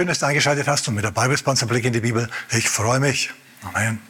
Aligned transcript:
Schön, 0.00 0.08
dass 0.08 0.20
du 0.20 0.24
eingeschaltet 0.24 0.66
hast 0.66 0.88
und 0.88 0.94
mit 0.94 1.12
bei 1.12 1.26
unserem 1.28 1.68
Blick 1.68 1.84
in 1.84 1.92
die 1.92 2.00
Bibel. 2.00 2.30
Ich 2.52 2.70
freue 2.70 3.00
mich. 3.00 3.28
Amen. 3.62 4.00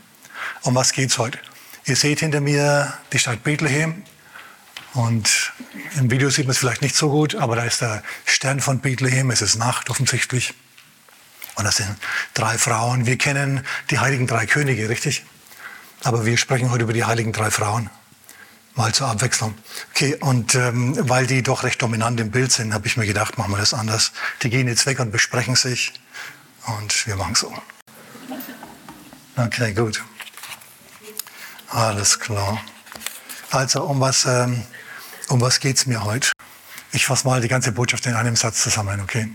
Um 0.62 0.76
was 0.76 0.92
geht's 0.92 1.18
heute? 1.18 1.36
Ihr 1.84 1.96
seht 1.96 2.20
hinter 2.20 2.40
mir 2.40 2.94
die 3.12 3.18
Stadt 3.18 3.42
Bethlehem. 3.42 4.04
Und 4.94 5.52
im 5.96 6.08
Video 6.08 6.30
sieht 6.30 6.46
man 6.46 6.52
es 6.52 6.58
vielleicht 6.58 6.82
nicht 6.82 6.94
so 6.94 7.10
gut, 7.10 7.34
aber 7.34 7.56
da 7.56 7.64
ist 7.64 7.80
der 7.80 8.04
Stern 8.24 8.60
von 8.60 8.78
Bethlehem. 8.78 9.32
Es 9.32 9.42
ist 9.42 9.56
Nacht 9.56 9.90
offensichtlich. 9.90 10.54
Und 11.56 11.64
das 11.64 11.78
sind 11.78 11.96
drei 12.34 12.56
Frauen. 12.56 13.06
Wir 13.06 13.18
kennen 13.18 13.66
die 13.90 13.98
heiligen 13.98 14.28
drei 14.28 14.46
Könige, 14.46 14.88
richtig? 14.88 15.24
Aber 16.04 16.24
wir 16.24 16.36
sprechen 16.36 16.70
heute 16.70 16.84
über 16.84 16.92
die 16.92 17.04
heiligen 17.04 17.32
drei 17.32 17.50
Frauen. 17.50 17.90
Mal 18.74 18.92
zur 18.94 19.08
Abwechslung. 19.08 19.54
Okay, 19.90 20.16
und 20.20 20.54
ähm, 20.54 20.96
weil 21.08 21.26
die 21.26 21.42
doch 21.42 21.64
recht 21.64 21.82
dominant 21.82 22.20
im 22.20 22.30
Bild 22.30 22.52
sind, 22.52 22.72
habe 22.72 22.86
ich 22.86 22.96
mir 22.96 23.06
gedacht, 23.06 23.36
machen 23.36 23.50
wir 23.50 23.58
das 23.58 23.74
anders. 23.74 24.12
Die 24.42 24.50
gehen 24.50 24.68
jetzt 24.68 24.86
weg 24.86 25.00
und 25.00 25.10
besprechen 25.10 25.56
sich 25.56 25.92
und 26.66 27.06
wir 27.06 27.16
machen 27.16 27.34
so. 27.34 27.52
Okay, 29.36 29.72
gut. 29.74 30.02
Alles 31.68 32.18
klar. 32.18 32.60
Also, 33.50 33.84
um 33.84 34.00
was, 34.00 34.24
ähm, 34.24 34.64
um 35.28 35.40
was 35.40 35.60
geht's 35.60 35.86
mir 35.86 36.04
heute? 36.04 36.32
Ich 36.92 37.06
fasse 37.06 37.26
mal 37.26 37.40
die 37.40 37.48
ganze 37.48 37.72
Botschaft 37.72 38.06
in 38.06 38.14
einem 38.14 38.36
Satz 38.36 38.62
zusammen, 38.62 39.00
okay? 39.00 39.28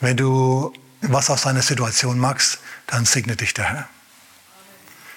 Wenn 0.00 0.16
du 0.16 0.72
was 1.00 1.30
aus 1.30 1.42
deiner 1.42 1.62
Situation 1.62 2.18
magst, 2.18 2.58
dann 2.86 3.04
segne 3.04 3.36
dich 3.36 3.54
der 3.54 3.64
Herr. 3.64 3.88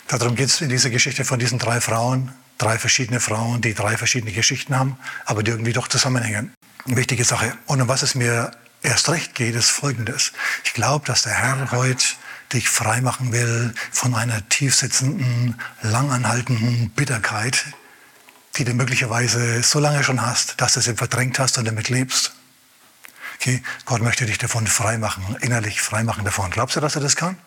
Darum 0.07 0.35
geht 0.35 0.49
es 0.49 0.61
in 0.61 0.69
dieser 0.69 0.89
Geschichte 0.89 1.25
von 1.25 1.39
diesen 1.39 1.57
drei 1.57 1.81
Frauen, 1.81 2.33
drei 2.57 2.77
verschiedene 2.77 3.19
Frauen, 3.19 3.61
die 3.61 3.73
drei 3.73 3.97
verschiedene 3.97 4.31
Geschichten 4.31 4.77
haben, 4.77 4.97
aber 5.25 5.43
die 5.43 5.51
irgendwie 5.51 5.73
doch 5.73 5.87
zusammenhängen. 5.87 6.53
Eine 6.85 6.97
wichtige 6.97 7.23
Sache. 7.23 7.57
Und 7.65 7.81
um 7.81 7.87
was 7.87 8.03
es 8.03 8.15
mir 8.15 8.51
erst 8.81 9.09
recht 9.09 9.35
geht, 9.35 9.55
ist 9.55 9.69
Folgendes. 9.69 10.31
Ich 10.63 10.73
glaube, 10.73 11.05
dass 11.05 11.23
der 11.23 11.33
Herr 11.33 11.71
heute 11.71 12.05
dich 12.53 12.69
freimachen 12.69 13.31
will 13.31 13.73
von 13.91 14.13
einer 14.15 14.47
tiefsitzenden, 14.49 15.59
langanhaltenden 15.81 16.91
Bitterkeit, 16.91 17.65
die 18.57 18.63
du 18.63 18.73
möglicherweise 18.73 19.63
so 19.63 19.79
lange 19.79 20.03
schon 20.03 20.21
hast, 20.21 20.61
dass 20.61 20.73
du 20.73 20.81
sie 20.81 20.95
verdrängt 20.95 21.39
hast 21.39 21.57
und 21.57 21.65
damit 21.65 21.89
lebst. 21.89 22.33
Okay, 23.39 23.61
Gott 23.85 24.01
möchte 24.01 24.25
dich 24.25 24.37
davon 24.37 24.65
freimachen, 24.65 25.35
innerlich 25.41 25.81
freimachen 25.81 26.23
davon. 26.23 26.51
Glaubst 26.51 26.75
du, 26.75 26.79
dass 26.79 26.95
er 26.95 27.01
das 27.01 27.15
kann? 27.15 27.37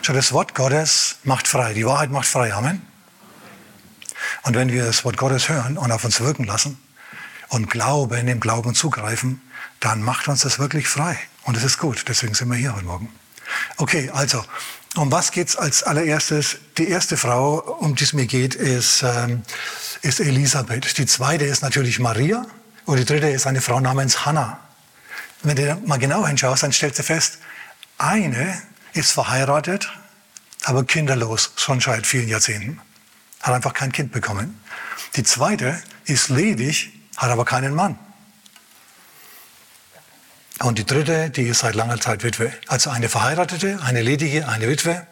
Schau, 0.00 0.14
das 0.14 0.32
Wort 0.32 0.54
Gottes 0.54 1.16
macht 1.22 1.46
frei, 1.46 1.74
die 1.74 1.86
Wahrheit 1.86 2.10
macht 2.10 2.26
frei. 2.26 2.54
Amen. 2.54 2.80
Und 4.42 4.56
wenn 4.56 4.70
wir 4.72 4.84
das 4.84 5.04
Wort 5.04 5.16
Gottes 5.16 5.48
hören 5.48 5.78
und 5.78 5.92
auf 5.92 6.04
uns 6.04 6.20
wirken 6.20 6.44
lassen 6.44 6.78
und 7.48 7.70
Glauben, 7.70 8.26
dem 8.26 8.40
Glauben 8.40 8.74
zugreifen, 8.74 9.40
dann 9.80 10.02
macht 10.02 10.28
uns 10.28 10.42
das 10.42 10.58
wirklich 10.58 10.88
frei. 10.88 11.18
Und 11.44 11.56
es 11.56 11.64
ist 11.64 11.78
gut. 11.78 12.04
Deswegen 12.08 12.34
sind 12.34 12.48
wir 12.48 12.56
hier 12.56 12.74
heute 12.74 12.84
Morgen. 12.84 13.08
Okay, 13.76 14.10
also, 14.14 14.44
um 14.96 15.10
was 15.10 15.32
geht's 15.32 15.56
als 15.56 15.82
allererstes? 15.82 16.56
Die 16.78 16.88
erste 16.88 17.16
Frau, 17.16 17.58
um 17.58 17.94
die 17.94 18.04
es 18.04 18.12
mir 18.12 18.26
geht, 18.26 18.54
ist, 18.54 19.02
ähm, 19.02 19.42
ist 20.02 20.20
Elisabeth. 20.20 20.98
Die 20.98 21.06
zweite 21.06 21.44
ist 21.44 21.62
natürlich 21.62 21.98
Maria. 21.98 22.46
Und 22.84 22.98
die 22.98 23.04
dritte 23.04 23.28
ist 23.28 23.46
eine 23.46 23.60
Frau 23.60 23.80
namens 23.80 24.24
Hannah. 24.24 24.58
Wenn 25.42 25.56
du 25.56 25.76
mal 25.86 25.98
genau 25.98 26.26
hinschaust, 26.26 26.62
dann 26.62 26.72
stellst 26.72 26.98
du 26.98 27.02
fest, 27.02 27.38
eine 27.98 28.60
ist 28.92 29.12
verheiratet, 29.12 29.90
aber 30.64 30.84
kinderlos, 30.84 31.52
schon 31.56 31.80
seit 31.80 32.06
vielen 32.06 32.28
Jahrzehnten 32.28 32.80
hat 33.42 33.54
einfach 33.54 33.74
kein 33.74 33.92
Kind 33.92 34.12
bekommen. 34.12 34.58
Die 35.16 35.24
zweite 35.24 35.80
ist 36.04 36.28
ledig, 36.28 36.92
hat 37.16 37.30
aber 37.30 37.44
keinen 37.44 37.74
Mann. 37.74 37.98
Und 40.60 40.78
die 40.78 40.86
dritte, 40.86 41.30
die 41.30 41.42
ist 41.42 41.60
seit 41.60 41.74
langer 41.74 42.00
Zeit 42.00 42.22
Witwe. 42.22 42.52
Also 42.68 42.90
eine 42.90 43.08
verheiratete, 43.08 43.80
eine 43.84 44.00
ledige, 44.00 44.48
eine 44.48 44.68
Witwe. 44.68 45.06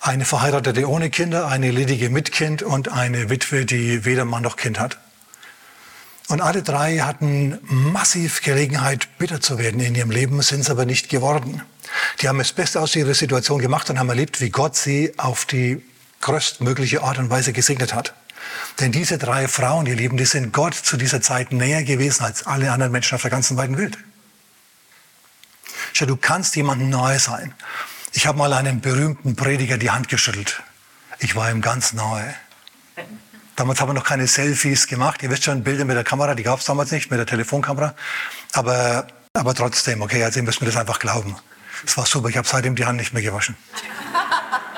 Eine 0.00 0.24
verheiratete 0.24 0.88
ohne 0.88 1.10
Kinder, 1.10 1.46
eine 1.46 1.70
ledige 1.70 2.10
mit 2.10 2.32
Kind 2.32 2.62
und 2.62 2.88
eine 2.90 3.30
Witwe, 3.30 3.64
die 3.64 4.04
weder 4.04 4.24
Mann 4.24 4.42
noch 4.42 4.56
Kind 4.56 4.78
hat. 4.78 4.98
Und 6.28 6.40
alle 6.40 6.62
drei 6.62 6.98
hatten 6.98 7.58
massiv 7.64 8.42
Gelegenheit, 8.42 9.18
bitter 9.18 9.40
zu 9.40 9.58
werden 9.58 9.80
in 9.80 9.94
ihrem 9.94 10.10
Leben, 10.10 10.40
sind 10.42 10.60
es 10.60 10.70
aber 10.70 10.86
nicht 10.86 11.08
geworden. 11.08 11.62
Die 12.20 12.28
haben 12.28 12.38
das 12.38 12.52
Beste 12.52 12.80
aus 12.80 12.96
ihrer 12.96 13.14
Situation 13.14 13.60
gemacht 13.60 13.88
und 13.90 13.98
haben 13.98 14.08
erlebt, 14.08 14.40
wie 14.40 14.50
Gott 14.50 14.74
sie 14.74 15.12
auf 15.18 15.44
die 15.44 15.82
größtmögliche 16.24 17.02
Art 17.02 17.18
und 17.18 17.30
Weise 17.30 17.52
gesegnet 17.52 17.94
hat. 17.94 18.14
Denn 18.80 18.92
diese 18.92 19.18
drei 19.18 19.46
Frauen, 19.46 19.86
ihr 19.86 19.94
Lieben, 19.94 20.16
die 20.16 20.24
sind 20.24 20.52
Gott 20.52 20.74
zu 20.74 20.96
dieser 20.96 21.20
Zeit 21.20 21.52
näher 21.52 21.84
gewesen 21.84 22.24
als 22.24 22.46
alle 22.46 22.72
anderen 22.72 22.92
Menschen 22.92 23.14
auf 23.14 23.22
der 23.22 23.30
ganzen 23.30 23.56
weiten 23.56 23.78
Welt. 23.78 23.98
Schau, 25.92 26.06
du 26.06 26.16
kannst 26.16 26.56
jemandem 26.56 26.88
nahe 26.88 27.18
sein. 27.18 27.54
Ich 28.12 28.26
habe 28.26 28.38
mal 28.38 28.52
einem 28.52 28.80
berühmten 28.80 29.36
Prediger 29.36 29.78
die 29.78 29.90
Hand 29.90 30.08
geschüttelt. 30.08 30.62
Ich 31.18 31.36
war 31.36 31.50
ihm 31.50 31.60
ganz 31.60 31.92
nahe. 31.92 32.34
Damals 33.54 33.80
haben 33.80 33.90
wir 33.90 33.94
noch 33.94 34.04
keine 34.04 34.26
Selfies 34.26 34.86
gemacht. 34.86 35.22
Ihr 35.22 35.30
wisst 35.30 35.44
schon, 35.44 35.62
Bilder 35.62 35.84
mit 35.84 35.96
der 35.96 36.04
Kamera, 36.04 36.34
die 36.34 36.42
gab 36.42 36.58
es 36.58 36.64
damals 36.64 36.90
nicht, 36.90 37.10
mit 37.10 37.18
der 37.18 37.26
Telefonkamera. 37.26 37.94
Aber, 38.52 39.06
aber 39.34 39.54
trotzdem, 39.54 40.02
okay, 40.02 40.24
also 40.24 40.40
ihr 40.40 40.44
müsst 40.44 40.60
mir 40.60 40.66
das 40.66 40.76
einfach 40.76 40.98
glauben. 40.98 41.36
Es 41.86 41.96
war 41.96 42.06
super, 42.06 42.28
ich 42.28 42.36
habe 42.36 42.48
seitdem 42.48 42.74
die 42.74 42.86
Hand 42.86 42.98
nicht 42.98 43.12
mehr 43.12 43.22
gewaschen. 43.22 43.56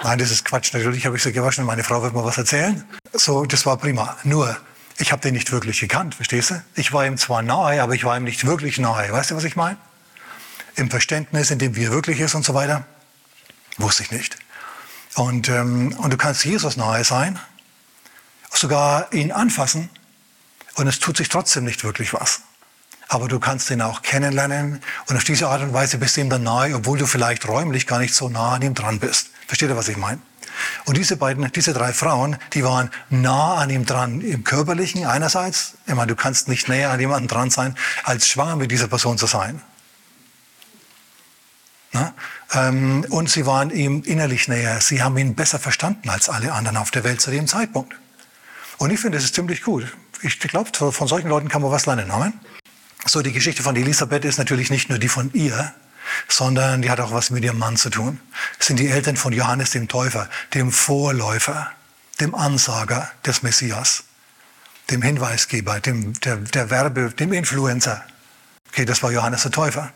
Nein, 0.07 0.21
das 0.21 0.31
ist 0.31 0.45
Quatsch. 0.45 0.73
Natürlich 0.73 1.05
habe 1.05 1.17
ich 1.17 1.25
sie 1.25 1.33
gewaschen 1.33 1.65
meine 1.65 1.83
Frau 1.83 2.01
wird 2.01 2.15
mir 2.15 2.23
was 2.23 2.39
erzählen. 2.39 2.85
So, 3.13 3.45
das 3.45 3.67
war 3.67 3.77
prima. 3.77 4.17
Nur, 4.23 4.57
ich 4.99 5.11
habe 5.11 5.21
den 5.21 5.35
nicht 5.35 5.51
wirklich 5.51 5.81
gekannt, 5.81 6.15
verstehst 6.15 6.51
du? 6.51 6.63
Ich 6.77 6.93
war 6.93 7.05
ihm 7.05 7.19
zwar 7.19 7.43
nahe, 7.43 7.83
aber 7.83 7.93
ich 7.95 8.05
war 8.05 8.17
ihm 8.17 8.23
nicht 8.23 8.47
wirklich 8.47 8.79
nahe. 8.79 9.11
Weißt 9.11 9.33
du, 9.33 9.35
was 9.35 9.43
ich 9.43 9.57
meine? 9.57 9.79
Im 10.77 10.91
Verständnis, 10.91 11.51
in 11.51 11.59
dem 11.59 11.75
wie 11.75 11.87
er 11.87 11.91
wirklich 11.91 12.21
ist 12.21 12.37
und 12.37 12.45
so 12.45 12.55
weiter, 12.55 12.87
wusste 13.79 14.05
ich 14.05 14.13
nicht. 14.13 14.37
Und, 15.17 15.49
ähm, 15.49 15.93
und 15.99 16.13
du 16.13 16.17
kannst 16.17 16.45
Jesus 16.45 16.77
nahe 16.77 17.03
sein, 17.03 17.41
sogar 18.53 19.13
ihn 19.13 19.33
anfassen 19.33 19.91
und 20.77 20.87
es 20.87 21.01
tut 21.01 21.17
sich 21.17 21.29
trotzdem 21.29 21.65
nicht 21.65 21.83
wirklich 21.83 22.13
was 22.13 22.43
aber 23.09 23.29
du 23.29 23.39
kannst 23.39 23.71
ihn 23.71 23.83
auch 23.83 24.03
kennenlernen 24.03 24.83
und 25.09 25.17
auf 25.17 25.25
diese 25.25 25.49
Art 25.49 25.63
und 25.63 25.73
Weise 25.73 25.99
bist 25.99 26.17
du 26.17 26.23
ihm 26.23 26.31
dann 26.31 26.43
nahe, 26.43 26.75
obwohl 26.75 26.99
du 26.99 27.07
vielleicht 27.07 27.47
räumlich 27.47 27.87
gar 27.87 27.99
nicht 27.99 28.15
so 28.15 28.29
nah 28.29 28.55
an 28.55 28.63
ihm 28.63 28.75
dran 28.75 28.99
bist. 28.99 29.31
Versteht 29.47 29.71
ihr, 29.71 29.77
was 29.77 29.89
ich 29.89 29.97
meine? 29.97 30.21
Und 30.87 30.97
diese 30.97 31.17
beiden, 31.17 31.51
diese 31.53 31.73
drei 31.73 31.93
Frauen, 31.93 32.37
die 32.55 32.65
waren 32.65 32.91
nah 33.11 33.57
an 33.57 33.71
ihm 33.71 33.85
dran, 33.85 34.21
im 34.21 34.43
Körperlichen 34.43 35.05
einerseits. 35.05 35.75
Ich 35.87 35.95
meine, 35.95 36.09
du 36.09 36.17
kannst 36.17 36.49
nicht 36.49 36.69
näher 36.69 36.91
an 36.91 37.01
jemanden 37.01 37.29
dran 37.29 37.51
sein, 37.51 37.77
als 38.05 38.27
schwanger 38.29 38.57
mit 38.57 38.71
dieser 38.71 38.89
Person 38.89 39.19
zu 39.19 39.27
sein. 39.27 39.63
Ähm, 42.55 43.05
und 43.11 43.29
sie 43.29 43.47
waren 43.47 43.71
ihm 43.71 44.03
innerlich 44.05 44.49
näher. 44.49 44.81
Sie 44.81 45.03
haben 45.03 45.17
ihn 45.19 45.35
besser 45.35 45.59
verstanden 45.59 46.09
als 46.09 46.29
alle 46.29 46.53
anderen 46.53 46.77
auf 46.77 46.91
der 46.91 47.05
Welt 47.05 47.21
zu 47.21 47.31
dem 47.31 47.47
Zeitpunkt. 47.47 47.95
Und 48.79 48.91
ich 48.91 49.01
finde, 49.01 49.19
das 49.19 49.25
ist 49.25 49.35
ziemlich 49.35 49.63
gut. 49.63 49.87
Ich 50.23 50.39
glaube, 50.39 50.71
von 50.93 51.09
solchen 51.09 51.29
Leuten 51.29 51.49
kann 51.49 51.63
man 51.63 51.71
was 51.71 51.87
lernen. 51.87 52.11
Amen. 52.11 52.35
So, 53.05 53.23
die 53.23 53.33
Geschichte 53.33 53.63
von 53.63 53.77
Elisabeth 53.77 54.25
ist 54.25 54.39
natürlich 54.39 54.71
nicht 54.71 54.89
nur 54.89 54.99
die 54.99 55.09
von 55.09 55.33
ihr, 55.33 55.73
sondern 56.29 56.83
die 56.83 56.91
hat 56.91 57.01
auch 57.01 57.13
was 57.13 57.31
mit 57.31 57.45
ihrem 57.45 57.59
Mann 57.59 57.77
zu 57.77 57.91
tun. 57.91 58.21
Das 58.59 58.67
sind 58.67 58.79
die 58.79 58.89
Eltern 58.89 59.17
von 59.17 59.33
Johannes 59.33 59.71
dem 59.71 59.89
Täufer, 59.89 60.29
dem 60.55 60.73
Vorläufer, 60.73 61.71
dem 62.21 62.35
Ansager 62.35 63.11
des 63.25 63.43
Messias, 63.43 64.05
dem 64.91 65.03
Hinweisgeber, 65.03 65.81
dem, 65.81 66.19
der, 66.21 66.37
der 66.37 66.71
Werbe, 66.71 67.11
dem 67.11 67.33
Influencer. 67.33 68.05
Okay, 68.69 68.85
das 68.85 69.03
war 69.03 69.11
Johannes 69.11 69.43
der 69.43 69.53
Täufer. 69.53 69.93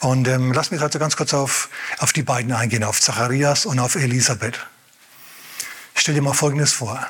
Und 0.00 0.26
ähm, 0.28 0.52
lass 0.52 0.70
mich 0.70 0.80
also 0.80 0.98
ganz 0.98 1.16
kurz 1.16 1.34
auf, 1.34 1.68
auf 1.98 2.12
die 2.12 2.22
beiden 2.22 2.52
eingehen, 2.52 2.84
auf 2.84 3.00
Zacharias 3.00 3.66
und 3.66 3.78
auf 3.78 3.94
Elisabeth. 3.94 4.66
Stell 5.94 6.14
dir 6.14 6.22
mal 6.22 6.34
Folgendes 6.34 6.72
vor. 6.72 7.06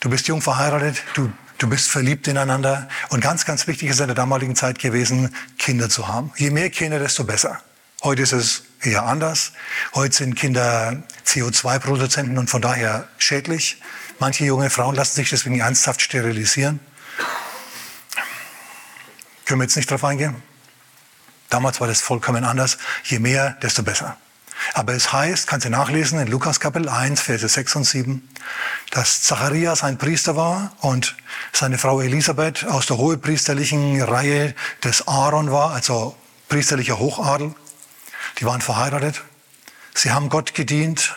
Du 0.00 0.10
bist 0.10 0.28
jung 0.28 0.42
verheiratet, 0.42 1.02
du 1.14 1.32
du 1.62 1.68
bist 1.68 1.90
verliebt 1.90 2.26
ineinander. 2.26 2.88
Und 3.10 3.20
ganz, 3.20 3.44
ganz 3.44 3.66
wichtig 3.66 3.88
ist 3.88 4.00
in 4.00 4.08
der 4.08 4.16
damaligen 4.16 4.56
Zeit 4.56 4.78
gewesen, 4.78 5.34
Kinder 5.58 5.88
zu 5.88 6.08
haben. 6.08 6.32
Je 6.36 6.50
mehr 6.50 6.70
Kinder, 6.70 6.98
desto 6.98 7.24
besser. 7.24 7.60
Heute 8.02 8.22
ist 8.22 8.32
es 8.32 8.64
eher 8.80 9.04
anders. 9.04 9.52
Heute 9.94 10.14
sind 10.16 10.34
Kinder 10.34 11.02
CO2-Produzenten 11.24 12.36
und 12.36 12.50
von 12.50 12.60
daher 12.60 13.08
schädlich. 13.16 13.80
Manche 14.18 14.44
junge 14.44 14.70
Frauen 14.70 14.96
lassen 14.96 15.14
sich 15.14 15.30
deswegen 15.30 15.60
ernsthaft 15.60 16.02
sterilisieren. 16.02 16.80
Können 19.44 19.60
wir 19.60 19.64
jetzt 19.64 19.76
nicht 19.76 19.90
drauf 19.90 20.04
eingehen? 20.04 20.42
Damals 21.48 21.80
war 21.80 21.86
das 21.86 22.00
vollkommen 22.00 22.44
anders. 22.44 22.78
Je 23.04 23.18
mehr, 23.18 23.56
desto 23.62 23.82
besser. 23.82 24.16
Aber 24.74 24.94
es 24.94 25.12
heißt, 25.12 25.48
kannst 25.48 25.66
du 25.66 25.70
nachlesen 25.70 26.18
in 26.18 26.28
Lukas 26.28 26.58
Kapitel 26.58 26.88
1, 26.88 27.20
Verse 27.20 27.46
6 27.46 27.76
und 27.76 27.84
7, 27.84 28.26
dass 28.90 29.22
Zacharias 29.22 29.84
ein 29.84 29.98
Priester 29.98 30.34
war 30.34 30.72
und 30.80 31.14
seine 31.52 31.76
Frau 31.76 32.00
Elisabeth 32.00 32.64
aus 32.64 32.86
der 32.86 32.96
hohepriesterlichen 32.96 34.00
Reihe 34.00 34.54
des 34.82 35.06
Aaron 35.06 35.52
war, 35.52 35.72
also 35.72 36.16
priesterlicher 36.48 36.98
Hochadel. 36.98 37.54
Die 38.38 38.46
waren 38.46 38.62
verheiratet. 38.62 39.22
Sie 39.94 40.10
haben 40.10 40.30
Gott 40.30 40.54
gedient. 40.54 41.16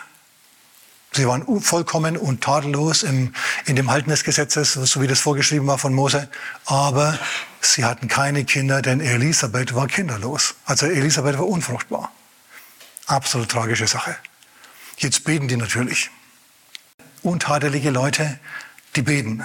Sie 1.12 1.26
waren 1.26 1.62
vollkommen 1.62 2.18
und 2.18 2.42
tadellos 2.42 3.04
im, 3.04 3.32
in 3.64 3.74
dem 3.74 3.90
Halten 3.90 4.10
des 4.10 4.22
Gesetzes, 4.22 4.74
so 4.74 5.00
wie 5.00 5.06
das 5.06 5.20
vorgeschrieben 5.20 5.66
war 5.66 5.78
von 5.78 5.94
Mose. 5.94 6.28
Aber 6.66 7.18
sie 7.62 7.86
hatten 7.86 8.06
keine 8.06 8.44
Kinder, 8.44 8.82
denn 8.82 9.00
Elisabeth 9.00 9.74
war 9.74 9.86
kinderlos. 9.86 10.56
Also 10.66 10.84
Elisabeth 10.84 11.38
war 11.38 11.46
unfruchtbar. 11.46 12.12
Absolut 13.06 13.48
tragische 13.48 13.86
Sache. 13.86 14.16
Jetzt 14.98 15.24
beten 15.24 15.48
die 15.48 15.56
natürlich. 15.56 16.10
Untadelige 17.22 17.90
Leute, 17.90 18.38
die 18.94 19.02
beten 19.02 19.44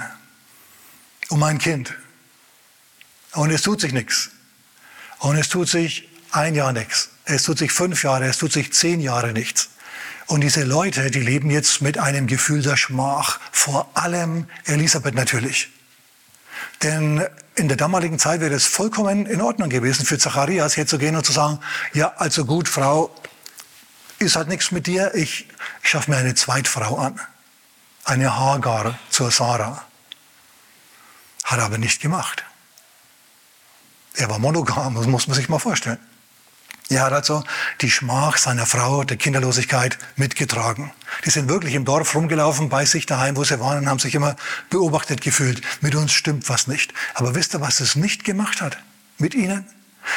um 1.28 1.42
ein 1.42 1.58
Kind. 1.58 1.94
Und 3.32 3.50
es 3.50 3.62
tut 3.62 3.80
sich 3.80 3.92
nichts. 3.92 4.30
Und 5.18 5.36
es 5.36 5.48
tut 5.48 5.68
sich 5.68 6.08
ein 6.32 6.54
Jahr 6.54 6.72
nichts. 6.72 7.10
Es 7.24 7.44
tut 7.44 7.58
sich 7.58 7.72
fünf 7.72 8.02
Jahre, 8.02 8.26
es 8.26 8.38
tut 8.38 8.52
sich 8.52 8.72
zehn 8.72 9.00
Jahre 9.00 9.32
nichts. 9.32 9.70
Und 10.26 10.40
diese 10.40 10.64
Leute, 10.64 11.10
die 11.10 11.20
leben 11.20 11.50
jetzt 11.50 11.80
mit 11.82 11.98
einem 11.98 12.26
Gefühl 12.26 12.62
der 12.62 12.76
Schmach, 12.76 13.38
vor 13.50 13.90
allem 13.94 14.46
Elisabeth 14.64 15.14
natürlich. 15.14 15.70
Denn 16.82 17.24
in 17.54 17.68
der 17.68 17.76
damaligen 17.76 18.18
Zeit 18.18 18.40
wäre 18.40 18.54
es 18.54 18.66
vollkommen 18.66 19.26
in 19.26 19.40
Ordnung 19.40 19.68
gewesen, 19.68 20.06
für 20.06 20.18
Zacharias 20.18 20.76
herzugehen 20.76 21.16
und 21.16 21.24
zu 21.24 21.32
sagen, 21.32 21.60
ja, 21.92 22.14
also 22.16 22.44
gut, 22.44 22.68
Frau, 22.68 23.14
ist 24.22 24.36
halt 24.36 24.48
nichts 24.48 24.70
mit 24.70 24.86
dir, 24.86 25.14
ich, 25.14 25.48
schaffe 25.82 26.10
mir 26.10 26.16
eine 26.16 26.34
Zweitfrau 26.34 26.96
an. 26.98 27.20
Eine 28.04 28.36
Hagar 28.36 28.98
zur 29.10 29.30
Sarah. 29.30 29.84
Hat 31.44 31.58
er 31.58 31.64
aber 31.64 31.78
nicht 31.78 32.00
gemacht. 32.00 32.44
Er 34.14 34.28
war 34.28 34.38
monogam, 34.38 34.94
das 34.94 35.06
muss 35.06 35.26
man 35.26 35.36
sich 35.36 35.48
mal 35.48 35.58
vorstellen. 35.58 35.98
Er 36.88 37.02
hat 37.02 37.12
also 37.12 37.42
die 37.80 37.90
Schmach 37.90 38.36
seiner 38.36 38.66
Frau, 38.66 39.04
der 39.04 39.16
Kinderlosigkeit 39.16 39.98
mitgetragen. 40.16 40.92
Die 41.24 41.30
sind 41.30 41.48
wirklich 41.48 41.74
im 41.74 41.84
Dorf 41.84 42.14
rumgelaufen, 42.14 42.68
bei 42.68 42.84
sich 42.84 43.06
daheim, 43.06 43.36
wo 43.36 43.44
sie 43.44 43.60
waren, 43.60 43.78
und 43.78 43.88
haben 43.88 43.98
sich 43.98 44.14
immer 44.14 44.36
beobachtet 44.68 45.22
gefühlt. 45.22 45.62
Mit 45.80 45.94
uns 45.94 46.12
stimmt 46.12 46.48
was 46.48 46.66
nicht. 46.66 46.92
Aber 47.14 47.34
wisst 47.34 47.54
ihr, 47.54 47.60
was 47.60 47.80
es 47.80 47.96
nicht 47.96 48.24
gemacht 48.24 48.60
hat? 48.60 48.76
Mit 49.18 49.34
ihnen? 49.34 49.64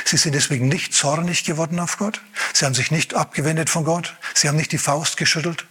Sie 0.04 0.18
sind 0.18 0.34
deswegen 0.34 0.68
nicht 0.68 0.94
zornig 0.94 1.44
geworden 1.44 1.80
auf 1.80 1.98
Gott. 1.98 2.22
Sie 2.54 2.66
haben 2.66 2.74
sich 2.74 2.92
nicht 2.92 3.14
abgewendet 3.14 3.70
von 3.70 3.86
Gott. 3.86 4.16
Sie 4.34 4.48
haben 4.48 4.58
nicht 4.58 4.72
die 4.72 4.78
Faust 4.78 5.18
geschüttelt, 5.18 5.66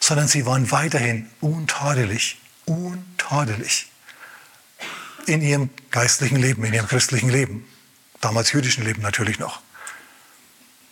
sondern 0.00 0.28
sie 0.28 0.46
waren 0.46 0.70
weiterhin 0.70 1.30
untadelig, 1.40 2.38
untadelig 2.66 3.86
in 5.26 5.42
ihrem 5.42 5.70
geistlichen 5.90 6.36
Leben, 6.36 6.64
in 6.64 6.72
ihrem 6.72 6.88
christlichen 6.88 7.28
Leben. 7.28 7.66
Damals 8.20 8.52
jüdischen 8.52 8.84
Leben 8.84 9.02
natürlich 9.02 9.38
noch. 9.38 9.60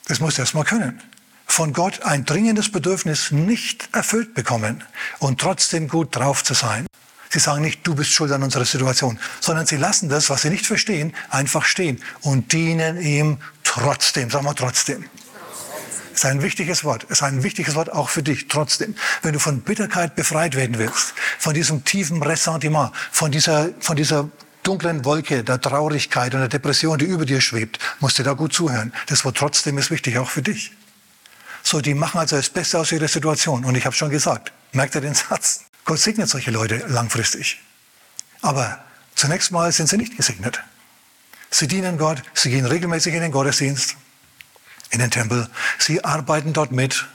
Das 0.06 0.20
muss 0.20 0.38
erst 0.38 0.54
mal 0.54 0.64
können. 0.64 1.02
Von 1.46 1.72
Gott 1.72 2.02
ein 2.02 2.24
dringendes 2.24 2.70
Bedürfnis 2.70 3.30
nicht 3.30 3.88
erfüllt 3.92 4.34
bekommen 4.34 4.84
und 5.18 5.40
trotzdem 5.40 5.88
gut 5.88 6.14
drauf 6.14 6.44
zu 6.44 6.54
sein. 6.54 6.86
Sie 7.30 7.38
sagen 7.38 7.62
nicht, 7.62 7.86
du 7.86 7.94
bist 7.94 8.10
schuld 8.10 8.32
an 8.32 8.42
unserer 8.42 8.64
Situation, 8.64 9.18
sondern 9.40 9.66
sie 9.66 9.76
lassen 9.76 10.08
das, 10.08 10.30
was 10.30 10.42
sie 10.42 10.50
nicht 10.50 10.66
verstehen, 10.66 11.14
einfach 11.30 11.64
stehen 11.64 12.02
und 12.22 12.52
dienen 12.52 13.00
ihm 13.00 13.38
trotzdem. 13.64 14.30
Sag 14.30 14.42
mal 14.42 14.54
trotzdem. 14.54 15.04
Ist 16.14 16.24
ein 16.24 16.42
wichtiges 16.42 16.82
Wort. 16.82 17.04
Ist 17.04 17.22
ein 17.22 17.44
wichtiges 17.44 17.76
Wort 17.76 17.92
auch 17.92 18.08
für 18.08 18.24
dich. 18.24 18.48
Trotzdem. 18.48 18.96
Wenn 19.22 19.34
du 19.34 19.38
von 19.38 19.60
Bitterkeit 19.60 20.16
befreit 20.16 20.56
werden 20.56 20.78
willst, 20.78 21.14
von 21.38 21.54
diesem 21.54 21.84
tiefen 21.84 22.22
Ressentiment, 22.22 22.90
von 23.12 23.30
dieser, 23.30 23.68
von 23.78 23.94
dieser 23.94 24.28
dunklen 24.64 25.04
Wolke 25.04 25.44
der 25.44 25.60
Traurigkeit 25.60 26.34
und 26.34 26.40
der 26.40 26.48
Depression, 26.48 26.98
die 26.98 27.04
über 27.04 27.24
dir 27.24 27.40
schwebt, 27.40 27.78
musst 28.00 28.18
du 28.18 28.24
da 28.24 28.32
gut 28.32 28.52
zuhören. 28.52 28.92
Das 29.06 29.24
Wort 29.24 29.36
trotzdem 29.36 29.78
ist 29.78 29.92
wichtig, 29.92 30.18
auch 30.18 30.28
für 30.28 30.42
dich. 30.42 30.72
So, 31.62 31.80
die 31.80 31.94
machen 31.94 32.18
also 32.18 32.36
das 32.36 32.50
Beste 32.50 32.78
aus 32.78 32.90
ihrer 32.90 33.08
Situation. 33.08 33.64
Und 33.64 33.76
ich 33.76 33.84
habe 33.84 33.94
schon 33.94 34.10
gesagt, 34.10 34.52
merkt 34.72 34.96
ihr 34.96 35.00
den 35.00 35.14
Satz? 35.14 35.67
Gott 35.88 36.00
segnet 36.00 36.28
solche 36.28 36.50
Leute 36.50 36.84
langfristig. 36.88 37.62
Aber 38.42 38.78
zunächst 39.14 39.52
mal 39.52 39.72
sind 39.72 39.88
sie 39.88 39.96
nicht 39.96 40.18
gesegnet. 40.18 40.62
Sie 41.50 41.66
dienen 41.66 41.96
Gott, 41.96 42.22
sie 42.34 42.50
gehen 42.50 42.66
regelmäßig 42.66 43.14
in 43.14 43.22
den 43.22 43.32
Gottesdienst, 43.32 43.96
in 44.90 44.98
den 44.98 45.10
Tempel, 45.10 45.48
sie 45.78 46.04
arbeiten 46.04 46.52
dort 46.52 46.72
mit. 46.72 47.06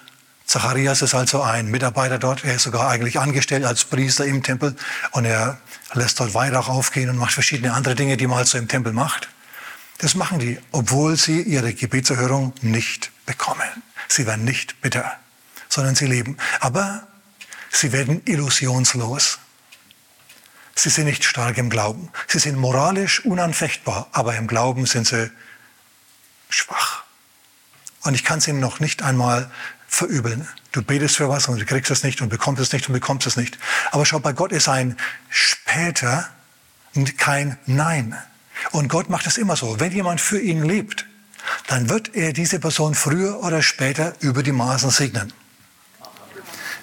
Zacharias 0.48 1.04
ist 1.04 1.14
also 1.14 1.44
ein 1.44 1.70
Mitarbeiter 1.70 2.18
dort, 2.18 2.44
er 2.46 2.56
ist 2.56 2.64
sogar 2.64 2.90
eigentlich 2.90 3.20
angestellt 3.20 3.64
als 3.64 3.86
Priester 3.86 4.25
im 4.25 4.42
Tempel 4.42 4.76
und 5.12 5.26
er 5.26 5.60
lässt 5.94 6.19
dort 6.19 6.34
Weihrauch 6.34 6.68
aufgehen 6.68 7.12
und 7.12 7.18
macht 7.18 7.34
verschiedene 7.34 7.74
andere 7.74 7.94
Dinge, 7.94 8.18
die 8.18 8.26
man 8.26 8.38
halt 8.38 8.48
so 8.48 8.58
im 8.58 8.68
Tempel 8.68 8.92
macht. 8.92 9.30
Das 10.00 10.16
machen 10.16 10.40
die, 10.40 10.58
obwohl 10.72 11.16
sie 11.16 11.44
ihre 11.44 11.76
Gebetserhörung 11.76 12.54
nicht 12.62 13.12
bekommen. 13.28 13.84
Sie 14.08 14.26
werden 14.26 14.46
nicht 14.46 14.81
bitter, 14.81 15.16
sondern 15.69 15.94
sie 15.94 16.08
leben. 16.08 16.38
Aber 16.60 17.08
sie 17.74 17.92
werden 17.92 18.22
illusionslos. 18.25 19.40
Sie 20.75 20.90
sind 20.90 21.06
nicht 21.06 21.24
stark 21.24 21.58
im 21.58 21.70
Glauben. 21.70 22.10
Sie 22.28 22.40
sind 22.40 22.58
moralisch 22.58 23.25
unanfechtbar, 23.25 24.08
aber 24.12 24.36
im 24.36 24.48
Glauben 24.48 24.86
sind 24.86 25.08
sie 25.08 25.30
schwach. 26.50 27.04
Und 28.02 28.16
ich 28.16 28.24
kann 28.24 28.40
es 28.40 28.48
ihnen 28.48 28.60
noch 28.60 28.80
nicht 28.80 29.04
einmal 29.04 29.52
verübeln. 29.88 30.48
Du 30.72 30.81
betest 30.81 31.18
für 31.18 31.30
was 31.30 31.48
und 31.48 31.60
du 31.60 31.66
kriegst 31.66 31.92
es 31.92 32.04
nicht 32.04 32.22
und 32.22 32.30
bekommst 32.30 32.62
es 32.62 32.72
nicht 32.72 32.88
und 32.88 32.94
bekommst 32.94 33.28
es 33.28 33.38
nicht. 33.38 33.60
Aber 33.92 34.06
schau, 34.06 34.19
bei 34.19 34.34
Gott 34.34 34.52
ist 34.52 34.68
ein 34.68 34.98
später 35.30 36.30
kein 37.18 37.58
Nein. 37.66 38.16
Und 38.72 38.88
Gott 38.88 39.10
macht 39.10 39.28
es 39.28 39.38
immer 39.38 39.56
so. 39.56 39.80
Wenn 39.80 39.92
jemand 39.92 40.22
für 40.22 40.40
ihn 40.40 40.64
lebt, 40.64 41.06
dann 41.68 41.90
wird 41.90 42.16
er 42.16 42.34
diese 42.34 42.60
Person 42.60 42.96
früher 42.96 43.44
oder 43.44 43.62
später 43.62 44.14
über 44.19 44.44
die 44.44 44.52
Maßen 44.52 44.90
segnen. 44.90 45.34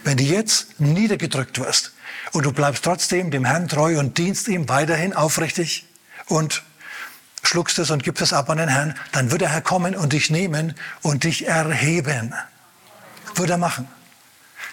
Wenn 0.05 0.17
du 0.17 0.25
jetzt 0.25 0.81
niedergedrückt 0.81 1.59
wirst 1.59 1.93
und 2.33 2.45
du 2.45 2.53
bleibst 2.53 2.85
trotzdem 2.85 3.31
dem 3.31 3.45
Herrn 3.45 3.69
treu 3.69 3.99
und 3.99 4.19
dienst 4.19 4.49
ihm 4.49 4.69
weiterhin 4.69 5.13
aufrichtig 5.13 5.87
und 6.27 6.63
schluckst 7.43 7.79
es 7.79 7.91
und 7.91 8.03
gibst 8.03 8.23
es 8.23 8.33
ab 8.33 8.49
an 8.51 8.59
den 8.59 8.69
Herrn, 8.69 8.95
dann 9.13 9.31
wird 9.31 9.43
der 9.43 9.51
Herr 9.51 9.63
kommen 9.63 9.95
und 9.95 10.13
dich 10.13 10.31
nehmen 10.31 10.75
und 11.03 11.25
dich 11.25 11.47
erheben. 11.47 12.35
Würde 13.35 13.53
er 13.53 13.59
machen. 13.59 13.89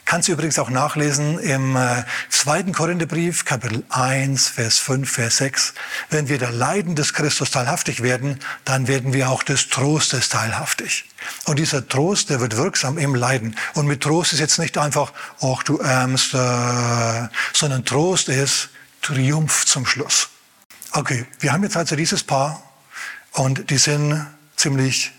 Kannst 0.07 0.30
du 0.30 0.31
übrigens 0.31 0.57
auch 0.57 0.69
nachlesen 0.69 1.38
im 1.38 1.75
äh, 1.75 2.06
zweiten 2.30 2.71
Korintherbrief, 2.71 3.44
Kapitel 3.44 3.83
1, 3.89 4.48
Vers 4.48 4.77
5, 4.77 5.12
Vers 5.12 5.36
6. 5.36 5.74
Wenn 6.09 6.30
wir 6.30 6.38
der 6.38 6.51
Leiden 6.51 6.95
des 6.95 7.13
Christus 7.13 7.51
teilhaftig 7.51 8.01
werden, 8.01 8.39
dann 8.63 8.88
werden 8.88 9.12
wir 9.12 9.30
auch 9.30 9.44
des 9.44 9.68
Trostes 9.68 10.30
teilhaftig. 10.30 11.04
Und 11.44 11.59
dieser 11.59 11.86
Trost, 11.86 12.30
der 12.30 12.39
wird 12.39 12.56
wirksam 12.56 12.98
im 12.98 13.15
Leiden. 13.15 13.57
Und 13.74 13.86
mit 13.86 14.00
Trost 14.00 14.31
ist 14.31 14.39
jetzt 14.39 14.59
nicht 14.59 14.77
einfach, 14.77 15.12
ach 15.42 15.63
du 15.63 15.77
Ärmster, 15.80 17.29
sondern 17.51 17.84
Trost 17.84 18.29
ist 18.29 18.70
Triumph 19.01 19.65
zum 19.65 19.86
Schluss. 19.86 20.29
Okay, 20.93 21.25
wir 21.41 21.51
haben 21.51 21.63
jetzt 21.63 21.75
also 21.75 21.98
dieses 21.98 22.24
Paar 22.24 22.63
und 23.34 23.70
die 23.72 23.77
sind 23.77 24.25
ziemlich 24.55 25.12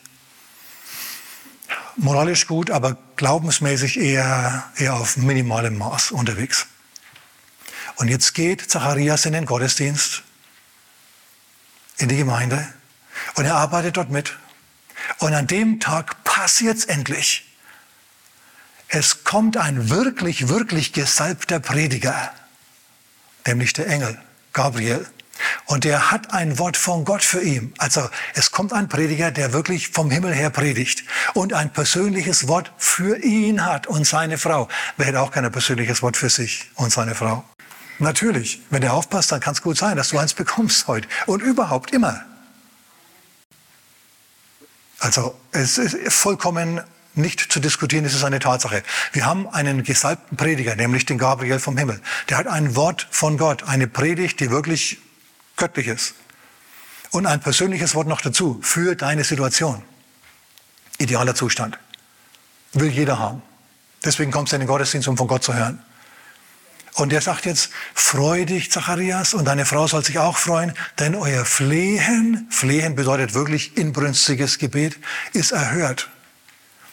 moralisch 1.97 2.47
gut, 2.47 2.71
aber 2.71 2.97
glaubensmäßig 3.17 3.99
eher, 3.99 4.65
eher 4.77 4.95
auf 4.95 5.17
minimalem 5.17 5.77
Maß 5.77 6.13
unterwegs. 6.13 6.67
Und 7.97 8.09
jetzt 8.09 8.35
geht 8.35 8.71
Zacharias 8.71 9.27
in 9.27 9.33
den 9.33 9.45
Gottesdienst, 9.45 10.23
in 11.99 12.09
die 12.09 12.17
Gemeinde, 12.17 12.73
und 13.35 13.45
er 13.45 13.57
arbeitet 13.57 13.97
dort 13.97 14.11
mit. 14.11 14.37
Und 15.19 15.35
an 15.35 15.47
dem 15.47 15.81
Tag 15.81 16.23
passiert 16.25 16.79
es 16.79 16.85
endlich. 16.85 17.45
Es 18.89 19.25
kommt 19.25 19.57
ein 19.57 19.91
wirklich, 19.91 20.49
wirklich 20.49 20.93
gesalbter 20.93 21.61
Prediger, 21.61 22.33
nämlich 23.47 23.73
der 23.73 23.89
Engel 23.89 24.19
Gabriel. 24.53 25.07
Und 25.67 25.85
der 25.85 26.11
hat 26.11 26.33
ein 26.33 26.59
Wort 26.59 26.77
von 26.77 27.05
Gott 27.05 27.23
für 27.23 27.43
ihn. 27.43 27.73
Also 27.79 28.09
es 28.35 28.51
kommt 28.51 28.73
ein 28.73 28.89
Prediger, 28.89 29.31
der 29.31 29.53
wirklich 29.53 29.89
vom 29.89 30.11
Himmel 30.11 30.33
her 30.33 30.51
predigt 30.51 31.05
und 31.35 31.53
ein 31.53 31.73
persönliches 31.73 32.49
Wort 32.49 32.73
für 32.77 33.19
ihn 33.19 33.65
hat 33.65 33.87
und 33.87 34.07
seine 34.07 34.39
Frau. 34.39 34.69
Wer 34.97 35.07
hätte 35.07 35.21
auch 35.21 35.31
kein 35.31 35.51
persönliches 35.51 36.03
Wort 36.03 36.17
für 36.17 36.31
sich 36.31 36.71
und 36.75 36.93
seine 36.93 37.15
Frau? 37.15 37.45
Natürlich, 37.99 38.61
wenn 38.71 38.83
du 38.83 38.93
aufpasst, 38.93 39.33
dann 39.33 39.41
kann 39.41 39.55
es 39.55 39.63
gut 39.63 39.77
sein, 39.77 39.97
dass 39.97 40.11
du 40.11 40.19
eins 40.19 40.35
bekommst 40.35 40.87
heute. 40.87 41.09
Und 41.27 41.43
überhaupt 41.43 41.93
immer. 41.93 42.25
Also 45.01 45.39
es 45.53 45.79
ist 45.79 46.15
vollkommen 46.15 46.81
nicht 47.15 47.53
zu 47.53 47.61
diskutieren, 47.61 48.05
es 48.05 48.15
ist 48.15 48.25
eine 48.25 48.39
Tatsache. 48.39 48.83
Wir 49.13 49.27
haben 49.27 49.49
einen 49.49 49.83
gesalbten 49.83 50.37
Prediger, 50.37 50.77
nämlich 50.77 51.07
den 51.07 51.19
Gabriel 51.19 51.59
vom 51.59 51.77
Himmel. 51.77 52.01
Der 52.29 52.39
hat 52.39 52.47
ein 52.47 52.77
Wort 52.77 53.09
von 53.11 53.37
Gott, 53.37 53.65
eine 53.65 53.89
Predigt, 53.89 54.41
die 54.41 54.51
wirklich 54.51 54.99
Göttliches. 55.59 56.15
Und 57.11 57.27
ein 57.27 57.41
persönliches 57.41 57.95
Wort 57.95 58.09
noch 58.09 58.23
dazu 58.23 58.59
für 58.63 58.95
deine 58.95 59.25
Situation. 59.25 59.83
Idealer 60.97 61.35
Zustand. 61.35 61.79
Will 62.73 62.91
jeder 62.91 63.19
haben. 63.19 63.43
Deswegen 64.05 64.31
kommst 64.31 64.53
du 64.53 64.57
in 64.57 64.61
den 64.61 64.69
Gottesdienst, 64.69 65.09
um 65.09 65.17
von 65.17 65.29
Gott 65.29 65.45
zu 65.45 65.55
hören. 65.55 65.83
Und 66.95 67.13
er 67.13 67.21
sagt 67.21 67.47
jetzt, 67.47 67.71
freu 67.95 68.45
dich, 68.45 68.73
Zacharias, 68.73 69.33
und 69.33 69.45
deine 69.45 69.65
Frau 69.65 69.87
soll 69.87 70.05
sich 70.05 70.19
auch 70.19 70.37
freuen, 70.37 70.75
denn 70.99 71.15
euer 71.15 71.45
Flehen, 71.45 72.49
Flehen 72.51 72.97
bedeutet 72.97 73.35
wirklich 73.35 73.77
inbrünstiges 73.77 74.59
Gebet, 74.59 74.99
ist 75.33 75.53
erhört. 75.53 76.09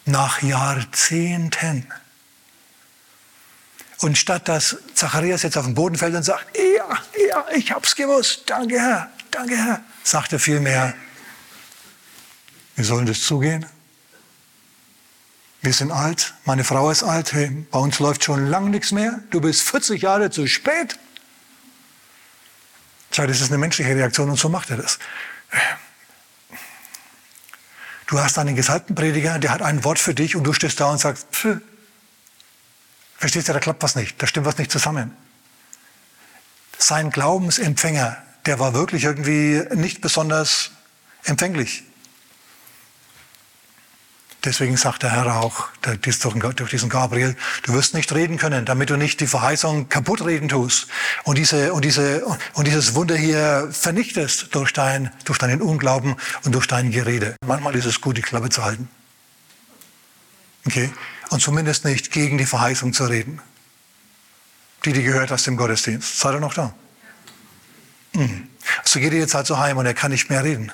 Nach 0.06 0.44
Jahrzehnten. 0.44 1.88
Und 4.00 4.18
statt 4.18 4.48
dass 4.48 4.78
Zacharias 4.94 5.44
jetzt 5.44 5.58
auf 5.58 5.66
den 5.66 5.74
Boden 5.74 5.96
fällt 5.96 6.16
und 6.16 6.24
sagt, 6.24 6.46
ja, 6.58 6.88
ja, 7.30 7.46
ich 7.56 7.72
hab's 7.72 7.96
gewusst, 7.96 8.44
danke 8.48 8.80
Herr, 8.80 9.10
danke 9.32 9.56
Herr, 9.56 9.82
sagt 10.04 10.34
er 10.34 10.40
vielmehr, 10.40 10.94
wie 12.76 12.84
soll 12.84 13.06
das 13.06 13.22
zugehen? 13.22 13.66
Wir 15.62 15.74
sind 15.74 15.92
alt, 15.92 16.34
meine 16.44 16.64
Frau 16.64 16.92
ist 16.92 17.04
alt, 17.04 17.34
hey, 17.34 17.66
bei 17.72 17.80
uns 17.80 18.00
läuft 18.00 18.24
schon 18.24 18.48
lang 18.48 18.70
nichts 18.70 18.92
mehr, 18.92 19.22
du 19.32 19.42
bist 19.42 19.62
40 19.64 20.02
Jahre 20.02 20.30
zu 20.30 20.46
spät. 20.46 21.00
Tja, 23.12 23.26
das 23.26 23.40
ist 23.40 23.50
eine 23.50 23.58
menschliche 23.58 23.96
Reaktion 23.96 24.30
und 24.30 24.38
so 24.38 24.50
macht 24.50 24.70
er 24.70 24.78
das. 24.78 25.00
Du 28.08 28.20
hast 28.20 28.38
einen 28.38 28.56
gesalbten 28.56 28.94
Prediger, 28.94 29.40
der 29.40 29.52
hat 29.52 29.62
ein 29.62 29.84
Wort 29.84 30.00
für 30.00 30.14
dich 30.14 30.36
und 30.36 30.44
du 30.44 30.54
stehst 30.54 30.80
da 30.80 30.92
und 30.92 31.00
sagst, 31.00 31.28
Pff. 31.32 31.62
Verstehst 33.18 33.48
du, 33.50 33.54
da 33.54 33.60
klappt 33.60 33.84
was 33.84 33.96
nicht, 33.96 34.22
da 34.22 34.28
stimmt 34.28 34.46
was 34.46 34.58
nicht 34.58 34.72
zusammen. 34.72 35.16
Sein 36.78 37.10
Glaubensempfänger, 37.10 38.18
der 38.46 38.60
war 38.60 38.74
wirklich 38.74 39.04
irgendwie 39.04 39.64
nicht 39.74 40.02
besonders 40.02 40.72
empfänglich. 41.24 41.84
Deswegen 44.46 44.78
sagt 44.78 45.02
der 45.02 45.12
Herr 45.12 45.42
auch 45.42 45.70
durch 45.82 46.70
diesen 46.70 46.90
Gabriel, 46.90 47.36
du 47.64 47.74
wirst 47.74 47.96
nicht 47.96 48.14
reden 48.14 48.38
können, 48.38 48.64
damit 48.64 48.92
du 48.92 48.96
nicht 48.96 49.20
die 49.20 49.26
Verheißung 49.26 49.90
kaputt 49.90 50.24
reden 50.24 50.50
tust 50.50 50.88
und, 51.24 51.40
diese, 51.40 51.74
und, 51.74 51.84
diese, 51.84 52.24
und 52.54 52.68
dieses 52.68 52.94
Wunder 52.94 53.16
hier 53.16 53.70
vernichtest 53.72 54.54
durch, 54.54 54.72
dein, 54.72 55.12
durch 55.24 55.40
deinen 55.40 55.64
Unglauben 55.64 56.16
und 56.44 56.54
durch 56.54 56.68
dein 56.68 56.92
Gerede. 56.92 57.36
Manchmal 57.44 57.76
ist 57.76 57.86
es 57.86 58.02
gut, 58.02 58.18
die 58.18 58.22
Klappe 58.22 58.50
zu 58.50 58.64
halten. 58.64 58.88
Okay? 60.68 60.92
Und 61.30 61.42
zumindest 61.42 61.86
nicht 61.86 62.12
gegen 62.12 62.38
die 62.38 62.46
Verheißung 62.46 62.94
zu 62.94 63.06
reden. 63.06 63.42
Die, 64.86 64.94
die 64.94 65.04
gehört 65.04 65.32
hast 65.32 65.48
im 65.48 65.58
Gottesdienst. 65.58 66.20
Seid 66.20 66.34
ihr 66.36 66.40
noch 66.40 66.54
da? 66.54 66.74
Mhm. 68.14 68.48
So 68.84 69.00
geht 69.00 69.14
er 69.14 69.20
jetzt 69.20 69.34
halt 69.34 69.48
so 69.48 69.58
heim 69.58 69.78
und 69.78 69.86
er 69.86 69.94
kann 69.94 70.12
nicht 70.12 70.30
mehr 70.30 70.44
reden. 70.44 70.72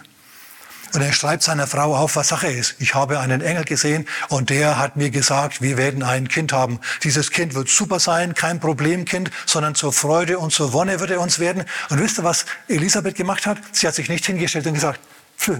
Und 0.93 1.01
er 1.01 1.13
schreibt 1.13 1.43
seiner 1.43 1.67
Frau 1.67 1.95
auf, 1.95 2.17
was 2.17 2.27
Sache 2.27 2.47
ist. 2.47 2.75
Ich 2.79 2.95
habe 2.95 3.19
einen 3.19 3.39
Engel 3.39 3.63
gesehen 3.63 4.05
und 4.27 4.49
der 4.49 4.77
hat 4.77 4.97
mir 4.97 5.09
gesagt, 5.09 5.61
wir 5.61 5.77
werden 5.77 6.03
ein 6.03 6.27
Kind 6.27 6.51
haben. 6.51 6.79
Dieses 7.03 7.31
Kind 7.31 7.53
wird 7.53 7.69
super 7.69 7.99
sein, 7.99 8.33
kein 8.33 8.59
Problemkind, 8.59 9.31
sondern 9.45 9.73
zur 9.73 9.93
Freude 9.93 10.37
und 10.37 10.51
zur 10.51 10.73
Wonne 10.73 10.99
wird 10.99 11.11
er 11.11 11.21
uns 11.21 11.39
werden. 11.39 11.63
Und 11.89 12.01
wisst 12.01 12.19
ihr, 12.19 12.25
was 12.25 12.45
Elisabeth 12.67 13.15
gemacht 13.15 13.45
hat? 13.45 13.57
Sie 13.71 13.87
hat 13.87 13.95
sich 13.95 14.09
nicht 14.09 14.25
hingestellt 14.25 14.67
und 14.67 14.73
gesagt, 14.73 14.99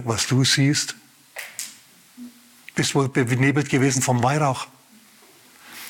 was 0.04 0.26
du 0.26 0.44
siehst, 0.44 0.96
bist 2.74 2.94
wohl 2.94 3.08
benebelt 3.08 3.70
gewesen 3.70 4.02
vom 4.02 4.22
Weihrauch. 4.22 4.66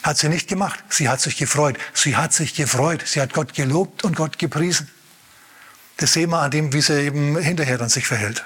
Hat 0.02 0.18
sie 0.18 0.28
nicht 0.28 0.49
gemacht. 0.49 0.82
Sie 0.88 1.09
hat 1.09 1.21
sich 1.21 1.37
gefreut. 1.37 1.78
Sie 1.94 2.16
hat 2.16 2.32
sich 2.32 2.54
gefreut. 2.54 3.02
Sie 3.06 3.21
hat 3.21 3.32
Gott 3.32 3.54
gelobt 3.54 4.04
und 4.04 4.16
Gott 4.16 4.38
gepriesen. 4.38 4.88
Das 5.99 6.12
sehen 6.12 6.30
wir 6.30 6.40
an 6.40 6.50
dem, 6.50 6.73
wie 6.73 6.80
sie 6.80 7.00
eben 7.00 7.38
hinterher 7.38 7.78
dann 7.78 7.88
sich 7.88 8.06
verhält. 8.06 8.44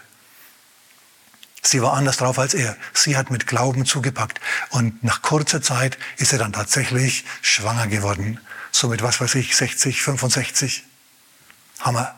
Sie 1.63 1.83
war 1.83 1.95
anders 1.95 2.19
drauf 2.19 2.39
als 2.39 2.55
er. 2.55 2.77
Sie 2.93 3.17
hat 3.17 3.31
mit 3.31 3.47
Glauben 3.47 3.87
zugepackt. 3.87 4.41
Und 4.71 5.03
nach 5.03 5.23
kurzer 5.23 5.63
Zeit 5.63 5.99
ist 6.17 6.33
er 6.33 6.39
dann 6.39 6.53
tatsächlich 6.53 7.25
schwanger 7.43 7.87
geworden. 7.89 8.39
So 8.71 8.89
mit, 8.89 9.03
was 9.03 9.21
weiß 9.21 9.35
ich, 9.37 9.57
60, 9.57 10.03
65. 10.03 10.85
Hammer. 11.81 12.15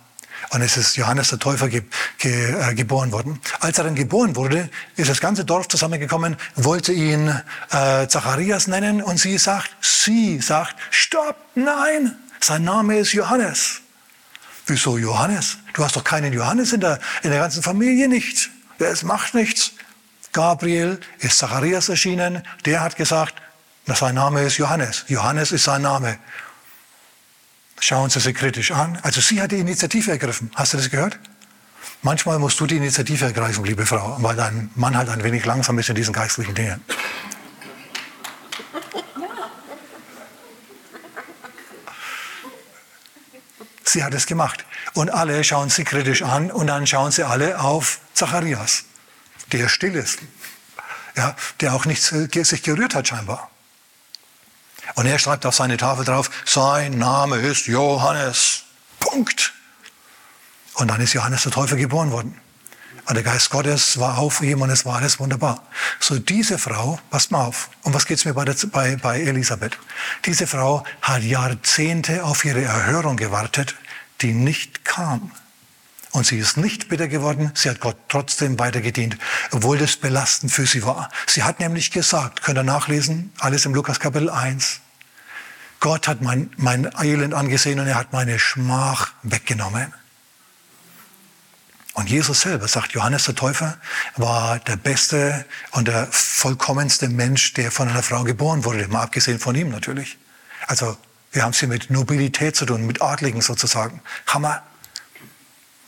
Und 0.50 0.62
es 0.62 0.76
ist 0.76 0.96
Johannes 0.96 1.28
der 1.28 1.38
Täufer 1.38 1.68
ge 1.68 1.82
ge 2.18 2.52
äh, 2.52 2.74
geboren 2.74 3.12
worden. 3.12 3.40
Als 3.60 3.78
er 3.78 3.84
dann 3.84 3.94
geboren 3.94 4.34
wurde, 4.36 4.70
ist 4.96 5.10
das 5.10 5.20
ganze 5.20 5.44
Dorf 5.44 5.68
zusammengekommen, 5.68 6.36
wollte 6.56 6.92
ihn 6.92 7.28
äh, 7.70 8.06
Zacharias 8.08 8.66
nennen 8.66 9.02
und 9.02 9.18
sie 9.18 9.36
sagt, 9.38 9.70
sie 9.80 10.40
sagt, 10.40 10.74
stopp, 10.90 11.36
nein, 11.54 12.16
sein 12.40 12.64
Name 12.64 12.98
ist 12.98 13.12
Johannes. 13.12 13.80
Wieso 14.66 14.98
Johannes? 14.98 15.58
Du 15.74 15.84
hast 15.84 15.96
doch 15.96 16.04
keinen 16.04 16.32
Johannes 16.32 16.72
in 16.72 16.80
der, 16.80 16.98
in 17.22 17.30
der 17.30 17.40
ganzen 17.40 17.62
Familie 17.62 18.08
nicht 18.08 18.50
es 18.86 19.02
macht 19.02 19.34
nichts. 19.34 19.72
Gabriel 20.32 21.00
ist 21.18 21.38
Zacharias 21.38 21.88
erschienen, 21.88 22.42
der 22.64 22.80
hat 22.80 22.96
gesagt, 22.96 23.34
sein 23.86 24.14
Name 24.14 24.42
ist 24.42 24.58
Johannes. 24.58 25.04
Johannes 25.08 25.52
ist 25.52 25.64
sein 25.64 25.82
Name. 25.82 26.18
Schauen 27.80 28.10
Sie 28.10 28.20
sich 28.20 28.34
kritisch 28.34 28.72
an. 28.72 28.98
Also 29.02 29.20
sie 29.20 29.40
hat 29.40 29.52
die 29.52 29.58
Initiative 29.58 30.10
ergriffen. 30.10 30.50
Hast 30.54 30.72
du 30.72 30.76
das 30.76 30.90
gehört? 30.90 31.18
Manchmal 32.02 32.38
musst 32.38 32.60
du 32.60 32.66
die 32.66 32.76
Initiative 32.76 33.24
ergreifen, 33.24 33.64
liebe 33.64 33.84
Frau, 33.84 34.16
weil 34.20 34.36
dein 34.36 34.70
Mann 34.74 34.96
halt 34.96 35.08
ein 35.08 35.24
wenig 35.24 35.44
langsam 35.44 35.78
ist 35.78 35.88
in 35.88 35.94
diesen 35.94 36.12
geistlichen 36.12 36.54
Dingen. 36.54 36.82
Sie 43.84 44.04
hat 44.04 44.14
es 44.14 44.26
gemacht. 44.26 44.64
Und 44.94 45.10
alle 45.10 45.42
schauen 45.44 45.70
sie 45.70 45.84
kritisch 45.84 46.22
an 46.22 46.50
und 46.50 46.66
dann 46.66 46.86
schauen 46.86 47.10
sie 47.10 47.24
alle 47.24 47.60
auf 47.60 48.00
Zacharias, 48.14 48.84
der 49.52 49.68
still 49.68 49.94
ist, 49.94 50.18
ja, 51.16 51.34
der 51.60 51.74
auch 51.74 51.84
nicht 51.84 52.02
sich 52.02 52.62
gerührt 52.62 52.94
hat 52.94 53.08
scheinbar. 53.08 53.50
Und 54.98 55.06
er 55.06 55.20
schreibt 55.20 55.46
auf 55.46 55.54
seine 55.54 55.76
Tafel 55.76 56.04
drauf, 56.04 56.28
sein 56.44 56.98
Name 56.98 57.36
ist 57.36 57.68
Johannes. 57.68 58.64
Punkt. 58.98 59.52
Und 60.74 60.88
dann 60.88 61.00
ist 61.00 61.12
Johannes 61.12 61.44
der 61.44 61.52
Täufer 61.52 61.76
geboren 61.76 62.10
worden. 62.10 62.36
Und 63.04 63.14
der 63.14 63.22
Geist 63.22 63.50
Gottes 63.50 64.00
war 64.00 64.18
auf 64.18 64.40
ihm 64.40 64.60
und 64.60 64.70
es 64.70 64.84
war 64.84 64.96
alles 64.96 65.20
wunderbar. 65.20 65.62
So 66.00 66.18
diese 66.18 66.58
Frau, 66.58 66.98
passt 67.10 67.30
mal 67.30 67.44
auf, 67.44 67.70
um 67.84 67.94
was 67.94 68.06
geht 68.06 68.18
es 68.18 68.24
mir 68.24 68.34
bei, 68.34 68.44
der, 68.44 68.56
bei, 68.72 68.96
bei 68.96 69.20
Elisabeth? 69.20 69.78
Diese 70.26 70.48
Frau 70.48 70.82
hat 71.00 71.22
Jahrzehnte 71.22 72.24
auf 72.24 72.44
ihre 72.44 72.62
Erhörung 72.62 73.16
gewartet, 73.16 73.76
die 74.20 74.32
nicht 74.32 74.84
kam. 74.84 75.30
Und 76.10 76.26
sie 76.26 76.38
ist 76.38 76.56
nicht 76.56 76.88
bitter 76.88 77.06
geworden, 77.06 77.52
sie 77.54 77.70
hat 77.70 77.78
Gott 77.78 77.96
trotzdem 78.08 78.58
weiter 78.58 78.80
gedient, 78.80 79.16
obwohl 79.52 79.78
das 79.78 79.94
belastend 79.94 80.50
für 80.50 80.66
sie 80.66 80.84
war. 80.84 81.08
Sie 81.28 81.44
hat 81.44 81.60
nämlich 81.60 81.92
gesagt, 81.92 82.42
könnt 82.42 82.58
ihr 82.58 82.64
nachlesen, 82.64 83.32
alles 83.38 83.64
im 83.64 83.74
Lukas 83.74 84.00
Kapitel 84.00 84.28
1, 84.28 84.80
Gott 85.80 86.08
hat 86.08 86.22
mein, 86.22 86.50
mein 86.56 86.90
Elend 87.00 87.34
angesehen 87.34 87.78
und 87.78 87.86
er 87.86 87.94
hat 87.94 88.12
meine 88.12 88.38
Schmach 88.38 89.12
weggenommen. 89.22 89.92
Und 91.94 92.08
Jesus 92.08 92.42
selber, 92.42 92.68
sagt 92.68 92.92
Johannes 92.92 93.24
der 93.24 93.34
Täufer, 93.34 93.76
war 94.16 94.60
der 94.60 94.76
beste 94.76 95.44
und 95.72 95.88
der 95.88 96.06
vollkommenste 96.10 97.08
Mensch, 97.08 97.54
der 97.54 97.72
von 97.72 97.88
einer 97.88 98.04
Frau 98.04 98.22
geboren 98.22 98.64
wurde, 98.64 98.86
mal 98.86 99.02
abgesehen 99.02 99.40
von 99.40 99.54
ihm 99.56 99.68
natürlich. 99.70 100.16
Also 100.68 100.96
wir 101.32 101.42
haben 101.42 101.50
es 101.50 101.58
hier 101.58 101.68
mit 101.68 101.90
Nobilität 101.90 102.56
zu 102.56 102.66
tun, 102.66 102.86
mit 102.86 103.02
Adligen 103.02 103.40
sozusagen. 103.40 104.00
Hammer. 104.26 104.62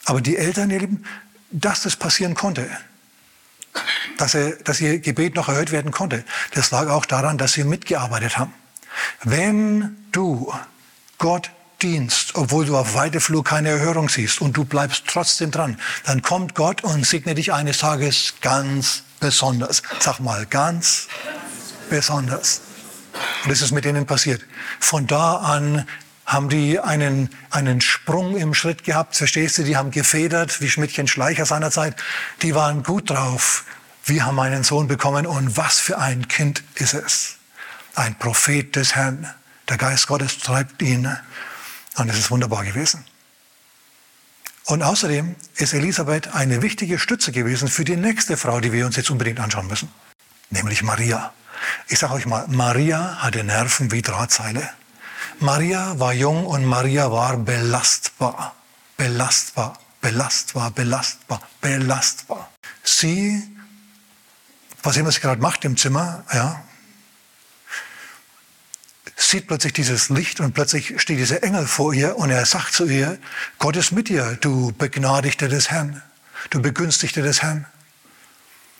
Aber 0.05 0.21
die 0.21 0.37
Eltern, 0.37 0.71
ihr 0.71 0.81
Lieben, 0.81 1.05
dass 1.53 1.83
das 1.83 1.97
passieren 1.97 2.35
konnte, 2.35 2.69
dass, 4.19 4.35
er, 4.35 4.57
dass 4.65 4.81
ihr 4.81 4.99
Gebet 4.99 5.37
noch 5.37 5.49
erhört 5.49 5.71
werden 5.71 5.93
konnte, 5.93 6.25
das 6.55 6.71
lag 6.73 6.89
auch 6.89 7.07
daran, 7.07 7.39
dass 7.39 7.53
sie 7.53 7.65
mitgearbeitet 7.65 8.37
haben. 8.37 8.53
Wenn 9.23 9.97
du 10.13 10.53
Gott 11.19 11.51
dienst, 11.83 12.35
obwohl 12.35 12.67
du 12.67 12.77
auf 12.77 12.95
weite 12.95 13.21
Flur 13.21 13.45
keine 13.45 13.71
Erhörung 13.71 14.09
siehst 14.09 14.41
und 14.41 14.57
du 14.57 14.65
bleibst 14.65 15.05
trotzdem 15.07 15.51
dran, 15.51 15.79
dann 16.05 16.23
kommt 16.23 16.55
Gott 16.55 16.83
und 16.85 17.07
segnet 17.07 17.39
dich 17.39 17.53
eines 17.53 17.79
Tages 17.79 18.35
ganz 18.41 19.03
besonders. 19.19 19.83
Sag 19.99 20.21
mal, 20.21 20.47
ganz 20.47 21.09
besonders. 21.89 22.63
Und 23.45 23.51
das 23.51 23.63
ist 23.63 23.73
mit 23.73 23.85
denen 23.85 24.07
passiert. 24.07 24.43
Von 24.79 25.07
da 25.07 25.37
an 25.37 25.87
haben 26.27 26.49
die 26.49 26.79
einen, 26.79 27.29
einen 27.51 27.81
Sprung 27.81 28.37
im 28.37 28.55
Schritt 28.55 28.85
gehabt, 28.85 29.17
verstehst 29.17 29.59
du? 29.59 29.65
Die 29.65 29.77
haben 29.77 29.91
gefedert, 29.91 30.61
wie 30.61 30.71
Schmidtchen 30.71 31.09
Schleicher 31.09 31.45
seinerzeit. 31.45 31.97
Die 32.43 32.55
waren 32.55 32.83
gut 32.83 33.11
drauf. 33.11 33.65
Wir 34.05 34.27
haben 34.27 34.39
einen 34.39 34.63
Sohn 34.63 34.87
bekommen 34.87 35.27
und 35.27 35.57
was 35.57 35.79
für 35.79 35.99
ein 35.99 36.29
Kind 36.29 36.63
ist 36.77 36.95
es? 36.95 37.40
Ein 37.95 38.19
Prophet 38.19 38.75
des 38.77 38.95
Herrn. 38.95 39.33
Der 39.69 39.77
Geist 39.77 40.07
Gottes 40.07 40.39
treibt 40.39 40.83
ihn. 40.83 41.17
Und 41.97 42.09
es 42.09 42.19
ist 42.19 42.31
wunderbar 42.31 42.65
gewesen. 42.65 43.05
Und 44.67 44.83
außerdem 44.83 45.35
ist 45.57 45.75
Elisabeth 45.75 46.33
eine 46.35 46.63
wichtige 46.63 46.99
Stütze 46.99 47.33
gewesen 47.33 47.69
für 47.69 47.85
die 47.85 47.97
nächste 47.97 48.37
Frau, 48.37 48.61
die 48.61 48.73
wir 48.73 48.87
uns 48.87 48.97
jetzt 48.97 49.11
unbedingt 49.11 49.41
anschauen 49.41 49.67
müssen, 49.67 49.89
nämlich 50.51 50.83
Maria. 50.83 51.33
Ich 51.89 51.99
sage 51.99 52.15
euch 52.15 52.27
mal, 52.27 52.47
Maria 52.49 53.17
hatte 53.19 53.43
Nerven 53.43 53.91
wie 53.91 54.01
Drahtseile. 54.01 54.69
Maria 55.41 55.99
war 55.99 56.13
jung 56.13 56.47
und 56.47 56.65
Maria 56.65 57.11
war 57.11 57.37
belastbar. 57.37 58.55
Belastbar, 58.97 59.79
belastbar, 60.01 60.71
belastbar, 60.71 61.41
belastbar. 61.61 62.51
Sie, 62.85 63.43
was 64.83 64.97
immer 64.97 65.11
sie 65.11 65.21
gerade 65.21 65.41
macht 65.41 65.65
im 65.65 65.77
Zimmer, 65.77 66.23
ja, 66.33 66.63
sieht 69.29 69.47
plötzlich 69.47 69.73
dieses 69.73 70.09
Licht 70.09 70.41
und 70.41 70.53
plötzlich 70.53 71.01
steht 71.01 71.19
dieser 71.19 71.43
Engel 71.43 71.67
vor 71.67 71.93
ihr 71.93 72.17
und 72.17 72.31
er 72.31 72.45
sagt 72.47 72.73
zu 72.73 72.87
ihr, 72.87 73.19
Gott 73.59 73.77
ist 73.77 73.93
mit 73.93 74.09
dir, 74.09 74.39
du 74.41 74.73
Begnadigte 74.73 75.49
des 75.49 75.71
Herrn, 75.71 76.03
du 76.51 76.63
Begünstigte 76.63 77.23
des 77.23 77.43
Herrn. 77.43 77.67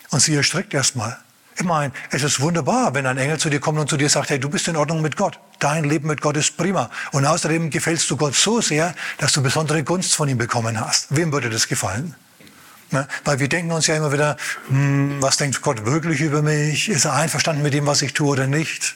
Und 0.09 0.19
sie 0.21 0.35
erstreckt 0.35 0.73
erstmal. 0.73 1.17
Ich 1.57 1.63
meine, 1.63 1.93
es 2.09 2.23
ist 2.23 2.39
wunderbar, 2.39 2.93
wenn 2.95 3.05
ein 3.05 3.17
Engel 3.17 3.37
zu 3.37 3.49
dir 3.49 3.59
kommt 3.59 3.77
und 3.77 3.89
zu 3.89 3.97
dir 3.97 4.09
sagt, 4.09 4.29
hey, 4.29 4.39
du 4.39 4.49
bist 4.49 4.67
in 4.67 4.75
Ordnung 4.75 5.01
mit 5.01 5.15
Gott. 5.15 5.39
dein 5.59 5.83
Leben 5.83 6.07
mit 6.07 6.21
Gott 6.21 6.37
ist 6.37 6.57
prima. 6.57 6.89
Und 7.11 7.25
außerdem 7.25 7.69
gefällst 7.69 8.09
du 8.09 8.17
Gott 8.17 8.35
so 8.35 8.61
sehr, 8.61 8.95
dass 9.19 9.33
du 9.33 9.43
besondere 9.43 9.83
Gunst 9.83 10.15
von 10.15 10.27
ihm 10.27 10.37
bekommen 10.37 10.79
hast. 10.79 11.15
Wem 11.15 11.31
würde 11.31 11.49
das 11.49 11.67
gefallen? 11.67 12.15
Ne? 12.89 13.07
Weil 13.25 13.39
wir 13.39 13.47
denken 13.47 13.71
uns 13.71 13.87
ja 13.87 13.95
immer 13.95 14.11
wieder, 14.11 14.37
hm, 14.69 15.21
was 15.21 15.37
denkt 15.37 15.61
Gott 15.61 15.85
wirklich 15.85 16.21
über 16.21 16.41
mich? 16.41 16.89
Ist 16.89 17.05
er 17.05 17.13
einverstanden 17.13 17.61
mit 17.61 17.73
dem, 17.73 17.85
was 17.85 18.01
ich 18.01 18.13
tue 18.13 18.29
oder 18.29 18.47
nicht? 18.47 18.95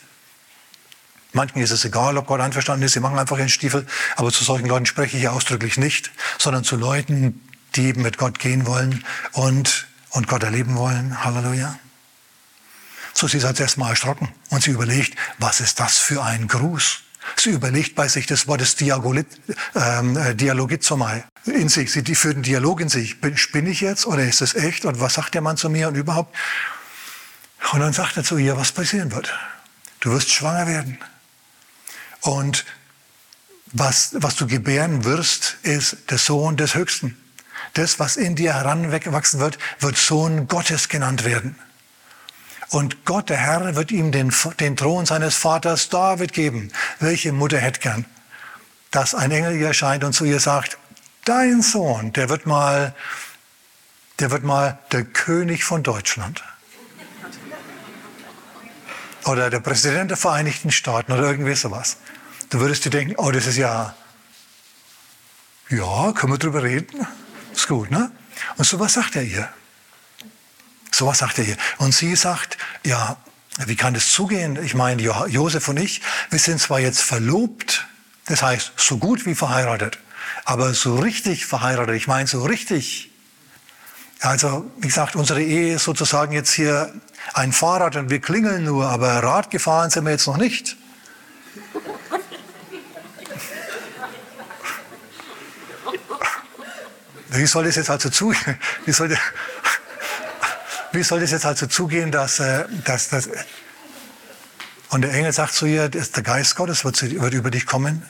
Manchen 1.36 1.62
ist 1.62 1.72
es 1.72 1.84
egal, 1.84 2.18
ob 2.18 2.28
Gott 2.28 2.40
einverstanden 2.40 2.86
ist, 2.86 2.94
sie 2.94 3.02
machen 3.02 3.20
einfach 3.20 3.38
ihren 3.38 3.50
Stiefel. 3.50 3.86
Aber 4.16 4.32
zu 4.32 4.44
solchen 4.44 4.68
Leuten 4.68 4.86
spreche 4.86 5.18
ich 5.18 5.28
ausdrücklich 5.28 5.78
nicht, 5.78 6.12
sondern 6.38 6.64
zu 6.64 6.78
Leuten, 6.78 7.42
die 7.76 7.88
eben 7.88 8.02
mit 8.02 8.18
Gott 8.18 8.40
gehen 8.40 8.66
wollen 8.66 9.04
und, 9.34 9.88
und 10.12 10.28
Gott 10.28 10.44
erleben 10.44 10.78
wollen. 10.78 11.24
Halleluja. 11.24 11.78
So, 13.14 13.28
sie 13.28 13.38
ist 13.38 13.46
als 13.46 13.60
erstmal 13.60 13.92
erschrocken 13.92 14.30
und 14.50 14.64
sie 14.64 14.72
überlegt, 14.72 15.18
was 15.38 15.60
ist 15.60 15.80
das 15.80 15.98
für 15.98 16.24
ein 16.24 16.48
Gruß? 16.48 17.02
Sie 17.36 17.50
überlegt 17.50 17.96
bei 17.96 18.08
sich 18.08 18.28
das 18.28 18.48
Wort 18.48 18.62
des 18.62 18.76
Diagolit, 18.76 19.28
ähm, 19.76 20.16
äh, 20.16 20.36
Dialogizomai 20.36 21.24
in 21.46 21.70
sich. 21.70 21.92
Sie 21.92 22.04
führt 22.16 22.36
einen 22.36 22.44
Dialog 22.44 22.80
in 22.82 22.90
sich. 22.90 23.20
Bin 23.20 23.68
ich 23.68 23.82
jetzt 23.82 24.06
oder 24.06 24.24
ist 24.24 24.42
es 24.42 24.54
echt? 24.56 24.86
Und 24.86 25.00
was 25.00 25.16
sagt 25.16 25.34
der 25.34 25.42
Mann 25.42 25.58
zu 25.58 25.70
mir 25.70 25.88
und 25.88 25.96
überhaupt? 25.96 26.36
Und 27.74 27.80
dann 27.80 27.94
sagt 27.94 28.16
er 28.16 28.24
zu 28.24 28.38
ihr, 28.38 28.56
was 28.58 28.72
passieren 28.72 29.12
wird. 29.12 29.34
Du 30.00 30.12
wirst 30.12 30.30
schwanger 30.30 30.68
werden. 30.68 31.00
Und 32.26 32.66
was, 33.72 34.12
was 34.14 34.36
du 34.36 34.48
gebären 34.48 35.06
wirst, 35.06 35.58
ist 35.62 36.10
der 36.10 36.18
Sohn 36.18 36.58
des 36.58 36.74
Höchsten. 36.74 37.16
Das, 37.74 38.00
was 38.00 38.18
in 38.18 38.36
dir 38.36 38.56
heranwachsen 38.56 39.40
wird, 39.40 39.60
wird 39.80 39.98
Sohn 39.98 40.48
Gottes 40.48 40.90
genannt 40.90 41.24
werden. 41.24 41.56
Und 42.70 43.06
Gott, 43.06 43.30
der 43.30 43.38
Herr, 43.38 43.76
wird 43.76 43.92
ihm 43.92 44.12
den, 44.12 44.34
den 44.60 44.76
Thron 44.76 45.06
seines 45.06 45.36
Vaters 45.36 45.90
David 45.90 46.34
geben. 46.34 46.72
Welche 47.00 47.32
Mutter 47.32 47.60
hätte 47.60 47.80
gern, 47.80 48.06
dass 48.90 49.14
ein 49.14 49.30
Engel 49.32 49.56
ihr 49.56 49.68
erscheint 49.68 50.04
und 50.04 50.14
zu 50.14 50.26
ihr 50.26 50.40
sagt, 50.40 50.80
dein 51.26 51.62
Sohn, 51.62 52.12
der 52.14 52.30
wird 52.30 52.48
mal, 52.48 52.96
der 54.20 54.32
wird 54.32 54.44
mal 54.44 54.80
der 54.92 55.04
König 55.04 55.64
von 55.64 55.84
Deutschland. 55.84 56.44
Oder 59.26 59.50
der 59.52 59.60
Präsident 59.60 60.10
der 60.10 60.18
Vereinigten 60.18 60.72
Staaten 60.72 61.12
oder 61.12 61.24
irgendwie 61.24 61.56
sowas. 61.56 61.98
Du 62.50 62.60
würdest 62.60 62.86
dir 62.86 62.90
denken, 62.90 63.16
oh, 63.18 63.32
das 63.32 63.48
ist 63.48 63.58
ja, 63.58 63.96
ja, 65.70 66.12
können 66.14 66.34
wir 66.34 66.38
drüber 66.38 66.64
reden? 66.64 67.08
Ist 67.54 67.68
gut, 67.68 67.90
ne? 67.90 68.12
Und 68.58 68.66
so 68.66 68.80
was 68.80 68.94
sagt 68.94 69.16
er 69.16 69.24
ihr. 69.24 69.50
So 70.92 71.08
was 71.08 71.20
sagt 71.20 71.40
er 71.40 71.46
ihr. 71.46 71.58
Und 71.78 71.94
sie 71.94 72.16
sagt, 72.16 72.58
ja, 72.84 73.18
wie 73.66 73.76
kann 73.76 73.94
das 73.94 74.12
zugehen? 74.12 74.62
Ich 74.64 74.76
meine, 74.76 75.02
Josef 75.02 75.68
und 75.70 75.78
ich, 75.78 76.02
wir 76.30 76.40
sind 76.40 76.60
zwar 76.60 76.80
jetzt 76.80 77.02
verlobt, 77.02 77.88
das 78.28 78.42
heißt 78.42 78.74
so 78.76 78.98
gut 78.98 79.26
wie 79.26 79.36
verheiratet, 79.36 80.00
aber 80.44 80.74
so 80.74 80.98
richtig 80.98 81.46
verheiratet, 81.46 81.96
ich 81.96 82.08
meine 82.08 82.28
so 82.28 82.44
richtig. 82.44 83.12
Also, 84.20 84.70
wie 84.78 84.88
gesagt, 84.88 85.16
unsere 85.16 85.44
Ehe 85.44 85.76
ist 85.76 85.84
sozusagen 85.84 86.34
jetzt 86.34 86.52
hier 86.52 86.94
ein 87.34 87.54
Fahrrad 87.54 87.96
und 87.96 88.10
wir 88.10 88.20
klingeln 88.20 88.64
nur, 88.64 88.88
aber 88.88 89.24
Rad 89.24 89.52
gefahren 89.52 89.90
sind 89.90 90.06
wir 90.06 90.12
jetzt 90.12 90.28
noch 90.28 90.38
nicht. 90.38 90.78
Wie 97.36 97.46
soll 97.46 97.66
das 97.66 97.76
jetzt 97.76 97.90
also 97.90 98.10
zugehen? 98.10 98.58
Wie 98.86 98.92
soll, 98.92 99.18
wie 100.92 101.04
soll 101.04 101.20
das 101.20 101.32
jetzt 101.32 101.46
also 101.46 101.68
zugehen, 101.68 102.12
dass, 102.12 102.40
äh, 102.40 102.66
dass, 102.84 103.10
dass 103.10 103.30
und 104.90 105.02
der 105.02 105.14
Engel 105.14 105.34
sagt 105.34 105.54
zu 105.54 105.66
ihr, 105.66 105.90
der 105.90 106.24
Geist 106.24 106.56
Gottes 106.56 106.86
wird, 106.86 107.02
wird 107.02 107.34
über 107.34 107.52
dich 107.52 107.66
kommen, 107.66 108.06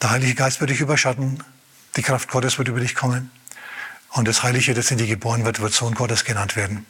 der 0.00 0.10
Heilige 0.10 0.34
Geist 0.34 0.60
wird 0.60 0.70
dich 0.70 0.80
überschatten, 0.80 1.42
die 1.96 2.02
Kraft 2.02 2.30
Gottes 2.30 2.58
wird 2.58 2.68
über 2.68 2.80
dich 2.80 2.94
kommen 2.94 3.30
und 4.10 4.26
das 4.26 4.42
Heilige, 4.42 4.72
das 4.72 4.90
in 4.90 4.98
dir 4.98 5.06
geboren 5.06 5.44
wird, 5.44 5.60
wird 5.60 5.74
Sohn 5.74 5.94
Gottes 5.94 6.24
genannt 6.24 6.56
werden. 6.56 6.86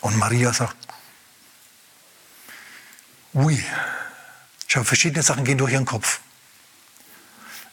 Und 0.00 0.16
Maria 0.16 0.52
sagt, 0.52 0.76
ui, 3.34 3.62
schau, 4.66 4.84
verschiedene 4.84 5.22
Sachen 5.22 5.44
gehen 5.44 5.58
durch 5.58 5.72
ihren 5.72 5.84
Kopf. 5.84 6.20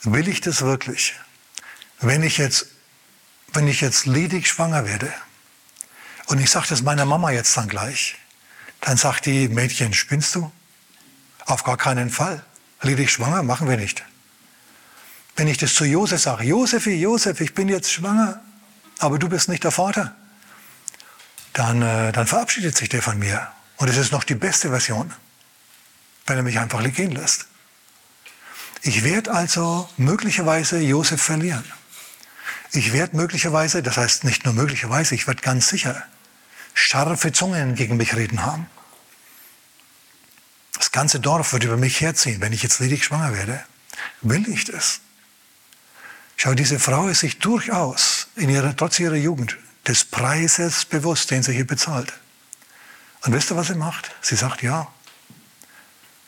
Will 0.03 0.27
ich 0.27 0.41
das 0.41 0.62
wirklich? 0.62 1.15
Wenn 2.01 2.23
ich 2.23 2.38
jetzt, 2.38 2.67
wenn 3.53 3.67
ich 3.67 3.81
jetzt 3.81 4.05
ledig 4.05 4.47
schwanger 4.47 4.85
werde 4.85 5.13
und 6.25 6.39
ich 6.39 6.49
sage 6.49 6.67
das 6.69 6.81
meiner 6.81 7.05
Mama 7.05 7.31
jetzt 7.31 7.55
dann 7.55 7.69
gleich, 7.69 8.15
dann 8.81 8.97
sagt 8.97 9.27
die 9.27 9.47
Mädchen, 9.47 9.93
spinnst 9.93 10.35
du? 10.35 10.51
Auf 11.45 11.63
gar 11.63 11.77
keinen 11.77 12.09
Fall. 12.09 12.43
Ledig 12.81 13.11
schwanger 13.11 13.43
machen 13.43 13.69
wir 13.69 13.77
nicht. 13.77 14.03
Wenn 15.35 15.47
ich 15.47 15.57
das 15.57 15.73
zu 15.73 15.85
Josef 15.85 16.21
sage, 16.21 16.43
Josef, 16.43 16.85
Josef, 16.85 17.39
ich 17.41 17.53
bin 17.53 17.69
jetzt 17.69 17.91
schwanger, 17.91 18.41
aber 18.99 19.19
du 19.19 19.29
bist 19.29 19.49
nicht 19.49 19.63
der 19.63 19.71
Vater, 19.71 20.15
dann, 21.53 21.81
äh, 21.81 22.11
dann 22.11 22.27
verabschiedet 22.27 22.75
sich 22.75 22.89
der 22.89 23.01
von 23.01 23.17
mir. 23.17 23.47
Und 23.77 23.87
es 23.87 23.97
ist 23.97 24.11
noch 24.11 24.23
die 24.23 24.35
beste 24.35 24.69
Version, 24.69 25.13
wenn 26.25 26.37
er 26.37 26.43
mich 26.43 26.59
einfach 26.59 26.83
gehen 26.93 27.11
lässt. 27.11 27.47
Ich 28.81 29.03
werde 29.03 29.31
also 29.31 29.89
möglicherweise 29.97 30.79
Josef 30.79 31.21
verlieren. 31.21 31.63
Ich 32.73 32.91
werde 32.91 33.15
möglicherweise, 33.15 33.83
das 33.83 33.97
heißt 33.97 34.23
nicht 34.23 34.45
nur 34.45 34.53
möglicherweise, 34.53 35.13
ich 35.13 35.27
werde 35.27 35.41
ganz 35.41 35.69
sicher 35.69 36.03
scharfe 36.73 37.31
Zungen 37.31 37.75
gegen 37.75 37.97
mich 37.97 38.15
reden 38.15 38.43
haben. 38.43 38.67
Das 40.75 40.91
ganze 40.91 41.19
Dorf 41.19 41.53
wird 41.53 41.63
über 41.63 41.77
mich 41.77 42.01
herziehen, 42.01 42.41
wenn 42.41 42.51
ich 42.51 42.63
jetzt 42.63 42.79
ledig 42.79 43.03
schwanger 43.05 43.33
werde. 43.33 43.63
Will 44.21 44.49
ich 44.49 44.65
das? 44.65 45.01
Schau, 46.36 46.55
diese 46.55 46.79
Frau 46.79 47.07
ist 47.07 47.19
sich 47.19 47.38
durchaus 47.38 48.27
in 48.36 48.49
ihrer, 48.49 48.75
trotz 48.75 48.99
ihrer 48.99 49.15
Jugend 49.15 49.57
des 49.88 50.03
Preises 50.03 50.86
bewusst, 50.86 51.29
den 51.29 51.43
sie 51.43 51.53
hier 51.53 51.67
bezahlt. 51.67 52.12
Und 53.21 53.33
wisst 53.33 53.51
ihr, 53.51 53.55
was 53.55 53.67
sie 53.67 53.75
macht? 53.75 54.12
Sie 54.21 54.36
sagt 54.36 54.63
ja. 54.63 54.91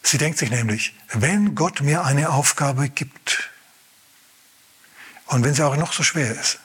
Sie 0.03 0.19
denkt 0.19 0.37
sich 0.37 0.51
nämlich, 0.51 0.95
wenn 1.11 1.55
Gott 1.55 1.81
mir 1.81 2.05
eine 2.05 2.29
Aufgabe 2.29 2.89
gibt, 2.89 3.49
und 5.27 5.43
wenn 5.43 5.53
sie 5.53 5.65
auch 5.65 5.77
noch 5.77 5.93
so 5.93 6.03
schwer 6.03 6.31
ist, 6.39 6.59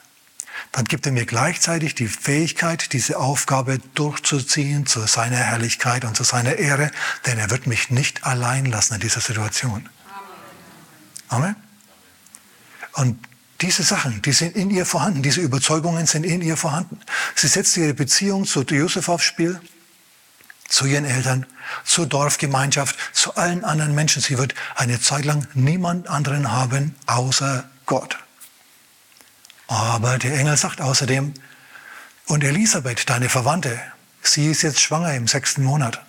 dann 0.73 0.85
gibt 0.85 1.07
er 1.07 1.13
mir 1.13 1.27
gleichzeitig 1.27 1.95
die 1.95 2.07
Fähigkeit, 2.07 2.93
diese 2.93 3.19
Aufgabe 3.19 3.79
durchzuziehen 3.95 4.87
zu 4.87 5.07
seiner 5.07 5.37
Herrlichkeit 5.37 6.05
und 6.05 6.17
zu 6.17 6.23
seiner 6.23 6.57
Ehre, 6.57 6.91
denn 7.27 7.39
er 7.39 7.51
wird 7.51 7.67
mich 7.67 7.91
nicht 7.91 8.25
allein 8.25 8.67
lassen 8.67 8.95
in 8.95 9.01
dieser 9.01 9.21
Situation. 9.21 9.89
Amen. 11.29 11.57
Und 12.95 13.19
diese 13.61 13.83
Sachen, 13.83 14.23
die 14.23 14.33
sind 14.33 14.57
in 14.57 14.71
ihr 14.71 14.87
vorhanden, 14.87 15.23
diese 15.23 15.41
Überzeugungen 15.41 16.07
sind 16.07 16.25
in 16.25 16.41
ihr 16.41 16.57
vorhanden. 16.57 17.01
Sie 17.35 17.49
setzt 17.49 17.77
ihre 17.77 17.95
Beziehung 17.95 18.47
zu 18.47 18.63
Josef 18.63 19.09
aufs 19.09 19.25
Spiel, 19.25 19.61
zu 20.69 20.87
ihren 20.87 21.05
Eltern, 21.05 21.47
zur 21.85 22.07
Dorfgemeinschaft, 22.07 22.97
zu 23.13 23.35
allen 23.35 23.65
anderen 23.65 23.95
Menschen. 23.95 24.23
Sie 24.23 24.39
wird 24.39 24.55
eine 24.77 25.01
Zeit 25.01 25.25
lang 25.25 25.47
niemand 25.55 26.09
anderen 26.09 26.53
haben 26.53 26.95
außer 27.07 27.69
Gott. 27.87 28.17
Aber 29.71 30.19
der 30.19 30.37
Engel 30.37 30.57
sagt 30.57 30.81
außerdem, 30.81 31.33
und 32.27 32.43
Elisabeth, 32.43 33.09
deine 33.09 33.29
Verwandte, 33.29 33.81
sie 34.21 34.51
ist 34.51 34.63
jetzt 34.63 34.81
schwanger 34.81 35.15
im 35.15 35.29
sechsten 35.29 35.63
Monat. 35.63 36.05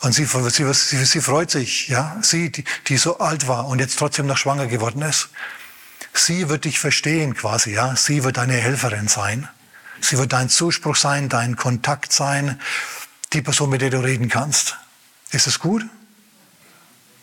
Und 0.00 0.12
sie, 0.12 0.26
sie, 0.26 0.74
sie, 0.74 1.04
sie 1.06 1.20
freut 1.22 1.50
sich, 1.50 1.88
ja, 1.88 2.18
sie, 2.20 2.52
die, 2.52 2.64
die 2.88 2.98
so 2.98 3.18
alt 3.20 3.48
war 3.48 3.66
und 3.66 3.78
jetzt 3.78 3.98
trotzdem 3.98 4.26
noch 4.26 4.36
schwanger 4.36 4.66
geworden 4.66 5.00
ist. 5.00 5.30
Sie 6.12 6.50
wird 6.50 6.66
dich 6.66 6.78
verstehen 6.78 7.34
quasi, 7.34 7.72
ja. 7.72 7.96
Sie 7.96 8.22
wird 8.22 8.36
deine 8.36 8.54
Helferin 8.54 9.08
sein. 9.08 9.48
Sie 10.02 10.18
wird 10.18 10.34
dein 10.34 10.50
Zuspruch 10.50 10.96
sein, 10.96 11.30
dein 11.30 11.56
Kontakt 11.56 12.12
sein, 12.12 12.60
die 13.32 13.40
Person, 13.40 13.70
mit 13.70 13.80
der 13.80 13.88
du 13.88 14.04
reden 14.04 14.28
kannst. 14.28 14.76
Ist 15.30 15.46
es 15.46 15.58
gut? 15.58 15.86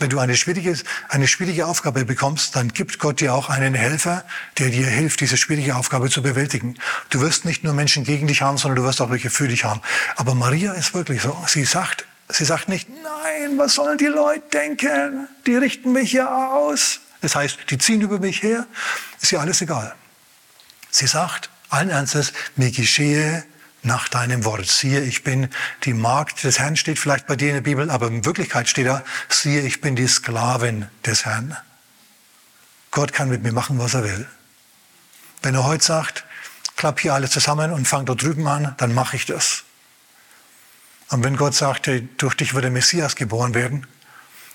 Wenn 0.03 0.09
du 0.09 0.19
eine 0.19 0.35
schwierige, 0.35 0.77
eine 1.07 1.29
schwierige 1.29 1.65
Aufgabe 1.65 2.03
bekommst, 2.03 2.57
dann 2.57 2.73
gibt 2.73 2.99
Gott 2.99 3.21
dir 3.21 3.33
auch 3.33 3.49
einen 3.49 3.73
Helfer, 3.73 4.25
der 4.57 4.67
dir 4.67 4.85
hilft, 4.85 5.21
diese 5.21 5.37
schwierige 5.37 5.77
Aufgabe 5.77 6.09
zu 6.09 6.21
bewältigen. 6.21 6.75
Du 7.09 7.21
wirst 7.21 7.45
nicht 7.45 7.63
nur 7.63 7.73
Menschen 7.73 8.03
gegen 8.03 8.27
dich 8.27 8.41
haben, 8.41 8.57
sondern 8.57 8.75
du 8.75 8.83
wirst 8.83 8.99
auch 8.99 9.11
welche 9.11 9.29
für 9.29 9.47
dich 9.47 9.63
haben. 9.63 9.79
Aber 10.17 10.35
Maria 10.35 10.73
ist 10.73 10.93
wirklich 10.93 11.21
so. 11.21 11.41
Sie 11.47 11.63
sagt, 11.63 12.05
sie 12.27 12.43
sagt 12.43 12.67
nicht, 12.67 12.89
nein, 12.89 13.57
was 13.57 13.75
sollen 13.75 13.97
die 13.97 14.07
Leute 14.07 14.43
denken? 14.51 15.29
Die 15.47 15.55
richten 15.55 15.93
mich 15.93 16.11
ja 16.11 16.51
aus. 16.51 16.99
Das 17.21 17.37
heißt, 17.37 17.59
die 17.69 17.77
ziehen 17.77 18.01
über 18.01 18.19
mich 18.19 18.43
her. 18.43 18.67
Ist 19.21 19.31
ihr 19.31 19.39
alles 19.39 19.61
egal. 19.61 19.95
Sie 20.91 21.07
sagt 21.07 21.49
allen 21.69 21.89
Ernstes, 21.89 22.33
mir 22.57 22.71
geschehe 22.71 23.45
nach 23.83 24.07
deinem 24.07 24.45
Wort. 24.45 24.65
Siehe, 24.65 25.01
ich 25.01 25.23
bin 25.23 25.49
die 25.83 25.93
Magd 25.93 26.43
des 26.43 26.59
Herrn, 26.59 26.75
steht 26.75 26.99
vielleicht 26.99 27.27
bei 27.27 27.35
dir 27.35 27.49
in 27.49 27.55
der 27.55 27.61
Bibel, 27.61 27.89
aber 27.89 28.07
in 28.07 28.25
Wirklichkeit 28.25 28.67
steht 28.69 28.87
da, 28.87 29.03
siehe, 29.29 29.61
ich 29.61 29.81
bin 29.81 29.95
die 29.95 30.07
Sklavin 30.07 30.87
des 31.05 31.25
Herrn. 31.25 31.55
Gott 32.91 33.13
kann 33.13 33.29
mit 33.29 33.43
mir 33.43 33.51
machen, 33.51 33.79
was 33.79 33.93
er 33.93 34.03
will. 34.03 34.27
Wenn 35.41 35.55
er 35.55 35.65
heute 35.65 35.83
sagt, 35.83 36.25
klapp 36.77 36.99
hier 36.99 37.13
alle 37.13 37.29
zusammen 37.29 37.71
und 37.71 37.87
fang 37.87 38.05
dort 38.05 38.21
drüben 38.21 38.47
an, 38.47 38.73
dann 38.77 38.93
mache 38.93 39.15
ich 39.15 39.25
das. 39.25 39.63
Und 41.09 41.23
wenn 41.23 41.35
Gott 41.35 41.53
sagt, 41.53 41.89
durch 42.17 42.35
dich 42.35 42.53
wird 42.53 42.63
der 42.63 42.71
Messias 42.71 43.15
geboren 43.15 43.53
werden, 43.53 43.85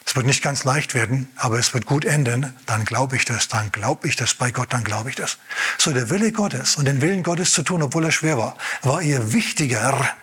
Es 0.09 0.17
wird 0.17 0.25
nicht 0.25 0.43
ganz 0.43 0.65
leicht 0.65 0.95
werden, 0.95 1.29
aber 1.37 1.59
es 1.59 1.75
wird 1.75 1.85
gut 1.85 2.07
enden. 2.07 2.55
Dann 2.65 2.87
glaube 2.87 3.17
ich 3.17 3.27
das, 3.27 3.49
dann 3.49 3.71
glaube 3.71 4.09
ich 4.09 4.17
das 4.17 4.33
bei 4.33 4.51
Gott, 4.51 4.73
dann 4.73 4.83
glaube 4.83 5.11
ich 5.11 5.17
das. 5.17 5.37
So 5.77 5.93
der 5.93 6.09
Wille 6.09 6.33
Gottes 6.33 6.77
und 6.77 6.87
den 6.87 7.03
Willen 7.03 7.23
Gottes 7.23 7.53
zu 7.53 7.63
tun, 7.63 7.83
obwohl 7.83 8.07
er 8.07 8.11
schwer 8.11 8.39
war, 8.39 8.57
war 8.81 9.03
ihr 9.03 9.35
wichtiger 9.35 10.17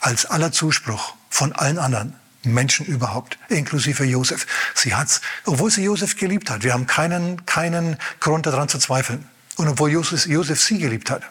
als 0.00 0.26
aller 0.26 0.52
Zuspruch 0.52 1.14
von 1.30 1.54
allen 1.54 1.78
anderen 1.78 2.14
Menschen 2.42 2.84
überhaupt, 2.84 3.38
inklusive 3.48 4.04
Josef. 4.04 4.46
Sie 4.74 4.94
hat's, 4.94 5.22
obwohl 5.46 5.70
sie 5.70 5.84
Josef 5.84 6.16
geliebt 6.16 6.50
hat. 6.50 6.62
Wir 6.62 6.74
haben 6.74 6.86
keinen, 6.86 7.46
keinen 7.46 7.96
Grund 8.20 8.44
daran 8.44 8.68
zu 8.68 8.78
zweifeln. 8.78 9.26
Und 9.56 9.68
obwohl 9.68 9.90
Josef, 9.90 10.26
Josef 10.26 10.60
sie 10.60 10.76
geliebt 10.76 11.08
hat, 11.08 11.22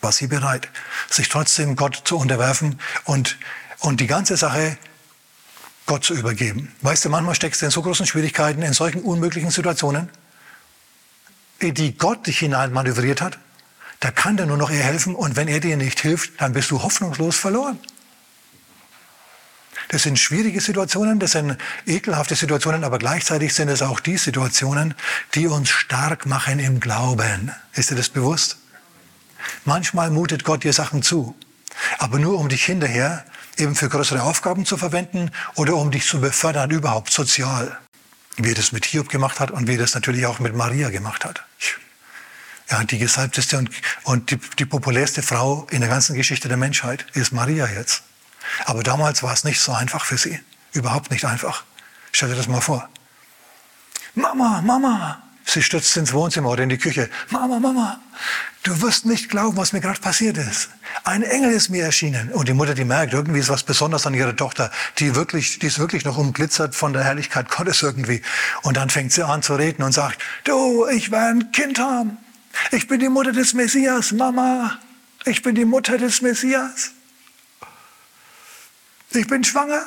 war 0.00 0.12
sie 0.12 0.28
bereit, 0.28 0.68
sich 1.10 1.28
trotzdem 1.28 1.74
Gott 1.74 2.02
zu 2.04 2.16
unterwerfen 2.18 2.78
und, 3.02 3.36
und 3.80 3.98
die 3.98 4.06
ganze 4.06 4.36
Sache 4.36 4.78
Gott 5.88 6.04
zu 6.04 6.14
übergeben. 6.14 6.70
Weißt 6.82 7.06
du, 7.06 7.08
manchmal 7.08 7.34
steckst 7.34 7.62
du 7.62 7.66
in 7.66 7.72
so 7.72 7.82
großen 7.82 8.06
Schwierigkeiten, 8.06 8.62
in 8.62 8.74
solchen 8.74 9.00
unmöglichen 9.00 9.50
Situationen, 9.50 10.10
in 11.58 11.74
die 11.74 11.96
Gott 11.96 12.26
dich 12.26 12.38
hinein 12.38 12.72
manövriert 12.72 13.22
hat. 13.22 13.38
Da 13.98 14.10
kann 14.10 14.36
dir 14.36 14.46
nur 14.46 14.58
noch 14.58 14.70
er 14.70 14.82
helfen 14.82 15.14
und 15.14 15.34
wenn 15.34 15.48
er 15.48 15.60
dir 15.60 15.76
nicht 15.78 15.98
hilft, 15.98 16.40
dann 16.40 16.52
bist 16.52 16.70
du 16.70 16.82
hoffnungslos 16.82 17.36
verloren. 17.36 17.78
Das 19.88 20.02
sind 20.02 20.18
schwierige 20.18 20.60
Situationen, 20.60 21.18
das 21.18 21.32
sind 21.32 21.56
ekelhafte 21.86 22.36
Situationen, 22.36 22.84
aber 22.84 22.98
gleichzeitig 22.98 23.54
sind 23.54 23.70
es 23.70 23.80
auch 23.80 23.98
die 23.98 24.18
Situationen, 24.18 24.94
die 25.34 25.46
uns 25.46 25.70
stark 25.70 26.26
machen 26.26 26.58
im 26.58 26.80
Glauben. 26.80 27.50
Ist 27.72 27.90
dir 27.90 27.96
das 27.96 28.10
bewusst? 28.10 28.58
Manchmal 29.64 30.10
mutet 30.10 30.44
Gott 30.44 30.64
dir 30.64 30.74
Sachen 30.74 31.02
zu, 31.02 31.34
aber 31.98 32.18
nur 32.18 32.38
um 32.38 32.50
dich 32.50 32.66
hinterher 32.66 33.24
eben 33.58 33.74
für 33.74 33.88
größere 33.88 34.22
Aufgaben 34.22 34.64
zu 34.64 34.76
verwenden 34.76 35.30
oder 35.54 35.76
um 35.76 35.90
dich 35.90 36.06
zu 36.06 36.20
befördern 36.20 36.70
überhaupt 36.70 37.12
sozial. 37.12 37.78
Wie 38.36 38.50
er 38.50 38.54
das 38.54 38.72
mit 38.72 38.84
Hiob 38.84 39.08
gemacht 39.08 39.40
hat 39.40 39.50
und 39.50 39.66
wie 39.66 39.74
er 39.74 39.78
das 39.78 39.94
natürlich 39.94 40.26
auch 40.26 40.38
mit 40.38 40.54
Maria 40.54 40.90
gemacht 40.90 41.24
hat. 41.24 41.44
Ja, 42.70 42.84
die 42.84 42.98
gesalbteste 42.98 43.58
und, 43.58 43.70
und 44.04 44.30
die, 44.30 44.38
die 44.58 44.66
populärste 44.66 45.22
Frau 45.22 45.66
in 45.70 45.80
der 45.80 45.88
ganzen 45.88 46.14
Geschichte 46.14 46.48
der 46.48 46.56
Menschheit 46.56 47.06
ist 47.14 47.32
Maria 47.32 47.66
jetzt. 47.66 48.02
Aber 48.66 48.82
damals 48.82 49.22
war 49.22 49.32
es 49.32 49.44
nicht 49.44 49.60
so 49.60 49.72
einfach 49.72 50.04
für 50.04 50.18
sie. 50.18 50.40
Überhaupt 50.72 51.10
nicht 51.10 51.24
einfach. 51.24 51.64
Stell 52.12 52.28
dir 52.28 52.36
das 52.36 52.48
mal 52.48 52.60
vor. 52.60 52.88
Mama, 54.14 54.60
Mama, 54.62 55.22
Sie 55.50 55.62
stürzt 55.62 55.96
ins 55.96 56.12
Wohnzimmer 56.12 56.50
oder 56.50 56.62
in 56.62 56.68
die 56.68 56.76
Küche. 56.76 57.08
Mama, 57.30 57.58
Mama, 57.58 57.98
du 58.64 58.82
wirst 58.82 59.06
nicht 59.06 59.30
glauben, 59.30 59.56
was 59.56 59.72
mir 59.72 59.80
gerade 59.80 59.98
passiert 59.98 60.36
ist. 60.36 60.68
Ein 61.04 61.22
Engel 61.22 61.52
ist 61.52 61.70
mir 61.70 61.84
erschienen. 61.84 62.30
Und 62.32 62.48
die 62.48 62.52
Mutter, 62.52 62.74
die 62.74 62.84
merkt, 62.84 63.14
irgendwie 63.14 63.40
ist 63.40 63.48
was 63.48 63.62
Besonderes 63.62 64.06
an 64.06 64.12
ihrer 64.12 64.36
Tochter, 64.36 64.70
die 64.98 65.14
wirklich, 65.14 65.58
die 65.58 65.68
ist 65.68 65.78
wirklich 65.78 66.04
noch 66.04 66.18
umglitzert 66.18 66.74
von 66.74 66.92
der 66.92 67.02
Herrlichkeit 67.02 67.48
Gottes 67.48 67.80
irgendwie. 67.80 68.20
Und 68.60 68.76
dann 68.76 68.90
fängt 68.90 69.12
sie 69.12 69.26
an 69.26 69.42
zu 69.42 69.54
reden 69.54 69.82
und 69.82 69.92
sagt, 69.92 70.20
du, 70.44 70.86
ich 70.86 71.10
werde 71.10 71.38
ein 71.38 71.50
Kind 71.50 71.78
haben. 71.78 72.18
Ich 72.70 72.86
bin 72.86 73.00
die 73.00 73.08
Mutter 73.08 73.32
des 73.32 73.54
Messias, 73.54 74.12
Mama. 74.12 74.78
Ich 75.24 75.40
bin 75.40 75.54
die 75.54 75.64
Mutter 75.64 75.96
des 75.96 76.20
Messias. 76.20 76.90
Ich 79.12 79.26
bin 79.26 79.44
schwanger. 79.44 79.82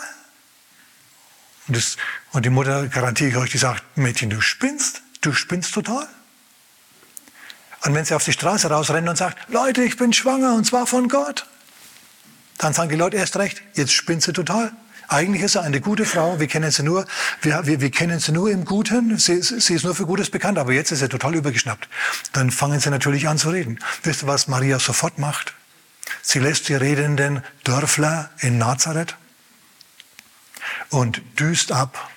Und, 1.67 1.77
das, 1.77 1.97
und 2.31 2.45
die 2.45 2.49
Mutter, 2.49 2.87
garantiere 2.87 3.29
ich 3.29 3.37
euch, 3.37 3.51
die 3.51 3.59
sagt, 3.59 3.83
Mädchen, 3.95 4.31
du 4.31 4.41
spinnst 4.41 5.03
du 5.21 5.33
spinnst 5.33 5.73
total. 5.73 6.07
Und 7.83 7.95
wenn 7.95 8.05
sie 8.05 8.13
auf 8.13 8.23
die 8.23 8.33
Straße 8.33 8.69
rausrennen 8.69 9.09
und 9.09 9.15
sagt, 9.15 9.37
Leute, 9.49 9.83
ich 9.83 9.97
bin 9.97 10.13
schwanger 10.13 10.53
und 10.53 10.65
zwar 10.65 10.85
von 10.85 11.07
Gott, 11.07 11.47
dann 12.57 12.73
sagen 12.73 12.89
die 12.89 12.95
Leute 12.95 13.17
erst 13.17 13.37
recht, 13.37 13.61
jetzt 13.73 13.91
spinnt 13.91 14.21
sie 14.21 14.33
total. 14.33 14.71
Eigentlich 15.07 15.41
ist 15.41 15.53
sie 15.53 15.61
eine 15.61 15.81
gute 15.81 16.05
Frau, 16.05 16.39
wir 16.39 16.47
kennen 16.47 16.71
sie 16.71 16.83
nur, 16.83 17.05
wir, 17.41 17.65
wir, 17.65 17.81
wir 17.81 17.91
kennen 17.91 18.19
sie 18.19 18.31
nur 18.31 18.49
im 18.49 18.65
Guten, 18.65 19.17
sie, 19.17 19.41
sie 19.41 19.73
ist 19.73 19.83
nur 19.83 19.95
für 19.95 20.05
Gutes 20.05 20.29
bekannt, 20.29 20.57
aber 20.57 20.71
jetzt 20.73 20.91
ist 20.91 20.99
sie 20.99 21.09
total 21.09 21.35
übergeschnappt. 21.35 21.89
Dann 22.33 22.51
fangen 22.51 22.79
sie 22.79 22.91
natürlich 22.91 23.27
an 23.27 23.37
zu 23.37 23.49
reden. 23.49 23.79
Wisst 24.03 24.23
ihr, 24.23 24.27
was 24.27 24.47
Maria 24.47 24.79
sofort 24.79 25.17
macht? 25.17 25.53
Sie 26.21 26.39
lässt 26.39 26.69
die 26.69 26.75
redenden 26.75 27.43
Dörfler 27.63 28.29
in 28.39 28.57
Nazareth 28.57 29.15
und 30.89 31.21
düst 31.39 31.71
ab 31.71 32.09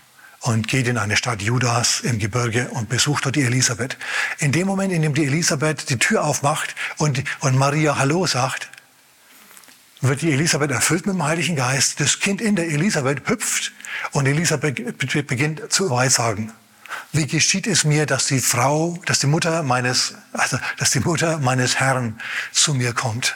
und 0.44 0.68
geht 0.68 0.87
in 0.88 0.98
eine 0.98 1.16
Stadt 1.16 1.40
Judas 1.40 2.00
im 2.00 2.18
Gebirge 2.18 2.68
und 2.68 2.90
besucht 2.90 3.24
dort 3.24 3.35
die 3.35 3.44
Elisabeth. 3.44 3.96
In 4.38 4.52
dem 4.52 4.66
Moment, 4.66 4.92
in 4.92 5.00
dem 5.00 5.14
die 5.14 5.24
Elisabeth 5.24 5.88
die 5.88 5.98
Tür 5.98 6.22
aufmacht 6.22 6.74
und, 6.98 7.24
und 7.40 7.57
Maria 7.57 7.96
Hallo 7.96 8.26
sagt, 8.26 8.68
wird 10.02 10.20
die 10.20 10.33
Elisabeth 10.33 10.70
erfüllt 10.70 11.07
mit 11.07 11.14
dem 11.14 11.24
Heiligen 11.24 11.57
Geist. 11.57 11.98
Das 11.98 12.20
Kind 12.20 12.42
in 12.42 12.57
der 12.57 12.66
Elisabeth 12.66 13.26
hüpft 13.26 13.72
und 14.12 14.26
Elisabeth 14.26 14.98
beginnt 15.26 15.72
zu 15.72 15.88
weissagen. 15.88 16.52
Wie 17.12 17.26
geschieht 17.26 17.66
es 17.66 17.85
mir, 17.85 18.04
dass 18.04 18.26
die 18.26 18.40
Frau, 18.40 19.00
dass 19.07 19.20
die 19.20 19.26
Mutter 19.26 19.62
meines, 19.62 20.12
also, 20.35 20.59
dass 20.76 20.90
die 20.90 21.00
Mutter 21.00 21.38
meines 21.38 21.80
Herrn 21.80 22.20
zu 22.52 22.74
mir 22.74 22.92
kommt? 22.92 23.35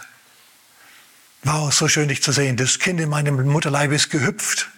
Wow, 1.42 1.72
so 1.72 1.88
schön 1.88 2.08
dich 2.08 2.22
zu 2.22 2.32
sehen. 2.32 2.58
Das 2.58 2.78
Kind 2.78 3.00
in 3.00 3.08
meinem 3.08 3.42
Mutterleib 3.46 3.92
ist 3.92 4.10
gehüpft 4.10 4.68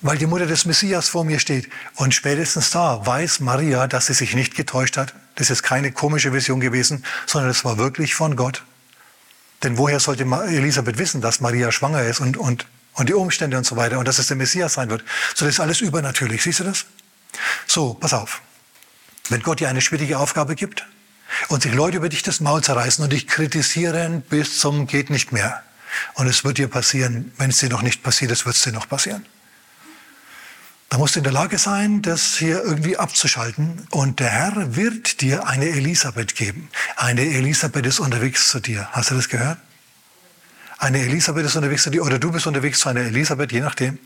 weil 0.00 0.18
die 0.18 0.26
Mutter 0.26 0.46
des 0.46 0.64
Messias 0.64 1.08
vor 1.08 1.24
mir 1.24 1.38
steht. 1.38 1.68
Und 1.96 2.14
spätestens 2.14 2.70
da 2.70 3.04
weiß 3.06 3.40
Maria, 3.40 3.86
dass 3.86 4.06
sie 4.06 4.14
sich 4.14 4.34
nicht 4.34 4.54
getäuscht 4.54 4.96
hat. 4.96 5.14
Das 5.36 5.50
ist 5.50 5.62
keine 5.62 5.92
komische 5.92 6.32
Vision 6.32 6.60
gewesen, 6.60 7.04
sondern 7.26 7.50
es 7.50 7.64
war 7.64 7.78
wirklich 7.78 8.14
von 8.14 8.36
Gott. 8.36 8.64
Denn 9.62 9.78
woher 9.78 10.00
sollte 10.00 10.24
Elisabeth 10.24 10.98
wissen, 10.98 11.20
dass 11.20 11.40
Maria 11.40 11.70
schwanger 11.70 12.02
ist 12.02 12.20
und, 12.20 12.36
und, 12.36 12.66
und 12.94 13.08
die 13.08 13.14
Umstände 13.14 13.56
und 13.56 13.64
so 13.64 13.76
weiter 13.76 13.98
und 13.98 14.08
dass 14.08 14.18
es 14.18 14.26
der 14.26 14.36
Messias 14.36 14.74
sein 14.74 14.90
wird? 14.90 15.04
So, 15.34 15.44
das 15.44 15.54
ist 15.54 15.60
alles 15.60 15.80
übernatürlich. 15.80 16.42
Siehst 16.42 16.60
du 16.60 16.64
das? 16.64 16.86
So, 17.66 17.94
pass 17.94 18.12
auf. 18.12 18.42
Wenn 19.28 19.42
Gott 19.42 19.60
dir 19.60 19.68
eine 19.68 19.80
schwierige 19.80 20.18
Aufgabe 20.18 20.56
gibt 20.56 20.84
und 21.48 21.62
sich 21.62 21.72
Leute 21.72 21.98
über 21.98 22.08
dich 22.08 22.24
das 22.24 22.40
Maul 22.40 22.62
zerreißen 22.62 23.04
und 23.04 23.12
dich 23.12 23.28
kritisieren 23.28 24.22
bis 24.22 24.58
zum 24.58 24.88
geht 24.88 25.10
nicht 25.10 25.30
mehr. 25.30 25.62
Und 26.14 26.26
es 26.26 26.42
wird 26.44 26.58
dir 26.58 26.68
passieren, 26.68 27.32
wenn 27.38 27.50
es 27.50 27.58
dir 27.58 27.68
noch 27.68 27.82
nicht 27.82 28.02
passiert 28.02 28.32
ist, 28.32 28.44
wird 28.44 28.56
es 28.56 28.62
dir 28.62 28.72
noch 28.72 28.88
passieren. 28.88 29.24
Da 30.92 30.98
musst 30.98 31.14
du 31.14 31.20
in 31.20 31.24
der 31.24 31.32
Lage 31.32 31.56
sein, 31.56 32.02
das 32.02 32.36
hier 32.36 32.62
irgendwie 32.62 32.98
abzuschalten. 32.98 33.86
Und 33.92 34.20
der 34.20 34.28
Herr 34.28 34.76
wird 34.76 35.22
dir 35.22 35.46
eine 35.46 35.70
Elisabeth 35.70 36.34
geben. 36.34 36.68
Eine 36.96 37.22
Elisabeth 37.22 37.86
ist 37.86 37.98
unterwegs 37.98 38.50
zu 38.50 38.60
dir. 38.60 38.86
Hast 38.92 39.10
du 39.10 39.14
das 39.14 39.30
gehört? 39.30 39.56
Eine 40.76 41.00
Elisabeth 41.00 41.46
ist 41.46 41.56
unterwegs 41.56 41.84
zu 41.84 41.88
dir 41.88 42.04
oder 42.04 42.18
du 42.18 42.30
bist 42.30 42.46
unterwegs 42.46 42.80
zu 42.80 42.90
einer 42.90 43.00
Elisabeth, 43.00 43.52
je 43.52 43.60
nachdem. 43.60 43.98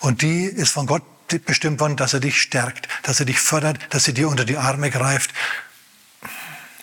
Und 0.00 0.20
die 0.20 0.44
ist 0.44 0.72
von 0.72 0.84
Gott 0.84 1.02
bestimmt 1.46 1.80
worden, 1.80 1.96
dass 1.96 2.12
er 2.12 2.20
dich 2.20 2.42
stärkt, 2.42 2.88
dass 3.04 3.18
er 3.18 3.24
dich 3.24 3.40
fördert, 3.40 3.78
dass 3.88 4.06
er 4.06 4.12
dir 4.12 4.28
unter 4.28 4.44
die 4.44 4.58
Arme 4.58 4.90
greift 4.90 5.30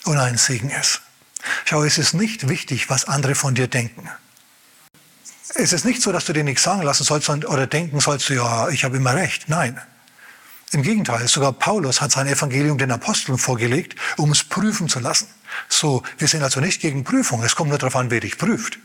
und 0.05 0.17
ein 0.17 0.39
Segen 0.39 0.71
ist. 0.71 1.01
Schau, 1.65 1.83
es 1.83 1.99
ist 1.99 2.15
nicht 2.15 2.49
wichtig, 2.49 2.89
was 2.89 3.05
andere 3.05 3.35
von 3.35 3.53
dir 3.53 3.67
denken 3.67 4.09
es 5.55 5.73
ist 5.73 5.85
nicht 5.85 6.01
so, 6.01 6.11
dass 6.11 6.25
du 6.25 6.33
dir 6.33 6.43
nichts 6.43 6.63
sagen 6.63 6.81
lassen 6.81 7.03
sollst 7.03 7.29
oder 7.29 7.67
denken 7.67 7.99
sollst, 7.99 8.29
ja, 8.29 8.69
ich 8.69 8.83
habe 8.83 8.97
immer 8.97 9.15
recht. 9.15 9.49
Nein. 9.49 9.79
Im 10.71 10.83
Gegenteil, 10.83 11.27
sogar 11.27 11.53
Paulus 11.53 11.99
hat 11.99 12.11
sein 12.11 12.27
Evangelium 12.27 12.77
den 12.77 12.91
Aposteln 12.91 13.39
vorgelegt, 13.39 13.95
um 14.17 14.31
es 14.31 14.43
prüfen 14.43 14.87
zu 14.87 14.99
lassen. 14.99 15.27
So, 15.67 16.03
wir 16.19 16.27
sind 16.27 16.43
also 16.43 16.59
nicht 16.59 16.79
gegen 16.79 17.03
Prüfung, 17.03 17.43
es 17.43 17.55
kommt 17.55 17.69
nur 17.69 17.79
darauf 17.79 17.95
an, 17.95 18.11
wer 18.11 18.19
dich 18.19 18.37
prüft. 18.37 18.77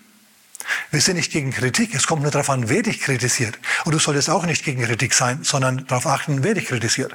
Wir 0.90 1.03
sind 1.03 1.16
nicht 1.16 1.31
gegen 1.31 1.50
Kritik, 1.50 1.94
es 1.94 2.07
kommt 2.07 2.22
nur 2.22 2.31
darauf 2.31 2.48
an, 2.48 2.70
wer 2.70 2.83
dich 2.83 3.00
kritisiert. 3.00 3.59
Und 3.85 3.92
du 3.92 3.98
solltest 3.98 4.31
auch 4.31 4.46
nicht 4.46 4.64
gegen 4.64 4.83
Kritik 4.83 5.12
sein, 5.12 5.40
sondern 5.42 5.87
darauf 5.87 6.07
achten, 6.07 6.42
wer 6.42 6.55
dich 6.55 6.66
kritisiert. 6.66 7.14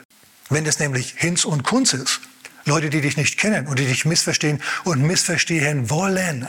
Wenn 0.49 0.67
es 0.67 0.77
nämlich 0.77 1.15
Hinz 1.17 1.45
und 1.45 1.63
Kunz 1.63 1.93
ist, 1.93 2.21
Leute, 2.65 2.91
die 2.91 3.01
dich 3.01 3.17
nicht 3.17 3.39
kennen 3.39 3.65
und 3.65 3.79
die 3.79 3.87
dich 3.87 4.05
missverstehen 4.05 4.61
und 4.83 5.01
missverstehen 5.01 5.89
wollen, 5.89 6.47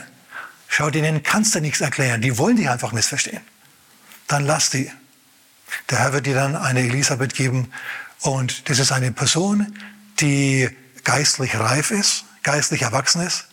Schau, 0.73 0.89
denen 0.89 1.21
kannst 1.21 1.53
du 1.53 1.59
nichts 1.59 1.81
erklären. 1.81 2.21
Die 2.21 2.37
wollen 2.37 2.55
dich 2.55 2.69
einfach 2.69 2.93
missverstehen. 2.93 3.41
Dann 4.27 4.45
lass 4.45 4.69
die. 4.69 4.89
Der 5.89 5.99
Herr 5.99 6.13
wird 6.13 6.25
dir 6.25 6.33
dann 6.33 6.55
eine 6.55 6.79
Elisabeth 6.79 7.35
geben. 7.35 7.73
Und 8.21 8.69
das 8.69 8.79
ist 8.79 8.93
eine 8.93 9.11
Person, 9.11 9.77
die 10.21 10.69
geistlich 11.03 11.59
reif 11.59 11.91
ist, 11.91 12.23
geistlich 12.43 12.83
erwachsen 12.83 13.21
ist, 13.21 13.47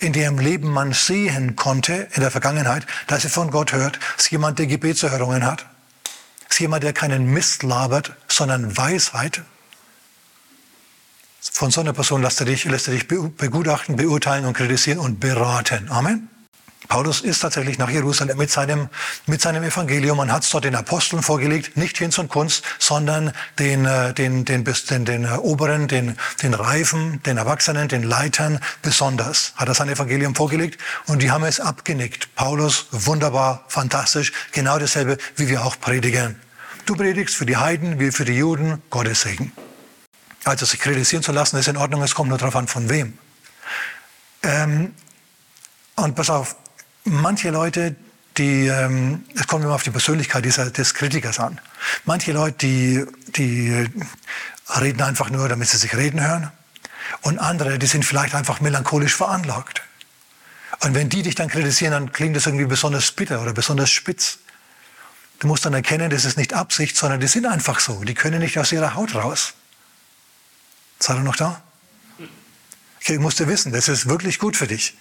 in 0.00 0.12
deren 0.12 0.36
Leben 0.36 0.68
man 0.68 0.92
sehen 0.92 1.54
konnte 1.54 2.08
in 2.14 2.22
der 2.22 2.32
Vergangenheit, 2.32 2.88
dass 3.06 3.22
sie 3.22 3.28
von 3.28 3.52
Gott 3.52 3.72
hört. 3.72 4.00
Ist 4.16 4.32
jemand, 4.32 4.58
der 4.58 4.66
Gebetserhörungen 4.66 5.46
hat. 5.46 5.64
Ist 6.50 6.58
jemand, 6.58 6.82
der 6.82 6.92
keinen 6.92 7.26
Mist 7.26 7.62
labert, 7.62 8.16
sondern 8.26 8.76
Weisheit. 8.76 9.42
Von 11.40 11.70
so 11.70 11.82
einer 11.82 11.92
Person 11.92 12.20
lässt 12.20 12.40
er 12.40 12.46
dich, 12.46 12.64
lässt 12.64 12.88
er 12.88 12.94
dich 12.94 13.06
begutachten, 13.06 13.94
beurteilen 13.94 14.44
und 14.44 14.54
kritisieren 14.54 14.98
und 14.98 15.20
beraten. 15.20 15.88
Amen. 15.88 16.28
Paulus 16.88 17.20
ist 17.20 17.40
tatsächlich 17.40 17.78
nach 17.78 17.90
Jerusalem 17.90 18.38
mit 18.38 18.50
seinem, 18.50 18.88
mit 19.26 19.42
seinem 19.42 19.62
Evangelium. 19.62 20.16
Man 20.16 20.32
hat 20.32 20.42
es 20.42 20.50
dort 20.50 20.64
den 20.64 20.74
Aposteln 20.74 21.22
vorgelegt, 21.22 21.76
nicht 21.76 21.98
Hinz 21.98 22.16
und 22.16 22.28
Kunst, 22.28 22.64
sondern 22.78 23.32
den, 23.58 23.84
äh, 23.84 24.14
den, 24.14 24.46
den, 24.46 24.64
den, 24.64 25.04
den 25.04 25.24
äh, 25.24 25.36
Oberen, 25.36 25.86
den, 25.86 26.16
den 26.42 26.54
Reifen, 26.54 27.22
den 27.24 27.36
Erwachsenen, 27.36 27.88
den 27.88 28.02
Leitern 28.02 28.58
besonders. 28.80 29.52
Hat 29.56 29.68
er 29.68 29.74
sein 29.74 29.90
Evangelium 29.90 30.34
vorgelegt 30.34 30.80
und 31.06 31.22
die 31.22 31.30
haben 31.30 31.44
es 31.44 31.60
abgenickt. 31.60 32.34
Paulus, 32.34 32.86
wunderbar, 32.90 33.64
fantastisch, 33.68 34.32
genau 34.52 34.78
dasselbe, 34.78 35.18
wie 35.36 35.48
wir 35.48 35.64
auch 35.64 35.78
predigen. 35.78 36.40
Du 36.86 36.96
predigst 36.96 37.36
für 37.36 37.44
die 37.44 37.58
Heiden 37.58 38.00
wie 38.00 38.10
für 38.10 38.24
die 38.24 38.32
Juden 38.32 38.82
Gottes 38.88 39.20
Segen. 39.20 39.52
Also 40.44 40.64
sich 40.64 40.80
kritisieren 40.80 41.22
zu 41.22 41.32
lassen, 41.32 41.58
ist 41.58 41.68
in 41.68 41.76
Ordnung, 41.76 42.02
es 42.02 42.14
kommt 42.14 42.30
nur 42.30 42.38
darauf 42.38 42.56
an, 42.56 42.66
von 42.66 42.88
wem. 42.88 43.18
Ähm, 44.42 44.94
und 45.96 46.14
pass 46.14 46.30
auf, 46.30 46.56
manche 47.08 47.50
Leute, 47.50 47.96
die, 48.36 48.66
ähm, 48.66 49.24
kommt 49.46 49.64
immer 49.64 49.74
auf 49.74 49.82
die 49.82 49.90
Persönlichkeit 49.90 50.44
dieser, 50.44 50.70
des 50.70 50.94
Kritikers 50.94 51.40
an. 51.40 51.60
Manche 52.04 52.32
Leute, 52.32 52.58
die, 52.58 53.04
die 53.36 53.88
reden 54.80 55.02
einfach 55.02 55.30
nur, 55.30 55.48
damit 55.48 55.68
sie 55.68 55.78
sich 55.78 55.96
reden 55.96 56.20
hören. 56.20 56.50
Und 57.22 57.38
andere, 57.38 57.78
die 57.78 57.86
sind 57.86 58.04
vielleicht 58.04 58.34
einfach 58.34 58.60
melancholisch 58.60 59.14
veranlagt. 59.14 59.82
Und 60.80 60.94
wenn 60.94 61.08
die 61.08 61.22
dich 61.22 61.34
dann 61.34 61.48
kritisieren, 61.48 61.92
dann 61.92 62.12
klingt 62.12 62.36
das 62.36 62.46
irgendwie 62.46 62.66
besonders 62.66 63.10
bitter 63.10 63.42
oder 63.42 63.52
besonders 63.52 63.90
spitz. 63.90 64.38
Du 65.40 65.46
musst 65.46 65.64
dann 65.64 65.74
erkennen, 65.74 66.10
das 66.10 66.24
ist 66.24 66.36
nicht 66.36 66.52
Absicht, 66.52 66.96
sondern 66.96 67.20
die 67.20 67.26
sind 67.26 67.46
einfach 67.46 67.80
so. 67.80 68.04
Die 68.04 68.14
können 68.14 68.40
nicht 68.40 68.58
aus 68.58 68.72
ihrer 68.72 68.94
Haut 68.94 69.14
raus. 69.14 69.54
Seid 70.98 71.16
ihr 71.16 71.22
noch 71.22 71.36
da? 71.36 71.62
Okay, 73.00 73.18
musst 73.18 73.40
du 73.40 73.46
wissen, 73.46 73.72
das 73.72 73.88
ist 73.88 74.08
wirklich 74.08 74.38
gut 74.38 74.56
für 74.56 74.66
dich. 74.66 74.96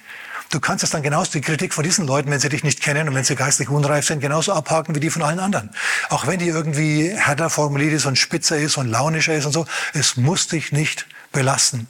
Du 0.50 0.60
kannst 0.60 0.84
es 0.84 0.92
dann 0.92 1.04
genauso 1.04 1.32
die 1.32 1.42
Kritik 1.42 1.74
von 1.74 1.84
diesen 1.84 2.08
Leuten, 2.08 2.32
wenn 2.32 2.40
sie 2.40 2.50
dich 2.50 2.64
nicht 2.64 2.82
kennen 2.82 3.10
und 3.10 3.16
wenn 3.16 3.24
sie 3.24 3.36
geistlich 3.36 3.70
unreif 3.70 4.06
sind, 4.06 4.22
genauso 4.22 4.54
abhaken 4.54 4.96
wie 4.96 5.00
die 5.00 5.10
von 5.10 5.22
allen 5.22 5.40
anderen. 5.40 5.72
Auch 6.10 6.26
wenn 6.26 6.40
die 6.40 6.48
irgendwie 6.48 7.10
härter 7.10 7.50
formuliert 7.50 7.94
ist 7.94 8.06
und 8.06 8.18
spitzer 8.18 8.58
ist 8.58 8.78
und 8.78 8.88
launischer 8.88 9.34
ist 9.34 9.46
und 9.46 9.52
so, 9.52 9.66
es 9.94 10.16
muss 10.16 10.48
dich 10.48 10.72
nicht 10.72 11.06
belasten. 11.34 11.88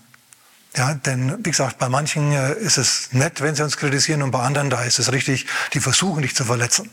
Ja, 0.75 0.93
denn 0.93 1.37
wie 1.45 1.51
gesagt, 1.51 1.77
bei 1.77 1.89
manchen 1.89 2.31
äh, 2.31 2.53
ist 2.53 2.77
es 2.77 3.09
nett, 3.11 3.41
wenn 3.41 3.55
sie 3.55 3.63
uns 3.63 3.77
kritisieren 3.77 4.21
und 4.21 4.31
bei 4.31 4.39
anderen, 4.39 4.69
da 4.69 4.83
ist 4.83 4.99
es 4.99 5.11
richtig, 5.11 5.47
die 5.73 5.79
versuchen 5.79 6.21
dich 6.21 6.35
zu 6.35 6.43
verletzen. 6.45 6.89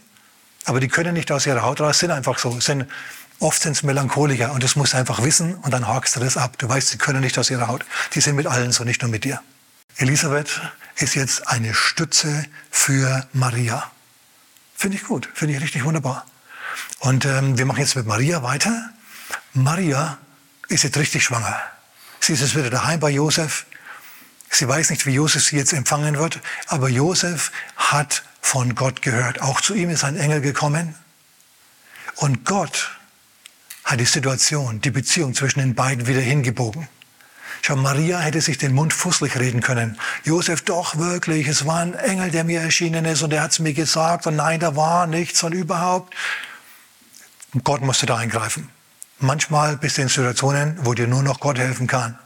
Aber 0.66 0.80
die 0.80 0.88
können 0.88 1.14
nicht 1.14 1.30
aus 1.32 1.46
ihrer 1.46 1.62
Haut 1.62 1.80
raus, 1.80 1.98
sind 1.98 2.10
einfach 2.10 2.38
so, 2.38 2.60
sind 2.60 2.86
Oft 3.40 3.60
sind 3.60 3.72
es 3.72 3.82
Melancholiker 3.82 4.52
und 4.52 4.62
das 4.62 4.76
musst 4.76 4.92
du 4.92 4.96
einfach 4.96 5.22
wissen 5.22 5.56
und 5.56 5.74
dann 5.74 5.88
hakst 5.88 6.14
du 6.16 6.20
das 6.20 6.36
ab. 6.36 6.56
Du 6.58 6.68
weißt, 6.68 6.88
sie 6.88 6.98
können 6.98 7.20
nicht 7.20 7.36
aus 7.36 7.50
ihrer 7.50 7.66
Haut. 7.66 7.84
Die 8.14 8.20
sind 8.20 8.36
mit 8.36 8.46
allen 8.46 8.70
so, 8.70 8.84
nicht 8.84 9.02
nur 9.02 9.10
mit 9.10 9.24
dir. 9.24 9.40
Elisabeth 9.96 10.60
ist 10.96 11.14
jetzt 11.14 11.48
eine 11.48 11.74
Stütze 11.74 12.44
für 12.70 13.26
Maria. 13.32 13.90
Finde 14.76 14.96
ich 14.96 15.04
gut, 15.04 15.28
finde 15.34 15.54
ich 15.54 15.62
richtig 15.62 15.84
wunderbar. 15.84 16.26
Und 17.00 17.24
ähm, 17.24 17.58
wir 17.58 17.66
machen 17.66 17.80
jetzt 17.80 17.96
mit 17.96 18.06
Maria 18.06 18.42
weiter. 18.42 18.90
Maria 19.52 20.18
ist 20.68 20.84
jetzt 20.84 20.96
richtig 20.96 21.24
schwanger. 21.24 21.60
Sie 22.20 22.32
ist 22.32 22.40
jetzt 22.40 22.56
wieder 22.56 22.70
daheim 22.70 23.00
bei 23.00 23.10
Josef. 23.10 23.66
Sie 24.50 24.68
weiß 24.68 24.90
nicht, 24.90 25.06
wie 25.06 25.12
Josef 25.14 25.44
sie 25.44 25.56
jetzt 25.56 25.72
empfangen 25.72 26.16
wird, 26.16 26.40
aber 26.68 26.88
Josef 26.88 27.50
hat 27.76 28.22
von 28.40 28.74
Gott 28.74 29.02
gehört. 29.02 29.42
Auch 29.42 29.60
zu 29.60 29.74
ihm 29.74 29.90
ist 29.90 30.04
ein 30.04 30.16
Engel 30.16 30.40
gekommen. 30.40 30.94
Und 32.16 32.44
Gott 32.44 32.90
hat 33.84 34.00
die 34.00 34.04
Situation, 34.04 34.80
die 34.80 34.90
Beziehung 34.90 35.34
zwischen 35.34 35.58
den 35.58 35.74
beiden 35.74 36.06
wieder 36.06 36.20
hingebogen. 36.20 36.88
Schau, 37.66 37.76
Maria 37.76 38.18
hätte 38.18 38.42
sich 38.42 38.58
den 38.58 38.74
Mund 38.74 38.92
fußlich 38.92 39.38
reden 39.38 39.62
können. 39.62 39.98
Josef, 40.22 40.60
doch 40.60 40.98
wirklich, 40.98 41.48
es 41.48 41.64
war 41.64 41.80
ein 41.80 41.94
Engel, 41.94 42.30
der 42.30 42.44
mir 42.44 42.60
erschienen 42.60 43.06
ist 43.06 43.22
und 43.22 43.30
der 43.30 43.40
hat 43.40 43.52
es 43.52 43.58
mir 43.58 43.72
gesagt 43.72 44.26
und 44.26 44.36
nein, 44.36 44.60
da 44.60 44.76
war 44.76 45.06
nichts 45.06 45.42
und 45.42 45.52
überhaupt. 45.52 46.12
Gott 47.62 47.80
musste 47.80 48.04
da 48.04 48.18
eingreifen. 48.18 48.68
Manchmal 49.18 49.78
bist 49.78 49.96
du 49.96 50.02
in 50.02 50.08
Situationen, 50.08 50.76
wo 50.82 50.92
dir 50.92 51.06
nur 51.06 51.22
noch 51.22 51.40
Gott 51.40 51.56
helfen 51.56 51.86
kann. 51.86 52.18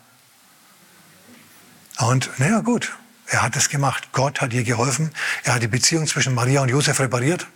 Und 1.98 2.30
naja, 2.38 2.58
gut, 2.58 2.96
er 3.28 3.42
hat 3.42 3.54
es 3.54 3.68
gemacht. 3.68 4.08
Gott 4.10 4.40
hat 4.40 4.52
ihr 4.52 4.64
geholfen. 4.64 5.12
Er 5.44 5.54
hat 5.54 5.62
die 5.62 5.68
Beziehung 5.68 6.08
zwischen 6.08 6.34
Maria 6.34 6.62
und 6.62 6.68
Josef 6.68 6.98
repariert. 6.98 7.46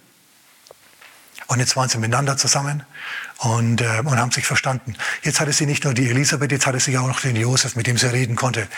Und 1.49 1.59
jetzt 1.59 1.75
waren 1.75 1.89
sie 1.89 1.99
miteinander 1.99 2.37
zusammen 2.37 2.85
und, 3.43 3.81
äh, 3.81 4.03
und 4.05 4.19
haben 4.19 4.31
sich 4.31 4.47
verstanden. 4.47 4.95
Jetzt 5.23 5.41
hatte 5.41 5.53
sie 5.53 5.67
nicht 5.67 5.85
nur 5.85 5.95
die 5.95 6.09
Elisabeth, 6.09 6.53
jetzt 6.53 6.67
hatte 6.67 6.79
sie 6.79 6.97
auch 6.97 7.09
noch 7.09 7.21
den 7.21 7.37
Josef, 7.37 7.75
mit 7.75 7.87
dem 7.87 7.99
sie 7.99 8.13
reden 8.13 8.37
konnte, 8.37 8.69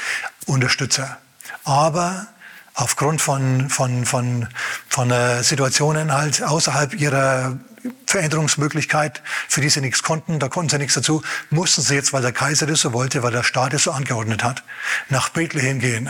Unterstützer. 0.46 1.18
Aber 1.64 2.26
aufgrund 2.72 3.20
von, 3.20 3.68
von, 3.68 4.06
von, 4.06 4.48
von 4.88 5.10
äh, 5.10 5.42
Situationen 5.42 6.12
halt 6.12 6.42
außerhalb 6.42 6.94
ihrer 6.94 7.58
Veränderungsmöglichkeit, 8.06 9.22
für 9.48 9.60
die 9.60 9.68
sie 9.68 9.82
nichts 9.82 10.02
konnten, 10.02 10.38
da 10.38 10.48
konnten 10.48 10.70
sie 10.70 10.78
nichts 10.78 10.94
dazu, 10.94 11.22
mussten 11.50 11.82
sie 11.82 11.94
jetzt, 11.94 12.14
weil 12.14 12.22
der 12.22 12.32
Kaiser 12.32 12.66
das 12.66 12.80
so 12.80 12.94
wollte, 12.94 13.22
weil 13.22 13.32
der 13.32 13.42
Staat 13.42 13.74
es 13.74 13.84
so 13.84 13.92
angeordnet 13.92 14.42
hat, 14.42 14.64
nach 15.10 15.28
Bethlehem 15.28 15.78
gehen. 15.78 16.08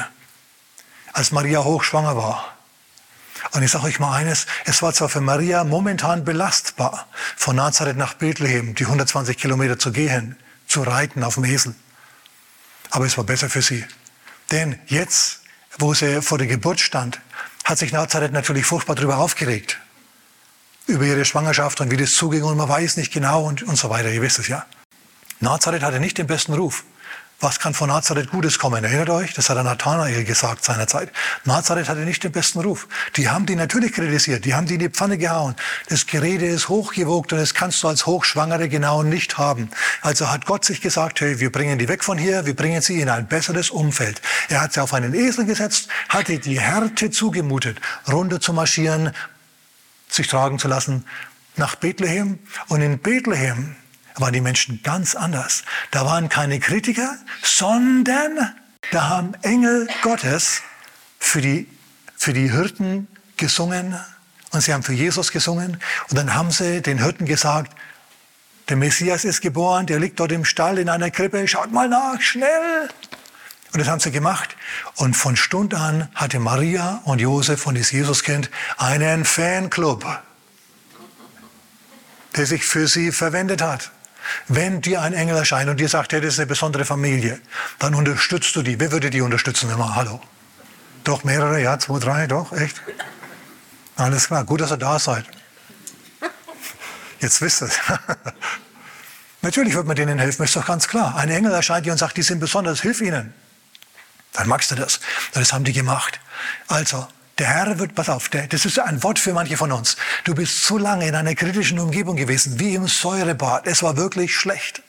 Als 1.12 1.32
Maria 1.32 1.64
hochschwanger 1.64 2.16
war. 2.16 2.53
Und 3.52 3.62
ich 3.62 3.70
sage 3.70 3.84
euch 3.84 4.00
mal 4.00 4.14
eines, 4.16 4.46
es 4.64 4.82
war 4.82 4.92
zwar 4.92 5.08
für 5.08 5.20
Maria 5.20 5.64
momentan 5.64 6.24
belastbar, 6.24 7.06
von 7.36 7.56
Nazareth 7.56 7.96
nach 7.96 8.14
Bethlehem 8.14 8.74
die 8.74 8.84
120 8.84 9.36
Kilometer 9.36 9.78
zu 9.78 9.92
gehen, 9.92 10.36
zu 10.66 10.82
reiten 10.82 11.22
auf 11.22 11.34
dem 11.34 11.44
Esel. 11.44 11.74
Aber 12.90 13.06
es 13.06 13.16
war 13.16 13.24
besser 13.24 13.50
für 13.50 13.62
sie. 13.62 13.84
Denn 14.50 14.78
jetzt, 14.86 15.40
wo 15.78 15.94
sie 15.94 16.22
vor 16.22 16.38
der 16.38 16.46
Geburt 16.46 16.80
stand, 16.80 17.20
hat 17.64 17.78
sich 17.78 17.92
Nazareth 17.92 18.32
natürlich 18.32 18.66
furchtbar 18.66 18.94
darüber 18.94 19.18
aufgeregt. 19.18 19.78
Über 20.86 21.04
ihre 21.04 21.24
Schwangerschaft 21.24 21.80
und 21.80 21.90
wie 21.90 21.96
das 21.96 22.14
zuging 22.14 22.42
und 22.44 22.56
man 22.56 22.68
weiß 22.68 22.96
nicht 22.98 23.12
genau 23.12 23.44
und, 23.44 23.62
und 23.62 23.76
so 23.76 23.88
weiter. 23.88 24.10
Ihr 24.10 24.20
wisst 24.20 24.38
es 24.38 24.48
ja. 24.48 24.66
Nazareth 25.40 25.82
hatte 25.82 26.00
nicht 26.00 26.18
den 26.18 26.26
besten 26.26 26.54
Ruf. 26.54 26.84
Was 27.44 27.58
kann 27.60 27.74
von 27.74 27.90
Nazareth 27.90 28.30
Gutes 28.30 28.58
kommen? 28.58 28.82
Erinnert 28.84 29.10
euch? 29.10 29.34
Das 29.34 29.50
hat 29.50 29.58
der 29.58 29.64
Nathanael 29.64 30.24
gesagt 30.24 30.64
seinerzeit. 30.64 31.12
Nazareth 31.44 31.90
hatte 31.90 32.00
nicht 32.00 32.24
den 32.24 32.32
besten 32.32 32.60
Ruf. 32.60 32.88
Die 33.16 33.28
haben 33.28 33.44
die 33.44 33.54
natürlich 33.54 33.92
kritisiert. 33.92 34.46
Die 34.46 34.54
haben 34.54 34.66
die 34.66 34.74
in 34.74 34.80
die 34.80 34.88
Pfanne 34.88 35.18
gehauen. 35.18 35.54
Das 35.90 36.06
Gerede 36.06 36.46
ist 36.46 36.70
hochgewogt 36.70 37.34
und 37.34 37.38
das 37.38 37.52
kannst 37.52 37.82
du 37.82 37.88
als 37.88 38.06
Hochschwangere 38.06 38.70
genau 38.70 39.02
nicht 39.02 39.36
haben. 39.36 39.68
Also 40.00 40.30
hat 40.30 40.46
Gott 40.46 40.64
sich 40.64 40.80
gesagt, 40.80 41.20
hey, 41.20 41.38
wir 41.38 41.52
bringen 41.52 41.78
die 41.78 41.86
weg 41.86 42.02
von 42.02 42.16
hier, 42.16 42.46
wir 42.46 42.56
bringen 42.56 42.80
sie 42.80 43.02
in 43.02 43.10
ein 43.10 43.26
besseres 43.26 43.68
Umfeld. 43.68 44.22
Er 44.48 44.62
hat 44.62 44.72
sie 44.72 44.80
auf 44.80 44.94
einen 44.94 45.12
Esel 45.12 45.44
gesetzt, 45.44 45.88
hatte 46.08 46.38
die 46.38 46.58
Härte 46.58 47.10
zugemutet, 47.10 47.78
runter 48.10 48.40
zu 48.40 48.54
marschieren, 48.54 49.12
sich 50.08 50.28
tragen 50.28 50.58
zu 50.58 50.68
lassen 50.68 51.04
nach 51.56 51.74
Bethlehem. 51.74 52.38
Und 52.68 52.80
in 52.80 52.98
Bethlehem 53.00 53.76
waren 54.16 54.32
die 54.32 54.40
Menschen 54.40 54.82
ganz 54.82 55.14
anders. 55.14 55.64
Da 55.90 56.04
waren 56.06 56.28
keine 56.28 56.60
Kritiker, 56.60 57.16
sondern 57.42 58.54
da 58.90 59.08
haben 59.08 59.34
Engel 59.42 59.88
Gottes 60.02 60.62
für 61.18 61.40
die, 61.40 61.68
für 62.16 62.32
die 62.32 62.50
Hirten 62.50 63.08
gesungen 63.36 63.98
und 64.52 64.60
sie 64.60 64.72
haben 64.72 64.82
für 64.82 64.92
Jesus 64.92 65.32
gesungen 65.32 65.78
und 66.10 66.16
dann 66.16 66.34
haben 66.34 66.50
sie 66.50 66.80
den 66.80 67.02
Hirten 67.02 67.26
gesagt, 67.26 67.74
der 68.68 68.76
Messias 68.76 69.24
ist 69.24 69.40
geboren, 69.42 69.86
der 69.86 69.98
liegt 69.98 70.20
dort 70.20 70.32
im 70.32 70.44
Stall 70.44 70.78
in 70.78 70.88
einer 70.88 71.10
Krippe, 71.10 71.46
schaut 71.48 71.70
mal 71.70 71.88
nach, 71.88 72.20
schnell. 72.20 72.88
Und 73.72 73.80
das 73.80 73.88
haben 73.88 74.00
sie 74.00 74.12
gemacht. 74.12 74.56
Und 74.94 75.16
von 75.16 75.36
Stund 75.36 75.74
an 75.74 76.08
hatte 76.14 76.38
Maria 76.38 77.02
und 77.04 77.20
Josef 77.20 77.66
und 77.66 77.76
das 77.76 77.90
Jesuskind 77.90 78.50
einen 78.78 79.24
Fanclub, 79.24 80.06
der 82.36 82.46
sich 82.46 82.64
für 82.64 82.86
sie 82.86 83.12
verwendet 83.12 83.60
hat. 83.60 83.90
Wenn 84.48 84.80
dir 84.80 85.02
ein 85.02 85.12
Engel 85.12 85.36
erscheint 85.36 85.68
und 85.70 85.78
dir 85.78 85.88
sagt, 85.88 86.12
hey, 86.12 86.20
das 86.20 86.34
ist 86.34 86.38
eine 86.40 86.46
besondere 86.46 86.84
Familie, 86.84 87.40
dann 87.78 87.94
unterstützt 87.94 88.54
du 88.56 88.62
die. 88.62 88.78
Wer 88.80 88.92
würde 88.92 89.10
die 89.10 89.20
unterstützen? 89.20 89.70
Immer, 89.70 89.94
hallo. 89.94 90.20
Doch 91.04 91.24
mehrere, 91.24 91.60
ja, 91.60 91.78
zwei, 91.78 91.98
drei, 91.98 92.26
doch, 92.26 92.52
echt? 92.52 92.80
Alles 93.96 94.26
klar, 94.26 94.44
gut, 94.44 94.60
dass 94.60 94.72
ihr 94.72 94.78
da 94.78 94.98
seid. 94.98 95.24
Jetzt 97.20 97.40
wisst 97.40 97.62
ihr 97.62 97.68
es. 97.68 97.78
Natürlich 99.42 99.74
wird 99.74 99.86
man 99.86 99.96
denen 99.96 100.18
helfen, 100.18 100.42
ist 100.42 100.56
doch 100.56 100.66
ganz 100.66 100.88
klar. 100.88 101.16
Ein 101.16 101.30
Engel 101.30 101.52
erscheint 101.52 101.84
dir 101.84 101.92
und 101.92 101.98
sagt, 101.98 102.16
die 102.16 102.22
sind 102.22 102.40
besonders, 102.40 102.80
hilf 102.80 103.00
ihnen. 103.00 103.34
Dann 104.32 104.48
magst 104.48 104.70
du 104.70 104.74
das. 104.74 105.00
Das 105.32 105.52
haben 105.52 105.64
die 105.64 105.72
gemacht. 105.72 106.18
Also, 106.66 107.06
der 107.38 107.48
Herr 107.48 107.78
wird, 107.78 107.94
pass 107.94 108.08
auf, 108.08 108.28
der, 108.28 108.46
das 108.46 108.64
ist 108.64 108.78
ein 108.78 109.02
Wort 109.02 109.18
für 109.18 109.32
manche 109.32 109.56
von 109.56 109.72
uns. 109.72 109.96
Du 110.24 110.34
bist 110.34 110.64
zu 110.64 110.78
lange 110.78 111.08
in 111.08 111.14
einer 111.14 111.34
kritischen 111.34 111.78
Umgebung 111.78 112.16
gewesen, 112.16 112.60
wie 112.60 112.74
im 112.74 112.86
Säurebad. 112.86 113.66
Es 113.66 113.82
war 113.82 113.96
wirklich 113.96 114.36
schlecht. 114.36 114.82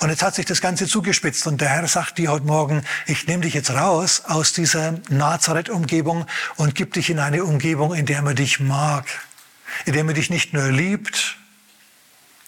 Und 0.00 0.10
jetzt 0.10 0.22
hat 0.22 0.34
sich 0.34 0.46
das 0.46 0.60
Ganze 0.60 0.86
zugespitzt 0.86 1.46
und 1.46 1.60
der 1.60 1.68
Herr 1.68 1.86
sagt 1.88 2.18
dir 2.18 2.30
heute 2.30 2.46
Morgen, 2.46 2.84
ich 3.06 3.26
nehme 3.26 3.42
dich 3.42 3.54
jetzt 3.54 3.70
raus 3.70 4.22
aus 4.26 4.52
dieser 4.52 5.00
Nazareth-Umgebung 5.08 6.26
und 6.56 6.74
gib 6.74 6.92
dich 6.92 7.10
in 7.10 7.18
eine 7.18 7.44
Umgebung, 7.44 7.94
in 7.94 8.06
der 8.06 8.22
man 8.22 8.36
dich 8.36 8.60
mag, 8.60 9.06
in 9.84 9.92
der 9.92 10.04
man 10.04 10.14
dich 10.14 10.30
nicht 10.30 10.52
nur 10.52 10.70
liebt, 10.70 11.36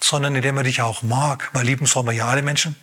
sondern 0.01 0.37
in 0.37 0.43
der 0.43 0.53
man 0.53 0.65
dich 0.65 0.81
auch 0.81 1.03
mag, 1.03 1.51
weil 1.53 1.65
lieben 1.65 1.87
soll 1.87 2.05
man 2.05 2.15
ja 2.15 2.29
alle 2.29 2.43
Menschen. 2.43 2.77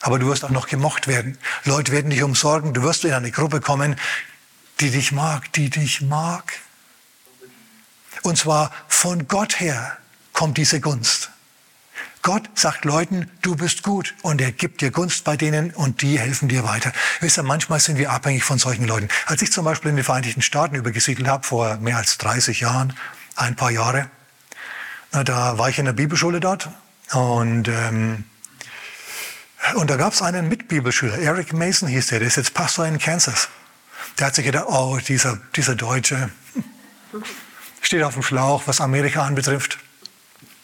Aber 0.00 0.18
du 0.18 0.26
wirst 0.26 0.44
auch 0.44 0.50
noch 0.50 0.66
gemocht 0.66 1.06
werden. 1.06 1.38
Leute 1.64 1.92
werden 1.92 2.10
dich 2.10 2.22
umsorgen. 2.22 2.74
Du 2.74 2.82
wirst 2.82 3.04
in 3.04 3.12
eine 3.12 3.30
Gruppe 3.30 3.60
kommen, 3.60 3.96
die 4.82 4.90
dich 4.90 5.12
mag, 5.12 5.52
die 5.52 5.70
dich 5.70 6.02
mag. 6.02 6.58
Und 8.22 8.36
zwar 8.36 8.72
von 8.88 9.28
Gott 9.28 9.60
her 9.60 9.96
kommt 10.32 10.58
diese 10.58 10.80
Gunst. 10.80 11.30
Gott 12.22 12.48
sagt 12.54 12.84
Leuten, 12.84 13.30
du 13.42 13.56
bist 13.56 13.82
gut 13.82 14.14
und 14.22 14.40
er 14.40 14.52
gibt 14.52 14.80
dir 14.80 14.90
Gunst 14.90 15.24
bei 15.24 15.36
denen 15.36 15.72
und 15.72 16.02
die 16.02 16.18
helfen 16.18 16.48
dir 16.48 16.64
weiter. 16.64 16.92
Wisst 17.20 17.38
ihr, 17.38 17.42
manchmal 17.42 17.80
sind 17.80 17.96
wir 17.96 18.12
abhängig 18.12 18.44
von 18.44 18.58
solchen 18.58 18.86
Leuten. 18.86 19.08
Als 19.26 19.42
ich 19.42 19.50
zum 19.50 19.64
Beispiel 19.64 19.90
in 19.90 19.96
die 19.96 20.02
Vereinigten 20.02 20.42
Staaten 20.42 20.74
übergesiedelt 20.74 21.26
habe, 21.26 21.44
vor 21.44 21.76
mehr 21.78 21.96
als 21.96 22.18
30 22.18 22.60
Jahren, 22.60 22.94
ein 23.36 23.56
paar 23.56 23.70
Jahre, 23.70 24.10
Da 25.10 25.58
war 25.58 25.68
ich 25.68 25.78
in 25.78 25.84
der 25.84 25.92
Bibelschule 25.92 26.40
dort 26.40 26.70
und, 27.12 27.68
ähm, 27.68 28.24
und 29.74 29.90
da 29.90 29.96
gab 29.96 30.14
es 30.14 30.22
einen 30.22 30.48
Mitbibelschüler, 30.48 31.18
Eric 31.18 31.52
Mason 31.52 31.88
hieß 31.88 32.06
der, 32.08 32.20
der 32.20 32.28
ist 32.28 32.36
jetzt 32.36 32.54
Pastor 32.54 32.86
in 32.86 32.98
Kansas. 32.98 33.48
Der 34.18 34.28
hat 34.28 34.34
sich 34.34 34.44
gedacht, 34.44 34.66
oh, 34.68 34.98
dieser, 35.06 35.38
dieser 35.56 35.74
Deutsche 35.74 36.30
steht 37.80 38.02
auf 38.02 38.14
dem 38.14 38.22
Schlauch, 38.22 38.62
was 38.66 38.80
Amerika 38.80 39.22
anbetrifft. 39.24 39.78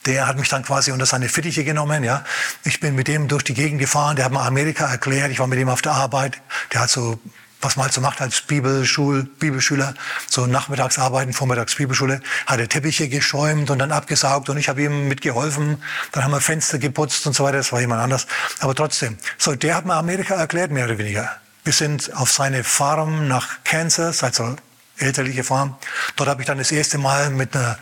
Der 0.06 0.26
hat 0.26 0.38
mich 0.38 0.48
dann 0.48 0.62
quasi 0.62 0.92
unter 0.92 1.06
seine 1.06 1.28
Fittiche 1.28 1.64
genommen. 1.64 2.04
Ja. 2.04 2.24
Ich 2.64 2.80
bin 2.80 2.94
mit 2.94 3.08
dem 3.08 3.28
durch 3.28 3.44
die 3.44 3.54
Gegend 3.54 3.80
gefahren, 3.80 4.16
der 4.16 4.24
hat 4.24 4.32
mir 4.32 4.40
Amerika 4.40 4.86
erklärt, 4.86 5.30
ich 5.30 5.38
war 5.38 5.46
mit 5.46 5.58
ihm 5.58 5.68
auf 5.68 5.82
der 5.82 5.92
Arbeit. 5.92 6.40
Der 6.72 6.80
hat 6.80 6.90
so 6.90 7.20
was 7.60 7.76
man 7.76 7.84
halt 7.84 7.92
so 7.92 8.00
macht 8.00 8.20
als 8.20 8.40
Bibelschul, 8.42 9.24
Bibelschüler, 9.24 9.94
so 10.28 10.46
Nachmittagsarbeiten, 10.46 11.32
Vormittags 11.32 11.74
Bibelschule, 11.74 12.20
hat 12.46 12.60
er 12.60 12.68
Teppiche 12.68 13.08
geschäumt 13.08 13.70
und 13.70 13.78
dann 13.78 13.92
abgesaugt 13.92 14.48
und 14.48 14.58
ich 14.58 14.68
habe 14.68 14.82
ihm 14.82 15.08
mitgeholfen. 15.08 15.82
Dann 16.12 16.24
haben 16.24 16.30
wir 16.30 16.40
Fenster 16.40 16.78
geputzt 16.78 17.26
und 17.26 17.34
so 17.34 17.44
weiter, 17.44 17.58
das 17.58 17.72
war 17.72 17.80
jemand 17.80 18.02
anders. 18.02 18.26
Aber 18.60 18.74
trotzdem, 18.74 19.18
so 19.38 19.54
der 19.54 19.74
hat 19.74 19.86
mir 19.86 19.94
Amerika 19.94 20.34
erklärt, 20.34 20.70
mehr 20.70 20.84
oder 20.84 20.98
weniger. 20.98 21.36
Wir 21.68 21.74
sind 21.74 22.14
auf 22.14 22.32
seine 22.32 22.64
Farm 22.64 23.28
nach 23.28 23.62
Kansas, 23.62 24.24
also 24.24 24.56
elterliche 24.96 25.44
Farm. 25.44 25.76
Dort 26.16 26.30
habe 26.30 26.40
ich 26.40 26.46
dann 26.46 26.56
das 26.56 26.72
erste 26.72 26.96
Mal 26.96 27.28
mit 27.28 27.54
einer 27.54 27.78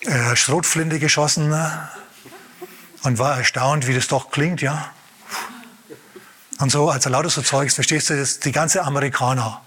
äh, 0.00 0.34
Schrotflinte 0.34 0.98
geschossen 0.98 1.48
ne? 1.48 1.88
und 3.04 3.20
war 3.20 3.38
erstaunt, 3.38 3.86
wie 3.86 3.94
das 3.94 4.08
doch 4.08 4.32
klingt, 4.32 4.60
ja 4.60 4.90
und 6.58 6.70
so, 6.70 6.90
also 6.90 7.10
lauter 7.10 7.30
so 7.30 7.42
Zeugs, 7.42 7.74
verstehst 7.74 8.10
du, 8.10 8.16
das, 8.16 8.40
die 8.40 8.50
ganze 8.50 8.82
Amerikaner 8.82 9.62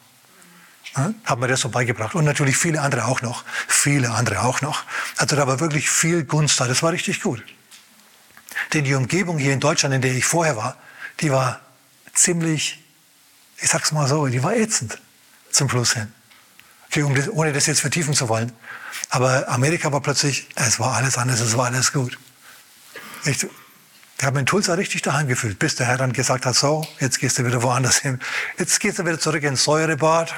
ne, 0.98 1.16
haben 1.24 1.40
mir 1.40 1.48
das 1.48 1.62
so 1.62 1.70
beigebracht. 1.70 2.14
Und 2.14 2.26
natürlich 2.26 2.58
viele 2.58 2.82
andere 2.82 3.06
auch 3.06 3.22
noch. 3.22 3.46
Viele 3.70 4.12
andere 4.12 4.42
auch 4.42 4.60
noch. 4.60 4.84
Also 5.16 5.38
da 5.38 5.48
war 5.48 5.62
wirklich 5.62 5.90
viel 5.90 6.26
Gunst 6.26 6.60
da. 6.60 6.68
Das 6.68 6.84
war 6.84 6.92
richtig 6.92 7.22
gut. 7.22 7.42
Denn 8.74 8.84
die 8.84 8.96
Umgebung 8.96 9.38
hier 9.38 9.54
in 9.54 9.62
Deutschland, 9.62 9.96
in 9.96 10.02
der 10.02 10.14
ich 10.14 10.26
vorher 10.26 10.58
war, 10.58 10.76
die 11.22 11.32
war 11.32 11.62
ziemlich, 12.14 12.85
ich 13.58 13.70
sag's 13.70 13.92
mal 13.92 14.08
so, 14.08 14.28
die 14.28 14.44
war 14.44 14.56
ätzend 14.56 15.00
zum 15.52 15.70
Schluss 15.70 15.94
hin. 15.94 16.12
Okay, 16.88 17.04
um 17.04 17.16
das, 17.16 17.30
ohne 17.30 17.54
das 17.54 17.66
jetzt 17.66 17.82
vertiefen 17.82 18.14
zu 18.14 18.30
wollen. 18.30 18.52
Aber 19.10 19.48
Amerika 19.50 19.92
war 19.92 20.02
plötzlich, 20.02 20.48
es 20.56 20.80
war 20.80 20.96
alles 20.96 21.18
anders, 21.18 21.40
es 21.40 21.58
war 21.58 21.66
alles 21.66 21.92
gut. 21.92 22.18
Ich, 23.26 23.46
ich 24.18 24.24
habe 24.24 24.40
in 24.40 24.46
Tulsa 24.46 24.76
richtig 24.76 25.02
daheim 25.02 25.28
gefühlt, 25.28 25.60
bis 25.60 25.76
der 25.76 25.88
Herr 25.88 25.98
dann 25.98 26.14
gesagt 26.14 26.46
hat, 26.46 26.56
so, 26.56 26.88
jetzt 27.00 27.20
gehst 27.20 27.38
du 27.38 27.46
wieder 27.46 27.64
woanders 27.64 27.98
hin. 27.98 28.20
Jetzt 28.58 28.80
gehst 28.80 29.00
du 29.00 29.06
wieder 29.06 29.20
zurück 29.20 29.44
ins 29.44 29.64
Säurebad. 29.64 30.34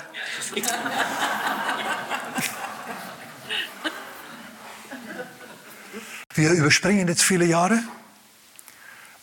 Wir 6.33 6.51
überspringen 6.51 7.07
jetzt 7.07 7.23
viele 7.23 7.45
Jahre 7.45 7.79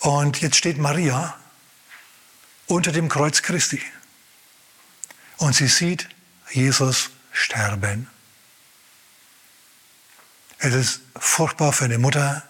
und 0.00 0.40
jetzt 0.40 0.56
steht 0.56 0.78
Maria 0.78 1.36
unter 2.66 2.92
dem 2.92 3.08
Kreuz 3.08 3.42
Christi 3.42 3.82
und 5.38 5.54
sie 5.54 5.68
sieht 5.68 6.08
Jesus 6.50 7.10
sterben. 7.32 8.08
Es 10.58 10.72
ist 10.72 11.00
furchtbar 11.18 11.72
für 11.72 11.84
eine 11.84 11.98
Mutter 11.98 12.42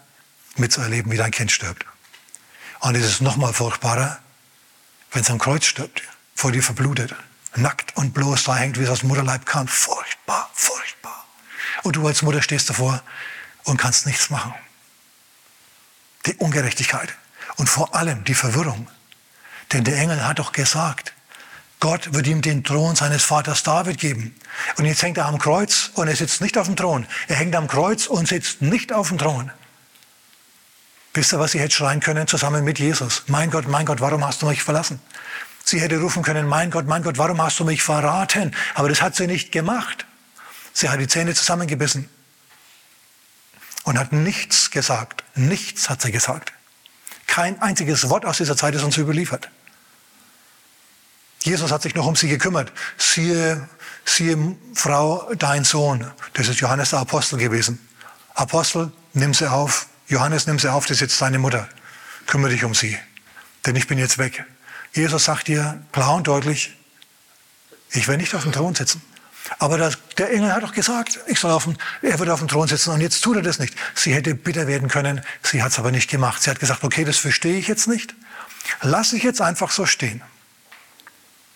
mitzuerleben, 0.55 1.11
wie 1.11 1.17
dein 1.17 1.31
Kind 1.31 1.51
stirbt. 1.51 1.85
Und 2.79 2.95
es 2.95 3.05
ist 3.05 3.21
noch 3.21 3.35
mal 3.35 3.53
furchtbarer, 3.53 4.19
wenn 5.11 5.21
es 5.21 5.29
am 5.29 5.39
Kreuz 5.39 5.65
stirbt, 5.65 6.01
vor 6.35 6.51
dir 6.51 6.63
verblutet, 6.63 7.15
nackt 7.55 7.95
und 7.97 8.13
bloß 8.13 8.43
da 8.43 8.55
hängt, 8.55 8.79
wie 8.79 8.83
es 8.83 8.89
aus 8.89 8.99
dem 8.99 9.09
Mutterleib 9.09 9.45
kam. 9.45 9.67
Furchtbar, 9.67 10.49
furchtbar. 10.53 11.25
Und 11.83 11.95
du 11.95 12.07
als 12.07 12.21
Mutter 12.21 12.41
stehst 12.41 12.69
davor 12.69 13.01
und 13.63 13.77
kannst 13.77 14.05
nichts 14.05 14.29
machen. 14.29 14.53
Die 16.25 16.35
Ungerechtigkeit 16.35 17.13
und 17.57 17.69
vor 17.69 17.95
allem 17.95 18.23
die 18.23 18.33
Verwirrung. 18.33 18.87
Denn 19.73 19.83
der 19.83 19.97
Engel 19.97 20.25
hat 20.25 20.39
doch 20.39 20.51
gesagt, 20.51 21.13
Gott 21.79 22.13
wird 22.13 22.27
ihm 22.27 22.41
den 22.41 22.63
Thron 22.63 22.95
seines 22.95 23.23
Vaters 23.23 23.63
David 23.63 23.99
geben. 23.99 24.35
Und 24.77 24.85
jetzt 24.85 25.03
hängt 25.03 25.17
er 25.17 25.25
am 25.25 25.37
Kreuz 25.37 25.91
und 25.93 26.07
er 26.07 26.15
sitzt 26.15 26.41
nicht 26.41 26.57
auf 26.57 26.67
dem 26.67 26.75
Thron. 26.75 27.05
Er 27.27 27.35
hängt 27.35 27.55
am 27.55 27.67
Kreuz 27.67 28.07
und 28.07 28.27
sitzt 28.27 28.61
nicht 28.61 28.93
auf 28.93 29.09
dem 29.09 29.17
Thron. 29.17 29.51
Wisst 31.13 31.31
ihr, 31.33 31.39
was 31.39 31.51
sie 31.51 31.59
hätte 31.59 31.75
schreien 31.75 31.99
können 31.99 32.27
zusammen 32.27 32.63
mit 32.63 32.79
Jesus? 32.79 33.23
Mein 33.27 33.49
Gott, 33.49 33.67
mein 33.67 33.85
Gott, 33.85 34.01
warum 34.01 34.25
hast 34.25 34.41
du 34.41 34.47
mich 34.47 34.63
verlassen? 34.63 34.99
Sie 35.63 35.79
hätte 35.79 35.99
rufen 35.99 36.23
können, 36.23 36.47
mein 36.47 36.71
Gott, 36.71 36.85
mein 36.85 37.03
Gott, 37.03 37.17
warum 37.17 37.41
hast 37.41 37.59
du 37.59 37.63
mich 37.63 37.81
verraten? 37.81 38.53
Aber 38.73 38.89
das 38.89 39.01
hat 39.01 39.15
sie 39.15 39.25
nicht 39.25 39.51
gemacht. 39.51 40.05
Sie 40.73 40.89
hat 40.89 40.99
die 40.99 41.07
Zähne 41.07 41.33
zusammengebissen 41.33 42.09
und 43.83 43.97
hat 43.97 44.11
nichts 44.11 44.71
gesagt. 44.71 45.23
Nichts 45.35 45.89
hat 45.89 46.01
sie 46.01 46.11
gesagt. 46.11 46.51
Kein 47.27 47.61
einziges 47.61 48.09
Wort 48.09 48.25
aus 48.25 48.37
dieser 48.37 48.55
Zeit 48.55 48.75
ist 48.75 48.83
uns 48.83 48.97
überliefert. 48.97 49.49
Jesus 51.41 51.71
hat 51.71 51.83
sich 51.83 51.93
noch 51.93 52.07
um 52.07 52.15
sie 52.15 52.27
gekümmert. 52.27 52.71
Siehe, 52.97 53.69
siehe, 54.03 54.55
Frau, 54.73 55.31
dein 55.35 55.63
Sohn. 55.63 56.11
Das 56.33 56.47
ist 56.47 56.59
Johannes 56.59 56.89
der 56.89 56.99
Apostel 56.99 57.37
gewesen. 57.37 57.79
Apostel, 58.33 58.91
nimm 59.13 59.33
sie 59.33 59.49
auf, 59.49 59.87
Johannes, 60.07 60.47
nimm 60.47 60.59
sie 60.59 60.71
auf, 60.71 60.85
das 60.85 60.97
ist 60.97 61.01
jetzt 61.01 61.21
deine 61.21 61.39
Mutter. 61.39 61.69
Kümmere 62.25 62.51
dich 62.51 62.63
um 62.63 62.73
sie, 62.73 62.97
denn 63.65 63.75
ich 63.75 63.87
bin 63.87 63.97
jetzt 63.97 64.17
weg. 64.17 64.43
Jesus 64.93 65.25
sagt 65.25 65.47
dir 65.47 65.83
klar 65.91 66.15
und 66.15 66.27
deutlich, 66.27 66.75
ich 67.91 68.07
werde 68.07 68.21
nicht 68.21 68.33
auf 68.33 68.43
dem 68.43 68.51
Thron 68.51 68.73
sitzen. 68.75 69.01
Aber 69.59 69.77
das, 69.77 69.97
der 70.17 70.31
Engel 70.31 70.51
hat 70.53 70.63
doch 70.63 70.73
gesagt, 70.73 71.19
ich 71.27 71.39
soll 71.39 71.51
auf 71.51 71.65
dem, 71.65 71.77
er 72.01 72.17
wird 72.17 72.29
auf 72.29 72.39
dem 72.39 72.47
Thron 72.47 72.67
sitzen 72.67 72.91
und 72.91 73.01
jetzt 73.01 73.21
tut 73.21 73.37
er 73.37 73.43
das 73.43 73.59
nicht. 73.59 73.75
Sie 73.93 74.13
hätte 74.13 74.33
bitter 74.33 74.67
werden 74.67 74.89
können, 74.89 75.21
sie 75.43 75.61
hat 75.61 75.71
es 75.71 75.79
aber 75.79 75.91
nicht 75.91 76.09
gemacht. 76.09 76.41
Sie 76.41 76.49
hat 76.49 76.59
gesagt, 76.59 76.83
okay, 76.83 77.05
das 77.05 77.17
verstehe 77.17 77.57
ich 77.57 77.67
jetzt 77.67 77.87
nicht. 77.87 78.15
Lass 78.81 79.13
ich 79.13 79.23
jetzt 79.23 79.41
einfach 79.41 79.71
so 79.71 79.85
stehen. 79.85 80.21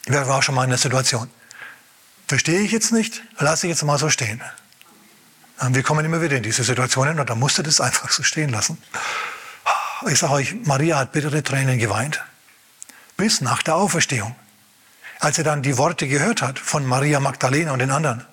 Wer 0.06 0.28
war 0.28 0.42
schon 0.44 0.56
mal 0.56 0.64
in 0.64 0.70
der 0.70 0.80
Situation? 0.80 1.30
Verstehe 2.28 2.60
ich 2.60 2.72
jetzt 2.72 2.92
nicht, 2.92 3.24
lass 3.40 3.64
ich 3.64 3.70
jetzt 3.70 3.84
mal 3.84 3.98
so 3.98 4.10
stehen. 4.10 4.42
Wir 5.70 5.84
kommen 5.84 6.06
immer 6.06 6.22
wieder 6.22 6.38
in 6.38 6.44
diese 6.44 6.64
Situationen 6.64 7.20
und 7.20 7.30
da 7.30 7.36
musste 7.36 7.64
das 7.64 7.82
einfach 7.82 8.12
so 8.12 8.24
stehen 8.24 8.50
lassen. 8.50 8.78
Ich 10.08 10.20
sage 10.20 10.34
euch, 10.34 10.56
Maria 10.64 11.00
hat 11.00 11.12
bittere 11.12 11.44
Tränen 11.44 11.80
geweint. 11.80 12.24
Bis 13.18 13.42
nach 13.42 13.64
der 13.64 13.76
Auferstehung. 13.76 14.36
Als 15.20 15.36
sie 15.36 15.44
dann 15.44 15.62
die 15.62 15.78
Worte 15.78 16.08
gehört 16.08 16.42
hat 16.42 16.60
von 16.60 16.86
Maria 16.86 17.20
Magdalena 17.20 17.74
und 17.74 17.80
den 17.80 17.92
anderen, 17.92 18.26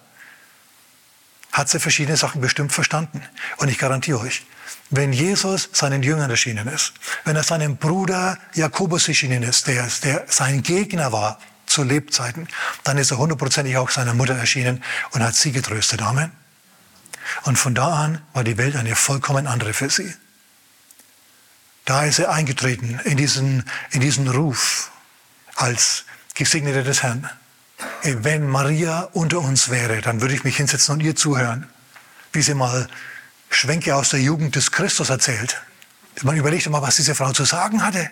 hat 1.53 1.69
sie 1.69 1.81
verschiedene 1.81 2.17
Sachen 2.17 2.41
bestimmt 2.41 2.73
verstanden. 2.73 3.23
Und 3.57 3.69
ich 3.69 3.79
garantiere 3.79 4.21
euch, 4.21 4.45
wenn 4.91 5.13
Jesus 5.13 5.71
seinen 5.73 6.03
Jüngern 6.03 6.31
erschienen 6.31 6.69
ist, 6.69 6.93
wenn 7.25 7.35
er 7.35 7.43
seinem 7.43 7.77
Bruder 7.77 8.39
Jakobus 8.55 9.09
erschienen 9.09 9.43
ist, 9.43 9.67
der, 9.67 9.89
der 10.05 10.25
sein 10.29 10.63
Gegner 10.63 11.13
war 11.13 11.41
zu 11.67 11.83
Lebzeiten, 11.83 12.47
dann 12.85 12.99
ist 12.99 13.11
er 13.11 13.19
hundertprozentig 13.19 13.77
auch 13.77 13.91
seiner 13.91 14.15
Mutter 14.15 14.35
erschienen 14.35 14.83
und 15.11 15.23
hat 15.23 15.35
sie 15.35 15.51
getröstet. 15.51 16.03
Amen. 16.03 16.31
Und 17.43 17.59
von 17.59 17.75
da 17.75 17.89
an 18.05 18.23
war 18.33 18.45
die 18.45 18.59
Welt 18.59 18.77
eine 18.77 18.95
vollkommen 18.95 19.47
andere 19.47 19.73
für 19.73 19.91
sie. 19.91 20.15
Da 21.85 22.05
ist 22.05 22.19
er 22.19 22.31
eingetreten 22.31 23.01
in 23.05 23.17
diesen, 23.17 23.65
in 23.91 24.01
diesen 24.01 24.29
Ruf 24.29 24.91
als 25.55 26.05
Gesegnete 26.37 26.85
des 26.85 27.03
Herrn. 27.03 27.29
Wenn 28.03 28.49
Maria 28.49 29.09
unter 29.13 29.41
uns 29.41 29.69
wäre, 29.69 30.01
dann 30.01 30.21
würde 30.21 30.35
ich 30.35 30.45
mich 30.45 30.57
hinsetzen 30.57 30.95
und 30.95 31.01
ihr 31.01 31.17
zuhören, 31.17 31.69
wie 32.33 32.43
sie 32.43 32.55
mal 32.55 32.89
Schwenke 33.51 33.97
aus 33.97 34.11
der 34.11 34.21
Jugend 34.21 34.55
des 34.55 34.71
Christus 34.71 35.11
erzählt. 35.11 35.61
Man 36.23 36.37
überlegt 36.37 36.69
mal, 36.71 36.81
was 36.81 36.97
diese 36.97 37.15
Frau 37.15 37.33
zu 37.33 37.45
sagen 37.45 37.83
hatte. 37.83 38.09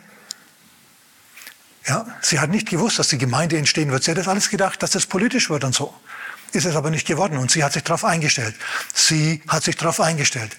Ja, 1.87 2.07
sie 2.21 2.41
hat 2.41 2.51
nicht 2.51 2.69
gewusst, 2.69 2.99
dass 2.99 3.09
die 3.09 3.19
Gemeinde 3.19 3.57
entstehen 3.57 3.93
wird. 3.93 4.03
Sie 4.03 4.11
hat 4.11 4.19
das 4.19 4.27
alles 4.29 4.51
gedacht, 4.51 4.83
dass 4.83 4.91
das 4.91 5.07
politisch 5.07 5.49
wird 5.49 5.63
und 5.63 5.75
so 5.75 5.95
ist 6.55 6.65
es 6.65 6.77
aber 6.77 6.91
nicht 6.91 7.07
geworden 7.07 7.39
und 7.39 7.51
sie 7.51 7.65
hat 7.65 7.73
sich 7.73 7.83
darauf 7.83 8.05
eingestellt. 8.05 8.55
Sie 8.93 9.43
hat 9.49 9.65
sich 9.65 9.77
darauf 9.77 10.01
eingestellt. 10.01 10.57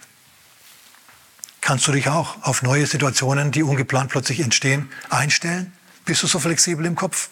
Kannst 1.62 1.88
du 1.88 1.92
dich 1.92 2.10
auch 2.10 2.44
auf 2.44 2.62
neue 2.62 2.86
Situationen, 2.86 3.52
die 3.52 3.64
ungeplant 3.64 4.12
plötzlich 4.12 4.40
entstehen, 4.40 4.92
einstellen? 5.10 5.74
Bist 6.06 6.22
du 6.22 6.28
so 6.28 6.40
flexibel 6.40 6.86
im 6.86 6.96
Kopf? 6.96 7.30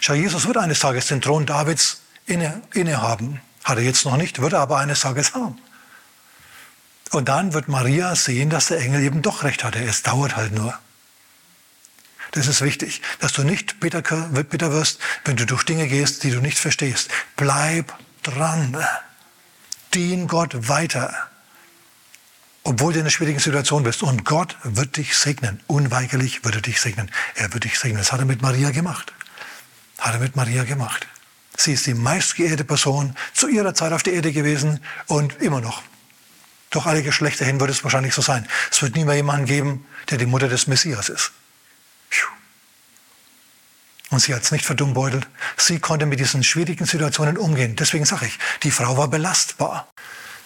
Schau, 0.00 0.14
Jesus 0.14 0.46
wird 0.46 0.56
eines 0.56 0.80
Tages 0.80 1.06
den 1.06 1.20
Thron 1.20 1.46
Davids 1.46 2.00
inne, 2.26 2.62
innehaben. 2.72 3.40
Hat 3.64 3.78
er 3.78 3.84
jetzt 3.84 4.04
noch 4.04 4.16
nicht, 4.16 4.40
wird 4.40 4.52
er 4.52 4.60
aber 4.60 4.78
eines 4.78 5.00
Tages 5.00 5.34
haben. 5.34 5.58
Und 7.10 7.28
dann 7.28 7.52
wird 7.54 7.68
Maria 7.68 8.14
sehen, 8.14 8.50
dass 8.50 8.66
der 8.66 8.78
Engel 8.80 9.02
eben 9.02 9.22
doch 9.22 9.44
recht 9.44 9.64
hatte. 9.64 9.82
Es 9.82 10.02
dauert 10.02 10.36
halt 10.36 10.52
nur. 10.52 10.78
Das 12.32 12.48
ist 12.48 12.60
wichtig, 12.60 13.00
dass 13.20 13.32
du 13.32 13.44
nicht 13.44 13.80
bitter, 13.80 14.02
bitter 14.02 14.72
wirst, 14.72 14.98
wenn 15.24 15.36
du 15.36 15.46
durch 15.46 15.62
Dinge 15.62 15.86
gehst, 15.88 16.24
die 16.24 16.30
du 16.30 16.40
nicht 16.40 16.58
verstehst. 16.58 17.08
Bleib 17.36 17.96
dran. 18.22 18.76
Dien 19.94 20.26
Gott 20.26 20.68
weiter. 20.68 21.14
Obwohl 22.64 22.92
du 22.92 22.98
in 22.98 23.04
einer 23.04 23.10
schwierigen 23.10 23.38
Situation 23.38 23.84
bist. 23.84 24.02
Und 24.02 24.24
Gott 24.24 24.56
wird 24.64 24.96
dich 24.96 25.16
segnen. 25.16 25.60
Unweigerlich 25.68 26.44
wird 26.44 26.56
er 26.56 26.60
dich 26.60 26.80
segnen. 26.80 27.10
Er 27.36 27.52
wird 27.54 27.64
dich 27.64 27.78
segnen. 27.78 27.98
Das 27.98 28.12
hat 28.12 28.18
er 28.18 28.26
mit 28.26 28.42
Maria 28.42 28.70
gemacht. 28.70 29.12
Hat 29.98 30.14
er 30.14 30.20
mit 30.20 30.36
Maria 30.36 30.64
gemacht. 30.64 31.06
Sie 31.56 31.72
ist 31.72 31.86
die 31.86 31.94
meistgeehrte 31.94 32.64
Person 32.64 33.16
zu 33.32 33.48
ihrer 33.48 33.74
Zeit 33.74 33.92
auf 33.92 34.02
der 34.02 34.12
Erde 34.12 34.32
gewesen 34.32 34.80
und 35.06 35.40
immer 35.40 35.60
noch. 35.60 35.82
Durch 36.70 36.86
alle 36.86 37.02
Geschlechter 37.02 37.44
hin 37.44 37.60
wird 37.60 37.70
es 37.70 37.84
wahrscheinlich 37.84 38.14
so 38.14 38.20
sein. 38.20 38.46
Es 38.70 38.82
wird 38.82 38.94
nie 38.94 39.04
mehr 39.04 39.14
jemanden 39.16 39.46
geben, 39.46 39.86
der 40.10 40.18
die 40.18 40.26
Mutter 40.26 40.48
des 40.48 40.66
Messias 40.66 41.08
ist. 41.08 41.32
Und 44.10 44.20
sie 44.20 44.34
hat 44.34 44.42
es 44.42 44.52
nicht 44.52 44.64
verdummbeutelt. 44.64 45.26
Sie 45.56 45.80
konnte 45.80 46.06
mit 46.06 46.20
diesen 46.20 46.44
schwierigen 46.44 46.86
Situationen 46.86 47.36
umgehen. 47.36 47.74
Deswegen 47.76 48.04
sage 48.04 48.26
ich, 48.26 48.38
die 48.62 48.70
Frau 48.70 48.96
war 48.96 49.08
belastbar. 49.08 49.88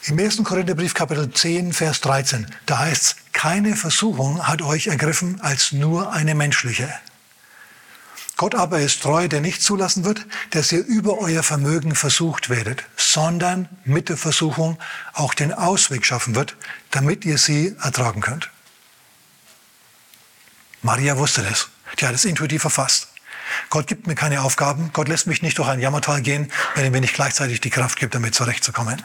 Im 0.05 0.19
1. 0.19 0.43
Korintherbrief 0.45 0.95
Kapitel 0.95 1.31
10, 1.31 1.75
Vers 1.75 2.01
13, 2.01 2.47
da 2.65 2.79
heißt 2.79 3.03
es, 3.03 3.17
keine 3.33 3.77
Versuchung 3.77 4.47
hat 4.47 4.63
euch 4.63 4.87
ergriffen 4.87 5.41
als 5.43 5.73
nur 5.73 6.11
eine 6.13 6.35
menschliche. 6.35 6.89
Gott 8.41 8.55
aber 8.55 8.81
ist 8.81 9.03
treu, 9.03 9.29
der 9.29 9.43
nicht 9.43 9.63
zulassen 9.63 10.07
wird, 10.07 10.25
dass 10.53 10.73
ihr 10.73 10.83
über 10.83 11.19
euer 11.19 11.43
Vermögen 11.43 11.95
versucht 11.95 12.49
werdet, 12.49 12.85
sondern 12.97 13.69
mit 13.85 14.09
der 14.09 14.17
Versuchung 14.17 14.79
auch 15.13 15.35
den 15.35 15.53
Ausweg 15.53 16.07
schaffen 16.07 16.35
wird, 16.35 16.57
damit 16.91 17.27
ihr 17.27 17.37
sie 17.37 17.77
ertragen 17.83 18.23
könnt. 18.23 18.49
Maria 20.81 21.19
wusste 21.19 21.43
das. 21.43 21.69
Die 21.99 22.07
hat 22.07 22.15
es 22.15 22.25
intuitiv 22.25 22.63
verfasst. 22.63 23.09
Gott 23.69 23.87
gibt 23.87 24.07
mir 24.07 24.15
keine 24.15 24.41
Aufgaben. 24.41 24.89
Gott 24.95 25.09
lässt 25.09 25.27
mich 25.27 25.43
nicht 25.43 25.59
durch 25.59 25.69
ein 25.69 25.81
Jammertal 25.81 26.23
gehen, 26.23 26.51
wenn 26.77 26.85
er 26.85 26.91
mir 26.91 27.03
nicht 27.03 27.13
gleichzeitig 27.13 27.61
die 27.61 27.69
Kraft 27.69 27.99
gibt, 27.99 28.15
damit 28.15 28.35
zurechtzukommen. 28.35 29.03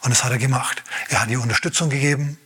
Und 0.00 0.10
das 0.10 0.24
hat 0.24 0.32
er 0.32 0.38
gemacht. 0.38 0.82
Er 1.10 1.20
hat 1.20 1.28
ihr 1.28 1.42
Unterstützung 1.42 1.90
gegeben. 1.90 2.38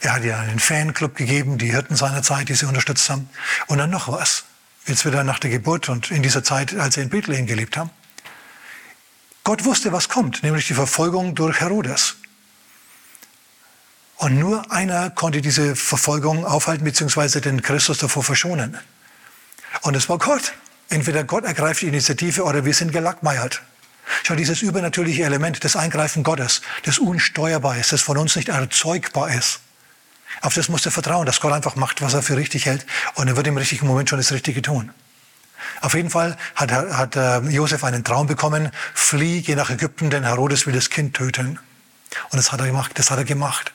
Er 0.00 0.12
hat 0.12 0.22
ihr 0.22 0.38
einen 0.38 0.60
Fanclub 0.60 1.16
gegeben, 1.16 1.58
die 1.58 1.72
Hirten 1.72 1.96
seiner 1.96 2.22
Zeit, 2.22 2.48
die 2.50 2.54
sie 2.54 2.66
unterstützt 2.66 3.10
haben. 3.10 3.28
Und 3.66 3.78
dann 3.78 3.90
noch 3.90 4.06
was 4.06 4.44
jetzt 4.86 5.04
wieder 5.04 5.24
nach 5.24 5.38
der 5.38 5.50
Geburt 5.50 5.88
und 5.88 6.10
in 6.10 6.22
dieser 6.22 6.44
Zeit, 6.44 6.74
als 6.74 6.94
sie 6.94 7.00
in 7.00 7.08
Bethlehem 7.08 7.46
gelebt 7.46 7.76
haben. 7.76 7.90
Gott 9.42 9.64
wusste, 9.64 9.92
was 9.92 10.08
kommt, 10.08 10.42
nämlich 10.42 10.66
die 10.66 10.74
Verfolgung 10.74 11.34
durch 11.34 11.60
Herodes. 11.60 12.16
Und 14.16 14.38
nur 14.38 14.70
einer 14.72 15.10
konnte 15.10 15.42
diese 15.42 15.76
Verfolgung 15.76 16.46
aufhalten, 16.46 16.84
beziehungsweise 16.84 17.40
den 17.40 17.60
Christus 17.60 17.98
davor 17.98 18.22
verschonen. 18.22 18.78
Und 19.82 19.94
es 19.96 20.08
war 20.08 20.18
Gott. 20.18 20.54
Entweder 20.88 21.24
Gott 21.24 21.44
ergreift 21.44 21.82
die 21.82 21.88
Initiative 21.88 22.44
oder 22.44 22.64
wir 22.64 22.74
sind 22.74 22.92
gelackmeiert. 22.92 23.62
Schau, 24.22 24.34
dieses 24.34 24.62
übernatürliche 24.62 25.24
Element, 25.24 25.64
das 25.64 25.76
Eingreifen 25.76 26.22
Gottes, 26.22 26.62
das 26.84 26.98
unsteuerbar 26.98 27.78
ist, 27.78 27.92
das 27.92 28.02
von 28.02 28.16
uns 28.16 28.36
nicht 28.36 28.48
erzeugbar 28.48 29.34
ist, 29.34 29.60
auf 30.40 30.54
das 30.54 30.68
musst 30.68 30.86
du 30.86 30.90
vertrauen, 30.90 31.26
dass 31.26 31.40
Gott 31.40 31.52
einfach 31.52 31.76
macht, 31.76 32.02
was 32.02 32.14
er 32.14 32.22
für 32.22 32.36
richtig 32.36 32.66
hält 32.66 32.86
und 33.14 33.28
er 33.28 33.36
wird 33.36 33.46
im 33.46 33.56
richtigen 33.56 33.86
Moment 33.86 34.08
schon 34.08 34.18
das 34.18 34.32
Richtige 34.32 34.62
tun. 34.62 34.90
Auf 35.80 35.94
jeden 35.94 36.10
Fall 36.10 36.36
hat, 36.54 36.72
hat 36.72 37.16
äh, 37.16 37.40
Josef 37.40 37.84
einen 37.84 38.04
Traum 38.04 38.26
bekommen, 38.26 38.70
flieh, 38.94 39.42
geh 39.42 39.54
nach 39.54 39.70
Ägypten, 39.70 40.10
denn 40.10 40.24
Herodes 40.24 40.66
will 40.66 40.74
das 40.74 40.90
Kind 40.90 41.16
töten. 41.16 41.58
Und 42.30 42.36
das 42.36 42.52
hat 42.52 42.60
er 42.60 42.66
gemacht, 42.66 42.92
das 42.94 43.10
hat 43.10 43.18
er 43.18 43.24
gemacht. 43.24 43.72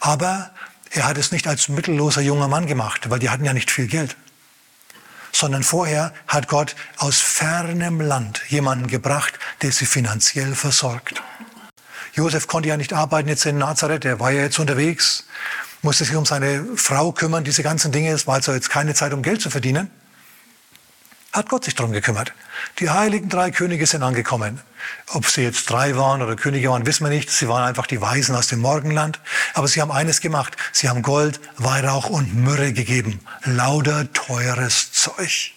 Aber 0.00 0.50
er 0.90 1.06
hat 1.06 1.18
es 1.18 1.32
nicht 1.32 1.46
als 1.46 1.68
mittelloser 1.68 2.20
junger 2.20 2.48
Mann 2.48 2.66
gemacht, 2.66 3.10
weil 3.10 3.18
die 3.18 3.30
hatten 3.30 3.44
ja 3.44 3.52
nicht 3.52 3.70
viel 3.70 3.86
Geld. 3.86 4.16
Sondern 5.32 5.64
vorher 5.64 6.14
hat 6.28 6.48
Gott 6.48 6.76
aus 6.96 7.20
fernem 7.20 8.00
Land 8.00 8.42
jemanden 8.48 8.86
gebracht, 8.86 9.38
der 9.62 9.72
sie 9.72 9.86
finanziell 9.86 10.54
versorgt. 10.54 11.22
Josef 12.14 12.46
konnte 12.46 12.68
ja 12.68 12.76
nicht 12.76 12.92
arbeiten 12.92 13.28
jetzt 13.28 13.44
in 13.44 13.58
Nazareth, 13.58 14.04
er 14.04 14.20
war 14.20 14.30
ja 14.30 14.42
jetzt 14.42 14.58
unterwegs 14.58 15.24
musste 15.84 16.04
sich 16.04 16.16
um 16.16 16.24
seine 16.24 16.64
Frau 16.76 17.12
kümmern, 17.12 17.44
diese 17.44 17.62
ganzen 17.62 17.92
Dinge. 17.92 18.10
Es 18.10 18.26
war 18.26 18.36
also 18.36 18.52
jetzt 18.52 18.70
keine 18.70 18.94
Zeit, 18.94 19.12
um 19.12 19.22
Geld 19.22 19.40
zu 19.40 19.50
verdienen. 19.50 19.90
Hat 21.32 21.48
Gott 21.48 21.64
sich 21.64 21.74
darum 21.74 21.92
gekümmert. 21.92 22.32
Die 22.78 22.90
heiligen 22.90 23.28
drei 23.28 23.50
Könige 23.50 23.86
sind 23.86 24.02
angekommen. 24.02 24.60
Ob 25.12 25.26
sie 25.26 25.42
jetzt 25.42 25.68
drei 25.68 25.96
waren 25.96 26.22
oder 26.22 26.36
Könige 26.36 26.70
waren, 26.70 26.86
wissen 26.86 27.04
wir 27.04 27.10
nicht. 27.10 27.30
Sie 27.30 27.48
waren 27.48 27.64
einfach 27.64 27.86
die 27.86 28.00
Weisen 28.00 28.34
aus 28.34 28.46
dem 28.46 28.60
Morgenland. 28.60 29.20
Aber 29.52 29.68
sie 29.68 29.80
haben 29.80 29.90
eines 29.90 30.20
gemacht. 30.20 30.56
Sie 30.72 30.88
haben 30.88 31.02
Gold, 31.02 31.40
Weihrauch 31.58 32.08
und 32.08 32.34
Myrrhe 32.34 32.72
gegeben. 32.72 33.20
Lauter, 33.44 34.10
teures 34.12 34.92
Zeug. 34.92 35.52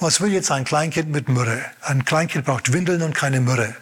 Was 0.00 0.20
will 0.20 0.32
jetzt 0.32 0.50
ein 0.50 0.64
Kleinkind 0.64 1.10
mit 1.10 1.28
Myrrhe? 1.28 1.62
Ein 1.82 2.04
Kleinkind 2.04 2.46
braucht 2.46 2.72
Windeln 2.72 3.02
und 3.02 3.14
keine 3.14 3.40
Myrrhe. 3.40 3.74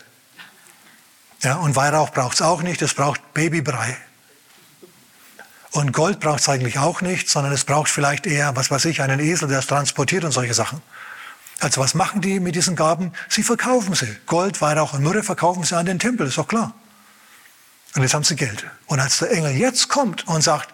Ja, 1.41 1.57
und 1.57 1.77
Weihrauch 1.77 2.11
braucht 2.11 2.35
es 2.35 2.43
auch 2.43 2.63
nicht. 2.63 2.83
Es 2.83 2.95
braucht 2.95 3.35
Babybrei. 3.35 3.97
Und 5.71 5.93
Gold 5.93 6.21
braucht 6.21 6.41
es 6.41 6.49
eigentlich 6.49 6.79
auch 6.79 7.03
nicht, 7.03 7.29
sondern 7.29 7.53
es 7.53 7.65
braucht 7.65 7.91
vielleicht 7.91 8.27
eher, 8.27 8.57
was 8.57 8.71
weiß 8.71 8.87
ich, 8.87 9.03
einen 9.03 9.21
Esel, 9.21 9.49
der 9.49 9.61
es 9.61 9.67
transportiert 9.67 10.25
und 10.25 10.33
solche 10.33 10.55
Sachen. 10.55 10.83
Also 11.61 11.81
was 11.81 11.95
machen 11.95 12.21
die 12.21 12.41
mit 12.41 12.55
diesen 12.55 12.77
Gaben? 12.77 13.13
Sie 13.29 13.43
verkaufen 13.43 13.95
sie. 13.95 14.17
Gold, 14.27 14.61
Weihrauch 14.61 14.95
und 14.95 15.03
Myrrhe 15.03 15.23
verkaufen 15.23 15.65
sie 15.65 15.77
an 15.77 15.87
den 15.87 15.99
Tempel, 15.99 16.27
ist 16.27 16.39
doch 16.39 16.49
klar. 16.49 16.75
Und 17.95 18.03
jetzt 18.03 18.15
haben 18.15 18.25
sie 18.25 18.37
Geld. 18.37 18.65
Und 18.87 19.01
als 19.01 19.19
der 19.19 19.31
Engel 19.33 19.53
jetzt 19.53 19.89
kommt 19.89 20.27
und 20.27 20.43
sagt, 20.43 20.73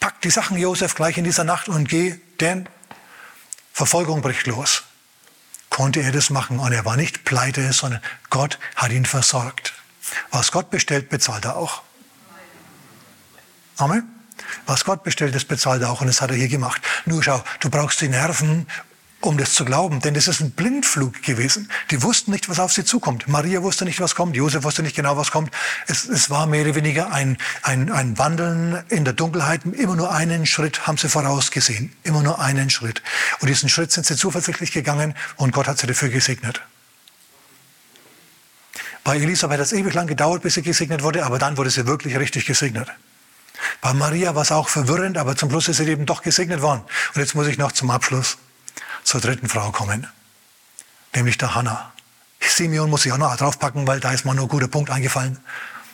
pack 0.00 0.20
die 0.20 0.30
Sachen, 0.30 0.58
Josef, 0.58 0.94
gleich 0.94 1.18
in 1.18 1.24
dieser 1.24 1.44
Nacht 1.44 1.68
und 1.68 1.88
geh, 1.88 2.16
denn 2.40 2.68
Verfolgung 3.72 4.22
bricht 4.22 4.46
los, 4.46 4.84
konnte 5.78 6.02
er 6.02 6.10
das 6.10 6.28
machen. 6.30 6.58
Und 6.58 6.72
er 6.72 6.84
war 6.84 6.96
nicht 6.96 7.24
pleite, 7.24 7.72
sondern 7.72 8.00
Gott 8.30 8.58
hat 8.74 8.90
ihn 8.90 9.06
versorgt. 9.06 9.74
Was 10.32 10.50
Gott 10.50 10.70
bestellt, 10.70 11.08
bezahlt 11.08 11.44
er 11.44 11.56
auch. 11.56 11.82
Amen. 13.76 14.02
Was 14.66 14.84
Gott 14.84 15.04
bestellt, 15.04 15.36
das 15.36 15.44
bezahlt 15.44 15.82
er 15.82 15.90
auch 15.90 16.00
und 16.00 16.08
das 16.08 16.20
hat 16.20 16.30
er 16.30 16.36
hier 16.36 16.48
gemacht. 16.48 16.82
Nur 17.06 17.22
schau, 17.22 17.44
du 17.60 17.70
brauchst 17.70 18.00
die 18.00 18.08
Nerven, 18.08 18.66
um 19.20 19.36
das 19.36 19.52
zu 19.52 19.64
glauben, 19.64 20.00
denn 20.00 20.14
das 20.14 20.28
ist 20.28 20.40
ein 20.40 20.52
Blindflug 20.52 21.22
gewesen. 21.22 21.68
Die 21.90 22.02
wussten 22.02 22.30
nicht, 22.30 22.48
was 22.48 22.60
auf 22.60 22.72
sie 22.72 22.84
zukommt. 22.84 23.26
Maria 23.26 23.62
wusste 23.62 23.84
nicht, 23.84 24.00
was 24.00 24.14
kommt. 24.14 24.36
Josef 24.36 24.62
wusste 24.62 24.82
nicht 24.82 24.94
genau, 24.94 25.16
was 25.16 25.32
kommt. 25.32 25.50
Es, 25.88 26.04
es 26.04 26.30
war 26.30 26.46
mehr 26.46 26.62
oder 26.62 26.76
weniger 26.76 27.10
ein, 27.10 27.36
ein, 27.62 27.90
ein 27.90 28.16
Wandeln 28.16 28.84
in 28.88 29.04
der 29.04 29.14
Dunkelheit. 29.14 29.64
Immer 29.64 29.96
nur 29.96 30.12
einen 30.12 30.46
Schritt 30.46 30.86
haben 30.86 30.98
sie 30.98 31.08
vorausgesehen. 31.08 31.92
Immer 32.04 32.22
nur 32.22 32.38
einen 32.40 32.70
Schritt. 32.70 33.02
Und 33.40 33.48
diesen 33.48 33.68
Schritt 33.68 33.90
sind 33.90 34.06
sie 34.06 34.16
zuversichtlich 34.16 34.70
gegangen 34.70 35.14
und 35.36 35.52
Gott 35.52 35.66
hat 35.66 35.78
sie 35.78 35.88
dafür 35.88 36.10
gesegnet. 36.10 36.62
Bei 39.02 39.16
Elisabeth 39.16 39.58
hat 39.58 39.66
es 39.66 39.72
ewig 39.72 39.94
lang 39.94 40.06
gedauert, 40.06 40.42
bis 40.42 40.54
sie 40.54 40.62
gesegnet 40.62 41.02
wurde, 41.02 41.24
aber 41.24 41.38
dann 41.38 41.56
wurde 41.56 41.70
sie 41.70 41.86
wirklich 41.86 42.16
richtig 42.18 42.46
gesegnet. 42.46 42.88
Bei 43.80 43.92
Maria 43.94 44.34
war 44.36 44.42
es 44.42 44.52
auch 44.52 44.68
verwirrend, 44.68 45.18
aber 45.18 45.34
zum 45.34 45.50
Schluss 45.50 45.66
ist 45.68 45.78
sie 45.78 45.88
eben 45.88 46.06
doch 46.06 46.22
gesegnet 46.22 46.62
worden. 46.62 46.82
Und 47.14 47.20
jetzt 47.20 47.34
muss 47.34 47.48
ich 47.48 47.58
noch 47.58 47.72
zum 47.72 47.90
Abschluss 47.90 48.38
zur 49.08 49.22
dritten 49.22 49.48
Frau 49.48 49.70
kommen, 49.70 50.06
nämlich 51.14 51.38
der 51.38 51.54
Hannah. 51.54 51.92
Simeon 52.40 52.90
muss 52.90 53.06
ich 53.06 53.12
auch 53.12 53.16
noch 53.16 53.34
draufpacken, 53.36 53.86
weil 53.86 54.00
da 54.00 54.12
ist 54.12 54.26
mir 54.26 54.34
nur 54.34 54.44
ein 54.44 54.48
guter 54.50 54.68
Punkt 54.68 54.90
eingefallen. 54.90 55.38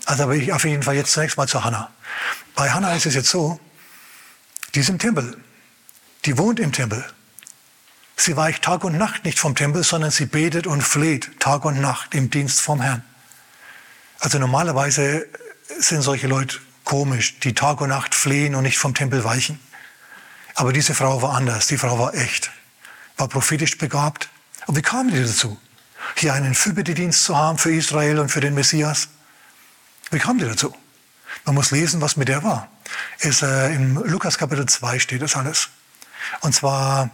Also 0.05 0.25
aber 0.25 0.35
ich 0.35 0.53
auf 0.53 0.65
jeden 0.65 0.83
Fall 0.83 0.97
jetzt 0.97 1.13
zunächst 1.13 1.37
mal 1.37 1.47
zu 1.47 1.63
Hannah. 1.63 1.91
Bei 2.57 2.73
Hannah 2.73 2.93
ist 2.95 3.07
es 3.07 3.15
jetzt 3.15 3.31
so, 3.31 3.61
die 4.75 4.81
ist 4.81 4.89
im 4.89 4.99
Tempel. 4.99 5.41
Die 6.25 6.37
wohnt 6.39 6.59
im 6.59 6.73
Tempel. 6.73 7.05
Sie 8.17 8.37
weicht 8.37 8.65
Tag 8.65 8.83
und 8.83 8.99
Nacht 8.99 9.25
nicht 9.25 9.39
vom 9.39 9.55
Tempel, 9.55 9.85
sondern 9.85 10.11
sie 10.11 10.27
betet 10.27 10.67
und 10.67 10.83
fleht 10.83 11.39
Tag 11.39 11.65
und 11.65 11.81
Nacht 11.81 12.17
im 12.17 12.31
Dienst 12.31 12.61
vom 12.61 12.81
Herrn. 12.81 13.05
Also 14.19 14.41
normalerweise 14.41 15.27
sind 15.79 16.03
solche 16.03 16.27
Leute 16.27 16.59
komisch, 16.83 17.39
die 17.39 17.55
Tag 17.55 17.81
und 17.81 17.91
Nacht 17.91 18.13
flehen 18.13 18.57
und 18.57 18.65
nicht 18.65 18.79
vom 18.79 18.93
Tempel 18.93 19.23
weichen. 19.23 19.61
Aber 20.57 20.73
diese 20.73 20.95
Frau 20.95 21.23
war 21.23 21.35
anders, 21.37 21.69
die 21.69 21.79
Frau 21.79 21.97
war 21.99 22.15
echt, 22.15 22.51
war 23.17 23.29
prophetisch 23.29 23.79
begabt. 23.79 24.29
Und 24.67 24.77
wie 24.77 24.83
kam 24.83 25.11
die 25.11 25.23
dazu? 25.23 25.59
Hier 26.17 26.35
einen 26.35 26.55
Fürbittedienst 26.55 27.25
zu 27.25 27.37
haben 27.37 27.59
für 27.59 27.73
Israel 27.73 28.19
und 28.19 28.29
für 28.29 28.41
den 28.41 28.55
Messias? 28.55 29.09
Wie 30.11 30.19
kam 30.19 30.39
die 30.39 30.45
dazu? 30.45 30.75
Man 31.45 31.55
muss 31.55 31.71
lesen, 31.71 32.01
was 32.01 32.17
mit 32.17 32.29
der 32.29 32.43
war. 32.43 32.69
Ist, 33.19 33.43
äh, 33.43 33.75
Im 33.75 33.97
Lukas 34.05 34.39
Kapitel 34.39 34.67
2 34.67 34.99
steht 34.99 35.23
das 35.23 35.37
alles. 35.37 35.69
Und 36.41 36.55
zwar 36.55 37.11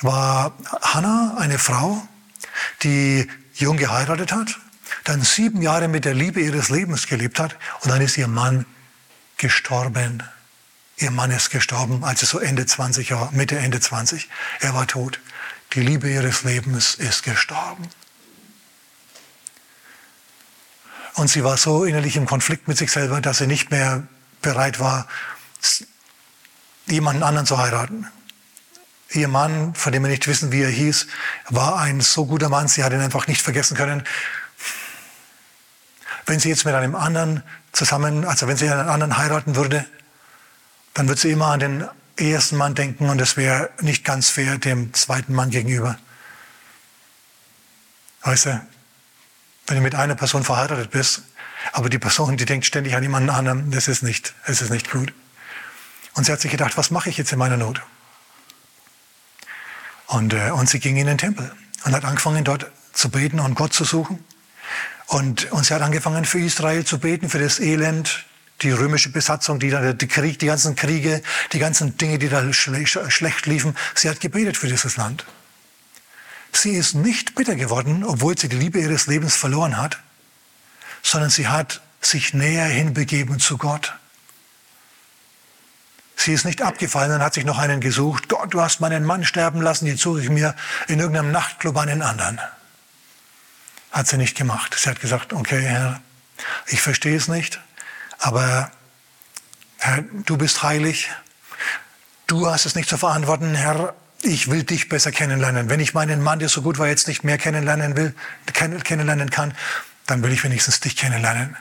war 0.00 0.52
Hannah 0.82 1.36
eine 1.38 1.58
Frau, 1.58 2.02
die 2.82 3.28
jung 3.54 3.76
geheiratet 3.76 4.32
hat, 4.32 4.58
dann 5.04 5.22
sieben 5.22 5.62
Jahre 5.62 5.88
mit 5.88 6.04
der 6.04 6.14
Liebe 6.14 6.40
ihres 6.40 6.68
Lebens 6.68 7.06
gelebt 7.06 7.38
hat 7.38 7.56
und 7.80 7.90
dann 7.90 8.00
ist 8.00 8.16
ihr 8.16 8.28
Mann 8.28 8.66
gestorben. 9.36 10.22
Ihr 11.00 11.10
Mann 11.10 11.30
ist 11.30 11.48
gestorben, 11.48 12.04
als 12.04 12.20
sie 12.20 12.26
so 12.26 12.38
Ende 12.38 12.66
20 12.66 13.12
war, 13.12 13.32
Mitte, 13.32 13.58
Ende 13.58 13.80
20. 13.80 14.28
Er 14.60 14.74
war 14.74 14.86
tot. 14.86 15.18
Die 15.72 15.80
Liebe 15.80 16.10
ihres 16.10 16.42
Lebens 16.44 16.94
ist 16.94 17.22
gestorben. 17.22 17.88
Und 21.14 21.28
sie 21.28 21.42
war 21.42 21.56
so 21.56 21.84
innerlich 21.84 22.16
im 22.16 22.26
Konflikt 22.26 22.68
mit 22.68 22.76
sich 22.76 22.92
selber, 22.92 23.22
dass 23.22 23.38
sie 23.38 23.46
nicht 23.46 23.70
mehr 23.70 24.02
bereit 24.42 24.78
war, 24.78 25.08
jemanden 26.86 27.22
anderen 27.22 27.46
zu 27.46 27.56
heiraten. 27.56 28.06
Ihr 29.12 29.28
Mann, 29.28 29.74
von 29.74 29.92
dem 29.92 30.02
wir 30.02 30.10
nicht 30.10 30.28
wissen, 30.28 30.52
wie 30.52 30.62
er 30.62 30.70
hieß, 30.70 31.06
war 31.48 31.78
ein 31.80 32.02
so 32.02 32.26
guter 32.26 32.50
Mann, 32.50 32.68
sie 32.68 32.84
hat 32.84 32.92
ihn 32.92 33.00
einfach 33.00 33.26
nicht 33.26 33.40
vergessen 33.40 33.74
können. 33.74 34.04
Wenn 36.26 36.40
sie 36.40 36.50
jetzt 36.50 36.66
mit 36.66 36.74
einem 36.74 36.94
anderen 36.94 37.42
zusammen, 37.72 38.26
also 38.26 38.46
wenn 38.46 38.58
sie 38.58 38.68
einen 38.68 38.88
anderen 38.88 39.16
heiraten 39.16 39.56
würde, 39.56 39.86
dann 40.94 41.08
würde 41.08 41.20
sie 41.20 41.30
immer 41.30 41.48
an 41.48 41.60
den 41.60 41.88
ersten 42.16 42.56
Mann 42.56 42.74
denken 42.74 43.08
und 43.08 43.18
das 43.18 43.36
wäre 43.36 43.70
nicht 43.80 44.04
ganz 44.04 44.28
fair 44.28 44.58
dem 44.58 44.92
zweiten 44.94 45.34
Mann 45.34 45.50
gegenüber. 45.50 45.98
Weißt 48.22 48.46
du, 48.46 48.60
wenn 49.66 49.76
du 49.76 49.82
mit 49.82 49.94
einer 49.94 50.14
Person 50.14 50.44
verheiratet 50.44 50.90
bist, 50.90 51.22
Aber 51.72 51.88
die 51.88 51.98
Person, 51.98 52.36
die 52.36 52.44
denkt 52.44 52.66
ständig 52.66 52.94
an 52.94 53.02
jemanden 53.02 53.30
anderen, 53.30 53.70
das 53.70 53.88
ist 53.88 54.02
nicht, 54.02 54.34
das 54.46 54.62
ist 54.62 54.70
nicht 54.70 54.90
gut. 54.90 55.12
Und 56.14 56.24
sie 56.24 56.32
hat 56.32 56.40
sich 56.40 56.50
gedacht, 56.50 56.76
was 56.76 56.90
mache 56.90 57.08
ich 57.08 57.16
jetzt 57.16 57.32
in 57.32 57.38
meiner 57.38 57.56
Not? 57.56 57.80
Und, 60.06 60.32
äh, 60.32 60.50
und 60.50 60.68
sie 60.68 60.80
ging 60.80 60.96
in 60.96 61.06
den 61.06 61.18
Tempel 61.18 61.52
und 61.84 61.94
hat 61.94 62.04
angefangen, 62.04 62.44
dort 62.44 62.70
zu 62.92 63.10
beten 63.10 63.38
und 63.38 63.54
Gott 63.54 63.72
zu 63.72 63.84
suchen. 63.84 64.24
Und, 65.06 65.50
und 65.52 65.64
sie 65.64 65.74
hat 65.74 65.82
angefangen, 65.82 66.24
für 66.24 66.40
Israel 66.40 66.84
zu 66.84 66.98
beten, 66.98 67.28
für 67.28 67.38
das 67.38 67.60
Elend, 67.60 68.24
die 68.62 68.70
römische 68.70 69.10
Besatzung, 69.10 69.58
die, 69.58 69.70
die, 69.94 70.08
Krieg, 70.08 70.38
die 70.38 70.46
ganzen 70.46 70.76
Kriege, 70.76 71.22
die 71.52 71.58
ganzen 71.58 71.96
Dinge, 71.96 72.18
die 72.18 72.28
da 72.28 72.52
schle 72.52 72.86
schlecht 72.86 73.46
liefen. 73.46 73.76
Sie 73.94 74.08
hat 74.08 74.20
gebetet 74.20 74.56
für 74.56 74.68
dieses 74.68 74.96
Land. 74.96 75.24
Sie 76.52 76.72
ist 76.72 76.94
nicht 76.94 77.34
bitter 77.34 77.54
geworden, 77.54 78.04
obwohl 78.04 78.36
sie 78.36 78.48
die 78.48 78.56
Liebe 78.56 78.80
ihres 78.80 79.06
Lebens 79.06 79.36
verloren 79.36 79.76
hat, 79.76 79.98
sondern 81.02 81.30
sie 81.30 81.48
hat 81.48 81.80
sich 82.00 82.34
näher 82.34 82.66
hinbegeben 82.66 83.38
zu 83.38 83.56
Gott. 83.58 83.94
Sie 86.16 86.32
ist 86.32 86.44
nicht 86.44 86.60
abgefallen 86.60 87.12
und 87.12 87.22
hat 87.22 87.34
sich 87.34 87.44
noch 87.44 87.58
einen 87.58 87.80
gesucht. 87.80 88.28
Gott, 88.28 88.52
du 88.52 88.60
hast 88.60 88.80
meinen 88.80 89.04
Mann 89.04 89.24
sterben 89.24 89.62
lassen, 89.62 89.86
jetzt 89.86 90.02
suche 90.02 90.20
ich 90.20 90.28
mir 90.28 90.54
in 90.86 90.98
irgendeinem 90.98 91.32
Nachtclub 91.32 91.76
einen 91.78 92.02
anderen. 92.02 92.38
Hat 93.90 94.06
sie 94.06 94.18
nicht 94.18 94.36
gemacht. 94.36 94.76
Sie 94.78 94.90
hat 94.90 95.00
gesagt, 95.00 95.32
okay, 95.32 95.62
Herr, 95.62 96.02
ich 96.66 96.82
verstehe 96.82 97.16
es 97.16 97.28
nicht, 97.28 97.60
aber 98.20 98.70
Herr, 99.78 100.04
du 100.26 100.36
bist 100.36 100.62
heilig. 100.62 101.10
Du 102.26 102.46
hast 102.46 102.66
es 102.66 102.74
nicht 102.74 102.88
zu 102.88 102.98
verantworten, 102.98 103.54
Herr. 103.54 103.94
Ich 104.22 104.50
will 104.50 104.62
dich 104.62 104.88
besser 104.88 105.10
kennenlernen. 105.10 105.70
Wenn 105.70 105.80
ich 105.80 105.94
meinen 105.94 106.22
Mann, 106.22 106.38
der 106.38 106.50
so 106.50 106.60
gut 106.62 106.78
war, 106.78 106.86
jetzt 106.86 107.08
nicht 107.08 107.24
mehr 107.24 107.38
kennenlernen 107.38 107.96
will, 107.96 108.14
kennenlernen 108.52 109.30
kann, 109.30 109.54
dann 110.06 110.22
will 110.22 110.32
ich 110.32 110.44
wenigstens 110.44 110.80
dich 110.80 110.96
kennenlernen. 110.96 111.56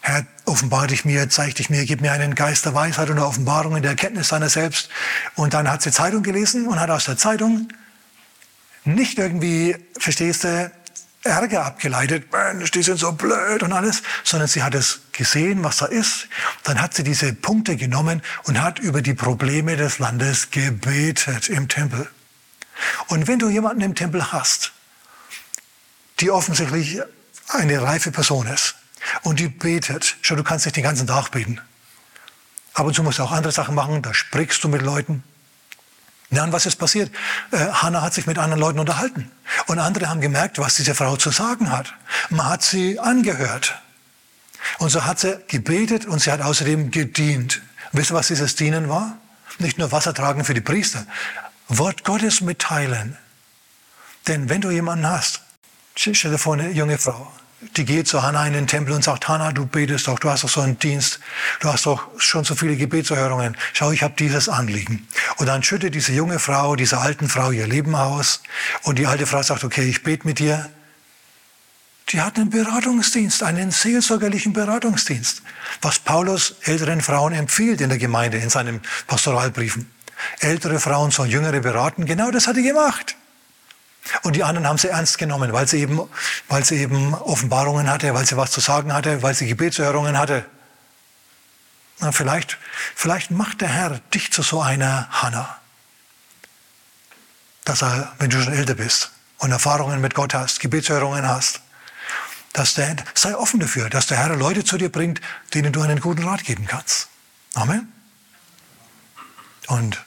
Herr, 0.00 0.24
offenbar 0.46 0.86
dich 0.86 1.04
mir, 1.04 1.28
zeig 1.28 1.56
dich 1.56 1.68
mir, 1.68 1.84
gib 1.84 2.00
mir 2.00 2.12
einen 2.12 2.34
Geist 2.34 2.64
der 2.64 2.72
Weisheit 2.72 3.10
und 3.10 3.16
der 3.16 3.26
Offenbarung 3.26 3.76
in 3.76 3.82
der 3.82 3.90
Erkenntnis 3.90 4.28
seiner 4.28 4.48
selbst. 4.48 4.88
Und 5.34 5.52
dann 5.52 5.70
hat 5.70 5.82
sie 5.82 5.92
Zeitung 5.92 6.22
gelesen 6.22 6.66
und 6.66 6.80
hat 6.80 6.88
aus 6.88 7.04
der 7.04 7.18
Zeitung 7.18 7.68
nicht 8.84 9.18
irgendwie, 9.18 9.76
verstehst 9.98 10.44
du, 10.44 10.70
Ärger 11.24 11.66
abgeleitet, 11.66 12.30
Mensch, 12.32 12.70
die 12.70 12.82
sind 12.82 12.98
so 12.98 13.12
blöd 13.12 13.62
und 13.62 13.72
alles, 13.72 14.02
sondern 14.22 14.48
sie 14.48 14.62
hat 14.62 14.74
es 14.74 15.00
gesehen, 15.12 15.64
was 15.64 15.78
da 15.78 15.86
ist. 15.86 16.28
Dann 16.62 16.80
hat 16.80 16.94
sie 16.94 17.02
diese 17.02 17.32
Punkte 17.32 17.76
genommen 17.76 18.22
und 18.44 18.62
hat 18.62 18.78
über 18.78 19.02
die 19.02 19.14
Probleme 19.14 19.76
des 19.76 19.98
Landes 19.98 20.50
gebetet 20.50 21.48
im 21.48 21.68
Tempel. 21.68 22.08
Und 23.08 23.26
wenn 23.26 23.38
du 23.38 23.48
jemanden 23.48 23.82
im 23.82 23.94
Tempel 23.94 24.32
hast, 24.32 24.72
die 26.20 26.30
offensichtlich 26.30 27.00
eine 27.48 27.82
reife 27.82 28.12
Person 28.12 28.46
ist 28.46 28.76
und 29.22 29.40
die 29.40 29.48
betet, 29.48 30.16
schau, 30.22 30.36
du 30.36 30.44
kannst 30.44 30.66
nicht 30.66 30.76
den 30.76 30.84
ganzen 30.84 31.06
Tag 31.06 31.30
beten. 31.30 31.60
Ab 32.74 32.86
und 32.86 32.94
zu 32.94 33.02
musst 33.02 33.18
du 33.18 33.24
auch 33.24 33.32
andere 33.32 33.52
Sachen 33.52 33.74
machen, 33.74 34.02
da 34.02 34.14
sprichst 34.14 34.62
du 34.62 34.68
mit 34.68 34.82
Leuten, 34.82 35.24
ja, 36.30 36.44
und 36.44 36.52
was 36.52 36.66
ist 36.66 36.76
passiert? 36.76 37.10
Äh, 37.52 37.56
Hannah 37.56 38.02
hat 38.02 38.12
sich 38.12 38.26
mit 38.26 38.38
anderen 38.38 38.60
Leuten 38.60 38.78
unterhalten. 38.78 39.30
Und 39.66 39.78
andere 39.78 40.10
haben 40.10 40.20
gemerkt, 40.20 40.58
was 40.58 40.74
diese 40.74 40.94
Frau 40.94 41.16
zu 41.16 41.30
sagen 41.30 41.72
hat. 41.72 41.94
Man 42.28 42.46
hat 42.46 42.62
sie 42.62 42.98
angehört. 42.98 43.80
Und 44.78 44.90
so 44.90 45.04
hat 45.04 45.18
sie 45.20 45.38
gebetet 45.48 46.04
und 46.04 46.20
sie 46.20 46.30
hat 46.30 46.42
außerdem 46.42 46.90
gedient. 46.90 47.62
wisst 47.92 48.10
ihr, 48.10 48.14
was 48.14 48.26
dieses 48.26 48.56
Dienen 48.56 48.88
war? 48.88 49.16
Nicht 49.58 49.78
nur 49.78 49.90
Wasser 49.90 50.12
tragen 50.12 50.44
für 50.44 50.54
die 50.54 50.60
Priester. 50.60 51.06
Wort 51.68 52.04
Gottes 52.04 52.42
mitteilen. 52.42 53.16
Denn 54.26 54.50
wenn 54.50 54.60
du 54.60 54.70
jemanden 54.70 55.08
hast, 55.08 55.40
stell 55.96 56.12
dir 56.12 56.38
vor, 56.38 56.54
eine 56.54 56.70
junge 56.70 56.98
Frau, 56.98 57.32
die 57.76 57.84
geht 57.84 58.06
zu 58.06 58.22
Hannah 58.22 58.46
in 58.46 58.52
den 58.52 58.66
Tempel 58.66 58.94
und 58.94 59.02
sagt, 59.02 59.26
Hannah, 59.26 59.52
du 59.52 59.66
betest 59.66 60.06
doch, 60.06 60.18
du 60.18 60.30
hast 60.30 60.44
doch 60.44 60.48
so 60.48 60.60
einen 60.60 60.78
Dienst, 60.78 61.18
du 61.60 61.68
hast 61.68 61.86
doch 61.86 62.08
schon 62.18 62.44
so 62.44 62.54
viele 62.54 62.76
Gebetserhörungen. 62.76 63.56
Schau, 63.72 63.90
ich 63.90 64.02
habe 64.02 64.14
dieses 64.16 64.48
Anliegen. 64.48 65.06
Und 65.38 65.46
dann 65.46 65.62
schüttet 65.62 65.94
diese 65.94 66.12
junge 66.12 66.38
Frau, 66.38 66.76
diese 66.76 66.98
alten 66.98 67.28
Frau 67.28 67.50
ihr 67.50 67.66
Leben 67.66 67.94
aus 67.94 68.42
und 68.84 68.98
die 68.98 69.06
alte 69.06 69.26
Frau 69.26 69.42
sagt, 69.42 69.64
okay, 69.64 69.88
ich 69.88 70.04
bete 70.04 70.26
mit 70.26 70.38
dir. 70.38 70.70
Die 72.10 72.20
hat 72.20 72.36
einen 72.36 72.48
Beratungsdienst, 72.48 73.42
einen 73.42 73.70
seelsorgerlichen 73.70 74.52
Beratungsdienst, 74.52 75.42
was 75.82 75.98
Paulus 75.98 76.54
älteren 76.62 77.02
Frauen 77.02 77.34
empfiehlt 77.34 77.80
in 77.80 77.90
der 77.90 77.98
Gemeinde, 77.98 78.38
in 78.38 78.50
seinen 78.50 78.80
Pastoralbriefen. 79.06 79.90
Ältere 80.40 80.78
Frauen 80.78 81.10
sollen 81.10 81.30
Jüngere 81.30 81.60
beraten, 81.60 82.06
genau 82.06 82.30
das 82.30 82.46
hat 82.46 82.56
er 82.56 82.62
gemacht. 82.62 83.16
Und 84.22 84.36
die 84.36 84.44
anderen 84.44 84.66
haben 84.66 84.78
sie 84.78 84.88
ernst 84.88 85.18
genommen, 85.18 85.52
weil 85.52 85.68
sie 85.68 85.80
eben, 85.80 86.00
weil 86.48 86.64
sie 86.64 86.76
eben 86.76 87.14
Offenbarungen 87.14 87.90
hatte, 87.90 88.14
weil 88.14 88.26
sie 88.26 88.36
was 88.36 88.50
zu 88.50 88.60
sagen 88.60 88.92
hatte, 88.92 89.22
weil 89.22 89.34
sie 89.34 89.46
Gebetserhörungen 89.46 90.18
hatte. 90.18 90.44
Na, 92.00 92.12
vielleicht, 92.12 92.58
vielleicht 92.94 93.30
macht 93.30 93.60
der 93.60 93.68
Herr 93.68 93.98
dich 94.14 94.32
zu 94.32 94.42
so 94.42 94.62
einer 94.62 95.08
Hanna. 95.10 95.58
Dass 97.64 97.82
er, 97.82 98.12
wenn 98.18 98.30
du 98.30 98.40
schon 98.40 98.52
älter 98.52 98.74
bist 98.74 99.10
und 99.38 99.50
Erfahrungen 99.50 100.00
mit 100.00 100.14
Gott 100.14 100.32
hast, 100.32 100.60
Gebetserhörungen 100.60 101.28
hast, 101.28 101.60
dass 102.52 102.74
der, 102.74 102.96
sei 103.14 103.36
offen 103.36 103.60
dafür, 103.60 103.90
dass 103.90 104.06
der 104.06 104.18
Herr 104.18 104.34
Leute 104.34 104.64
zu 104.64 104.78
dir 104.78 104.90
bringt, 104.90 105.20
denen 105.54 105.72
du 105.72 105.82
einen 105.82 106.00
guten 106.00 106.24
Rat 106.24 106.44
geben 106.44 106.66
kannst. 106.66 107.08
Amen. 107.54 107.92
Und 109.66 110.02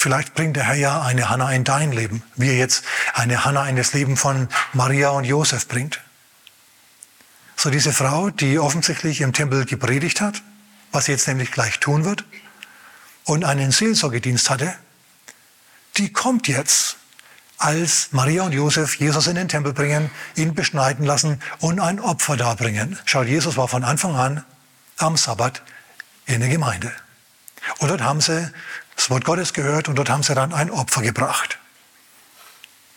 Vielleicht 0.00 0.36
bringt 0.36 0.54
der 0.54 0.62
Herr 0.62 0.76
ja 0.76 1.02
eine 1.02 1.28
Hanna 1.28 1.50
in 1.50 1.64
dein 1.64 1.90
Leben, 1.90 2.22
wie 2.36 2.50
er 2.50 2.56
jetzt 2.56 2.84
eine 3.14 3.44
Hanna 3.44 3.68
in 3.68 3.74
das 3.74 3.94
Leben 3.94 4.16
von 4.16 4.48
Maria 4.72 5.08
und 5.08 5.24
Josef 5.24 5.66
bringt. 5.66 6.00
So 7.56 7.68
diese 7.68 7.92
Frau, 7.92 8.30
die 8.30 8.60
offensichtlich 8.60 9.22
im 9.22 9.32
Tempel 9.32 9.64
gepredigt 9.64 10.20
hat, 10.20 10.40
was 10.92 11.06
sie 11.06 11.12
jetzt 11.12 11.26
nämlich 11.26 11.50
gleich 11.50 11.80
tun 11.80 12.04
wird, 12.04 12.24
und 13.24 13.44
einen 13.44 13.72
Seelsorgedienst 13.72 14.50
hatte, 14.50 14.72
die 15.96 16.12
kommt 16.12 16.46
jetzt, 16.46 16.96
als 17.58 18.10
Maria 18.12 18.44
und 18.44 18.52
Josef 18.52 18.94
Jesus 19.00 19.26
in 19.26 19.34
den 19.34 19.48
Tempel 19.48 19.72
bringen, 19.72 20.12
ihn 20.36 20.54
beschneiden 20.54 21.06
lassen 21.06 21.42
und 21.58 21.80
ein 21.80 21.98
Opfer 21.98 22.36
darbringen. 22.36 22.96
Schaut, 23.04 23.26
Jesus 23.26 23.56
war 23.56 23.66
von 23.66 23.82
Anfang 23.82 24.14
an 24.14 24.44
am 24.98 25.16
Sabbat 25.16 25.60
in 26.26 26.38
der 26.38 26.50
Gemeinde. 26.50 26.92
Und 27.78 27.88
dort 27.88 28.00
haben 28.00 28.20
sie 28.20 28.48
das 28.98 29.10
Wort 29.10 29.24
Gottes 29.24 29.52
gehört 29.52 29.88
und 29.88 29.96
dort 29.96 30.10
haben 30.10 30.24
sie 30.24 30.34
dann 30.34 30.52
ein 30.52 30.70
Opfer 30.70 31.02
gebracht. 31.02 31.58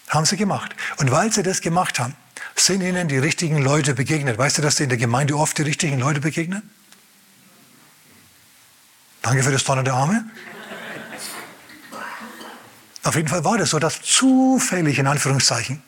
Haben 0.10 0.26
sie 0.26 0.36
gemacht. 0.36 0.76
Und 0.98 1.12
weil 1.12 1.32
sie 1.32 1.44
das 1.44 1.62
gemacht 1.62 2.00
haben, 2.00 2.16
sind 2.56 2.82
ihnen 2.82 3.08
die 3.08 3.20
richtigen 3.20 3.60
Leute 3.60 3.94
begegnet. 3.94 4.38
Weißt 4.38 4.58
du, 4.58 4.64
dass 4.64 4.76
dir 4.76 4.84
in 4.84 4.90
der 4.90 4.98
Gemeinde 4.98 5.38
oft 5.38 5.58
die 5.58 5.62
richtigen 5.62 6.00
Leute 6.00 6.20
begegnen? 6.20 6.70
Danke 9.22 9.44
für 9.44 9.52
das 9.52 9.64
Donner 9.64 9.84
der 9.84 9.94
Arme. 9.94 10.26
Auf 13.04 13.16
jeden 13.16 13.28
Fall 13.28 13.44
war 13.44 13.60
das 13.60 13.70
so, 13.70 13.78
dass 13.78 14.02
zufällig 14.02 14.98
in 14.98 15.06
Anführungszeichen 15.06 15.84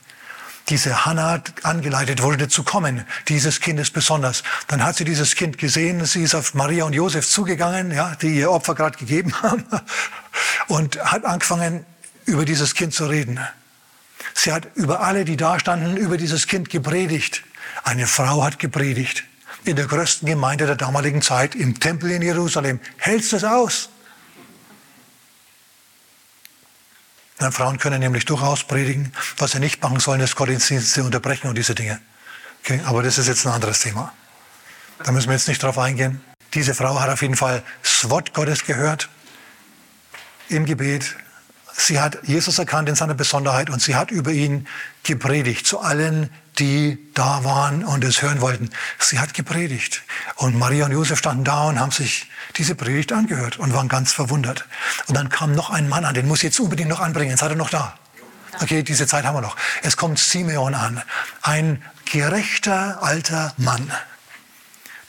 diese 0.69 1.05
Hannah 1.05 1.41
angeleitet 1.63 2.21
wurde 2.21 2.47
zu 2.47 2.63
kommen, 2.63 3.05
dieses 3.27 3.59
Kindes 3.59 3.91
besonders. 3.91 4.43
Dann 4.67 4.83
hat 4.83 4.95
sie 4.95 5.03
dieses 5.03 5.35
Kind 5.35 5.57
gesehen, 5.57 6.05
sie 6.05 6.23
ist 6.23 6.35
auf 6.35 6.53
Maria 6.53 6.85
und 6.85 6.93
Josef 6.93 7.27
zugegangen, 7.27 7.91
ja, 7.91 8.15
die 8.21 8.35
ihr 8.39 8.51
Opfer 8.51 8.75
gerade 8.75 8.97
gegeben 8.97 9.33
haben, 9.41 9.65
und 10.67 11.03
hat 11.03 11.25
angefangen, 11.25 11.85
über 12.25 12.45
dieses 12.45 12.73
Kind 12.73 12.93
zu 12.93 13.05
reden. 13.05 13.39
Sie 14.33 14.51
hat 14.51 14.67
über 14.75 15.01
alle, 15.01 15.25
die 15.25 15.37
da 15.37 15.59
standen, 15.59 15.97
über 15.97 16.17
dieses 16.17 16.47
Kind 16.47 16.69
gepredigt. 16.69 17.43
Eine 17.83 18.07
Frau 18.07 18.43
hat 18.43 18.59
gepredigt. 18.59 19.25
In 19.65 19.75
der 19.75 19.85
größten 19.85 20.27
Gemeinde 20.27 20.65
der 20.65 20.75
damaligen 20.75 21.21
Zeit, 21.21 21.55
im 21.55 21.79
Tempel 21.79 22.11
in 22.11 22.21
Jerusalem. 22.21 22.79
Hältst 22.97 23.31
du 23.31 23.37
es 23.37 23.43
aus? 23.43 23.89
Na, 27.39 27.51
Frauen 27.51 27.79
können 27.79 27.99
nämlich 27.99 28.25
durchaus 28.25 28.63
predigen. 28.63 29.11
Was 29.37 29.51
sie 29.51 29.59
nicht 29.59 29.81
machen 29.81 29.99
sollen, 29.99 30.21
ist 30.21 30.35
Gottesdienste 30.35 31.03
unterbrechen 31.03 31.47
und 31.47 31.57
diese 31.57 31.75
Dinge. 31.75 31.99
Okay, 32.63 32.81
aber 32.85 33.03
das 33.03 33.17
ist 33.17 33.27
jetzt 33.27 33.45
ein 33.45 33.53
anderes 33.53 33.79
Thema. 33.79 34.13
Da 35.03 35.11
müssen 35.11 35.27
wir 35.27 35.33
jetzt 35.33 35.47
nicht 35.47 35.61
drauf 35.61 35.77
eingehen. 35.77 36.21
Diese 36.53 36.73
Frau 36.73 36.99
hat 36.99 37.09
auf 37.09 37.21
jeden 37.21 37.35
Fall 37.35 37.63
das 37.81 38.09
Wort 38.09 38.33
Gottes 38.33 38.65
gehört 38.65 39.09
im 40.49 40.65
Gebet. 40.65 41.15
Sie 41.75 41.99
hat 41.99 42.19
Jesus 42.23 42.59
erkannt 42.59 42.87
in 42.87 42.95
seiner 42.95 43.15
Besonderheit 43.15 43.69
und 43.69 43.81
sie 43.81 43.95
hat 43.95 44.11
über 44.11 44.31
ihn 44.31 44.67
gepredigt 45.01 45.65
zu 45.65 45.79
allen, 45.79 46.29
die 46.59 46.99
da 47.15 47.43
waren 47.43 47.83
und 47.83 48.03
es 48.03 48.21
hören 48.21 48.41
wollten. 48.41 48.69
Sie 48.99 49.19
hat 49.19 49.33
gepredigt. 49.33 50.03
Und 50.35 50.57
Maria 50.57 50.85
und 50.85 50.91
Josef 50.91 51.17
standen 51.17 51.43
da 51.43 51.63
und 51.63 51.79
haben 51.79 51.91
sich 51.91 52.27
diese 52.57 52.75
Predigt 52.75 53.11
angehört 53.11 53.57
und 53.57 53.73
waren 53.73 53.87
ganz 53.87 54.11
verwundert. 54.11 54.65
Und 55.07 55.17
dann 55.17 55.29
kam 55.29 55.53
noch 55.53 55.69
ein 55.69 55.89
Mann 55.89 56.05
an, 56.05 56.13
den 56.13 56.27
muss 56.27 56.39
ich 56.39 56.43
jetzt 56.45 56.59
unbedingt 56.59 56.89
noch 56.89 56.99
anbringen. 56.99 57.31
Jetzt 57.31 57.41
hat 57.41 57.51
er 57.51 57.55
noch 57.55 57.69
da. 57.69 57.97
Okay, 58.61 58.83
diese 58.83 59.07
Zeit 59.07 59.25
haben 59.25 59.35
wir 59.35 59.41
noch. 59.41 59.55
Es 59.81 59.97
kommt 59.97 60.19
Simeon 60.19 60.75
an, 60.75 61.01
ein 61.41 61.83
gerechter 62.05 63.01
alter 63.01 63.53
Mann, 63.57 63.91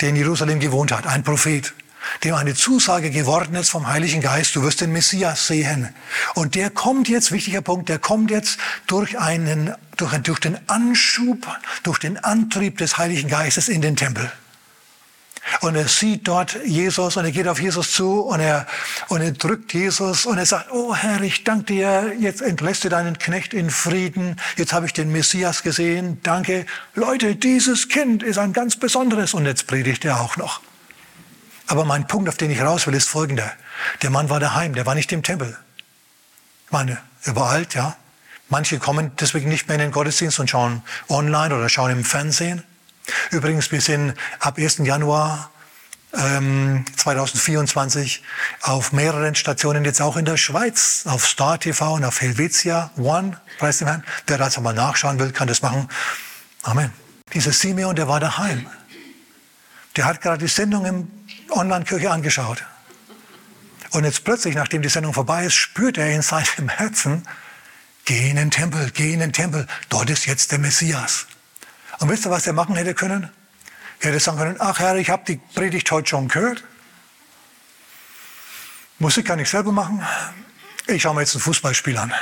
der 0.01 0.09
in 0.09 0.16
Jerusalem 0.16 0.61
gewohnt 0.61 0.92
hat, 0.92 1.07
ein 1.07 1.22
Prophet 1.22 1.74
dem 2.22 2.34
eine 2.34 2.55
Zusage 2.55 3.11
geworden 3.11 3.55
ist 3.55 3.70
vom 3.70 3.86
Heiligen 3.86 4.20
Geist, 4.20 4.57
du 4.57 4.62
wirst 4.62 4.80
den 4.80 4.92
Messias 4.92 5.47
sehen. 5.47 5.95
Und 6.34 6.55
der 6.55 6.70
kommt 6.70 7.09
jetzt, 7.09 7.32
wichtiger 7.32 7.61
Punkt, 7.61 7.88
der 7.88 7.99
kommt 7.99 8.30
jetzt 8.30 8.59
durch 8.86 9.18
einen, 9.18 9.74
durch, 9.97 10.16
durch 10.18 10.38
den 10.38 10.59
Anschub, 10.68 11.47
durch 11.82 11.99
den 11.99 12.22
Antrieb 12.22 12.78
des 12.78 12.99
Heiligen 12.99 13.28
Geistes 13.28 13.68
in 13.68 13.82
den 13.82 13.97
Tempel. 13.97 14.30
Und 15.61 15.74
er 15.74 15.88
sieht 15.88 16.26
dort 16.28 16.59
Jesus 16.64 17.16
und 17.16 17.24
er 17.24 17.30
geht 17.30 17.49
auf 17.49 17.61
Jesus 17.61 17.92
zu 17.92 18.20
und 18.22 18.40
er, 18.40 18.66
und 19.09 19.20
er 19.20 19.32
drückt 19.32 19.74
Jesus 19.74 20.26
und 20.26 20.38
er 20.38 20.47
sagt, 20.47 20.70
oh 20.72 20.95
Herr, 20.95 21.20
ich 21.22 21.45
danke 21.45 21.64
dir, 21.64 22.12
jetzt 22.18 22.42
entlässt 22.42 22.84
du 22.84 22.88
deinen 22.88 23.18
Knecht 23.18 23.55
in 23.55 23.70
Frieden, 23.70 24.36
jetzt 24.57 24.72
habe 24.72 24.86
ich 24.86 24.92
den 24.92 25.12
Messias 25.12 25.62
gesehen, 25.62 26.20
danke. 26.22 26.66
Leute, 26.95 27.36
dieses 27.36 27.88
Kind 27.88 28.22
ist 28.22 28.38
ein 28.38 28.53
ganz 28.53 28.76
besonderes 28.76 29.34
und 29.34 29.47
jetzt 29.47 29.66
predigt 29.66 30.05
er 30.05 30.20
auch 30.20 30.36
noch. 30.36 30.61
Aber 31.66 31.84
mein 31.84 32.07
Punkt, 32.07 32.28
auf 32.28 32.36
den 32.36 32.51
ich 32.51 32.61
raus 32.61 32.86
will, 32.86 32.95
ist 32.95 33.09
folgender. 33.09 33.51
Der 34.03 34.11
Mann 34.11 34.28
war 34.28 34.40
daheim, 34.40 34.74
der 34.74 34.86
war 34.86 34.95
nicht 34.95 35.12
im 35.12 35.22
Tempel. 35.22 35.57
Ich 36.66 36.72
meine, 36.72 36.99
er 37.24 37.36
alt, 37.36 37.74
ja. 37.74 37.97
Manche 38.51 38.78
kommen 38.78 39.12
deswegen 39.18 39.49
nicht 39.49 39.68
mehr 39.68 39.76
in 39.76 39.80
den 39.80 39.90
Gottesdienst 39.90 40.38
und 40.38 40.51
schauen 40.51 40.82
online 41.09 41.55
oder 41.55 41.68
schauen 41.68 41.90
im 41.90 42.05
Fernsehen. 42.05 42.62
Übrigens, 43.30 43.70
wir 43.72 43.80
sind 43.80 44.14
ab 44.38 44.59
1. 44.59 44.78
Januar 44.78 45.50
ähm, 46.16 46.84
2024 46.96 48.22
auf 48.62 48.92
mehreren 48.92 49.34
Stationen, 49.34 49.84
jetzt 49.84 50.00
auch 50.00 50.16
in 50.16 50.24
der 50.24 50.36
Schweiz, 50.36 51.05
auf 51.07 51.26
Star 51.26 51.59
TV 51.59 51.94
und 51.94 52.05
auf 52.05 52.20
Helvetia 52.20 52.90
One, 52.96 53.40
preis 53.59 53.78
dem 53.78 53.88
Herrn. 53.88 54.05
Wer 54.26 54.38
da 54.38 54.44
jetzt 54.44 54.61
mal 54.61 54.72
nachschauen 54.72 55.18
will, 55.18 55.32
kann 55.32 55.48
das 55.48 55.62
machen. 55.62 55.88
Amen. 56.62 56.92
Dieser 57.32 57.52
Simeon, 57.52 57.96
der 57.96 58.09
war 58.09 58.20
daheim. 58.20 58.66
Der 59.96 60.05
hat 60.05 60.20
gerade 60.20 60.38
die 60.38 60.48
Sendung 60.48 60.86
im 60.86 61.11
Online-Kirche 61.50 62.11
angeschaut. 62.11 62.64
Und 63.90 64.05
jetzt 64.05 64.24
plötzlich, 64.24 64.55
nachdem 64.57 64.82
die 64.82 64.88
Sendung 64.88 65.12
vorbei 65.12 65.44
ist, 65.44 65.55
spürt 65.55 65.98
er 65.98 66.11
in 66.11 66.22
seinem 66.22 66.68
Herzen, 66.68 67.26
geh 68.05 68.30
in 68.30 68.36
den 68.36 68.50
Tempel, 68.50 68.90
geh 68.90 69.12
in 69.12 69.20
den 69.20 69.32
Tempel, 69.32 69.66
dort 69.88 70.11
ist 70.11 70.26
jetzt 70.26 70.50
der 70.50 70.59
Messias. 70.59 71.26
Und 72.01 72.09
wisst 72.09 72.26
ihr, 72.26 72.30
was 72.30 72.47
er 72.47 72.53
machen 72.53 72.76
hätte 72.76 72.95
können? 72.95 73.30
Er 74.01 74.11
hätte 74.11 74.20
sagen 74.20 74.38
können, 74.38 74.57
ach 74.59 74.78
Herr, 74.78 74.97
ich 74.97 75.11
habe 75.11 75.24
die 75.26 75.40
Predigt 75.55 75.90
heute 75.90 76.09
schon 76.09 76.28
gehört. 76.28 76.64
Musik 78.99 79.26
kann 79.26 79.38
ich 79.38 79.49
selber 79.49 79.72
machen. 79.72 80.05
Ich 80.86 81.03
schaue 81.03 81.14
mir 81.14 81.20
jetzt 81.20 81.34
ein 81.34 81.40
Fußballspiel 81.40 81.97
an. 81.97 82.12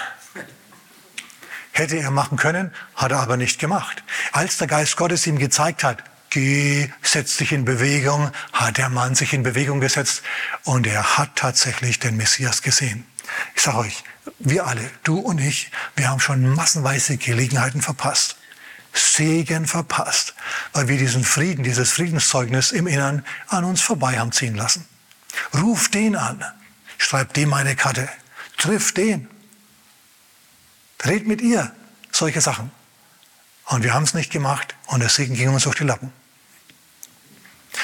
Hätte 1.72 1.96
er 1.96 2.10
machen 2.10 2.36
können, 2.36 2.72
hat 2.94 3.12
er 3.12 3.20
aber 3.20 3.36
nicht 3.36 3.58
gemacht. 3.58 4.04
Als 4.32 4.58
der 4.58 4.66
Geist 4.66 4.96
Gottes 4.96 5.26
ihm 5.26 5.38
gezeigt 5.38 5.84
hat, 5.84 6.04
geh, 6.30 6.88
setz 7.02 7.36
dich 7.38 7.52
in 7.52 7.64
Bewegung, 7.64 8.30
hat 8.52 8.78
der 8.78 8.88
Mann 8.88 9.14
sich 9.14 9.32
in 9.32 9.42
Bewegung 9.42 9.80
gesetzt 9.80 10.22
und 10.64 10.86
er 10.86 11.18
hat 11.18 11.36
tatsächlich 11.36 11.98
den 11.98 12.16
Messias 12.16 12.62
gesehen. 12.62 13.06
Ich 13.54 13.62
sage 13.62 13.78
euch, 13.78 14.04
wir 14.38 14.66
alle, 14.66 14.88
du 15.02 15.18
und 15.18 15.38
ich, 15.38 15.70
wir 15.96 16.08
haben 16.08 16.20
schon 16.20 16.54
massenweise 16.54 17.16
Gelegenheiten 17.16 17.82
verpasst. 17.82 18.36
Segen 18.92 19.66
verpasst, 19.66 20.34
weil 20.72 20.88
wir 20.88 20.98
diesen 20.98 21.24
Frieden, 21.24 21.64
dieses 21.64 21.92
Friedenszeugnis 21.92 22.72
im 22.72 22.86
Innern 22.86 23.24
an 23.48 23.64
uns 23.64 23.80
vorbei 23.80 24.18
haben 24.18 24.32
ziehen 24.32 24.54
lassen. 24.54 24.86
Ruf 25.54 25.88
den 25.88 26.16
an, 26.16 26.44
schreib 26.98 27.32
dem 27.34 27.54
eine 27.54 27.74
Karte, 27.74 28.08
triff 28.58 28.92
den, 28.92 29.28
red 31.04 31.26
mit 31.26 31.40
ihr, 31.40 31.72
solche 32.10 32.40
Sachen. 32.40 32.70
Und 33.66 33.82
wir 33.82 33.94
haben 33.94 34.04
es 34.04 34.14
nicht 34.14 34.30
gemacht 34.30 34.74
und 34.86 35.00
der 35.00 35.08
Segen 35.08 35.34
ging 35.34 35.48
uns 35.48 35.64
durch 35.64 35.76
die 35.76 35.84
Lappen. 35.84 36.12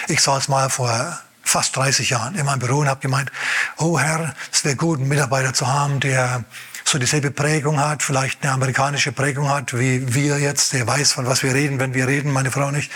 Ich 0.09 0.21
saß 0.21 0.49
mal 0.49 0.69
vor 0.69 1.19
fast 1.43 1.75
30 1.77 2.11
Jahren 2.11 2.35
in 2.35 2.45
meinem 2.45 2.59
Büro 2.59 2.79
und 2.79 2.89
habe 2.89 3.01
gemeint, 3.01 3.33
oh 3.79 3.99
Herr, 3.99 4.35
es 4.53 4.65
wäre 4.65 4.77
gut, 4.77 4.99
einen 4.99 5.09
Mitarbeiter 5.09 5.55
zu 5.55 5.67
haben, 5.67 6.01
der 6.01 6.45
so 6.89 6.99
dieselbe 6.99 7.30
Prägung 7.30 7.80
hat, 7.80 8.03
vielleicht 8.03 8.43
eine 8.43 8.53
amerikanische 8.53 9.12
Prägung 9.12 9.49
hat, 9.49 9.78
wie 9.78 10.14
wir 10.14 10.39
jetzt, 10.39 10.72
der 10.72 10.86
weiß, 10.86 11.12
von 11.12 11.26
was 11.26 11.43
wir 11.43 11.55
reden, 11.55 11.78
wenn 11.78 11.95
wir 11.95 12.07
reden, 12.07 12.32
meine 12.32 12.51
Frau 12.51 12.70
nicht. 12.70 12.91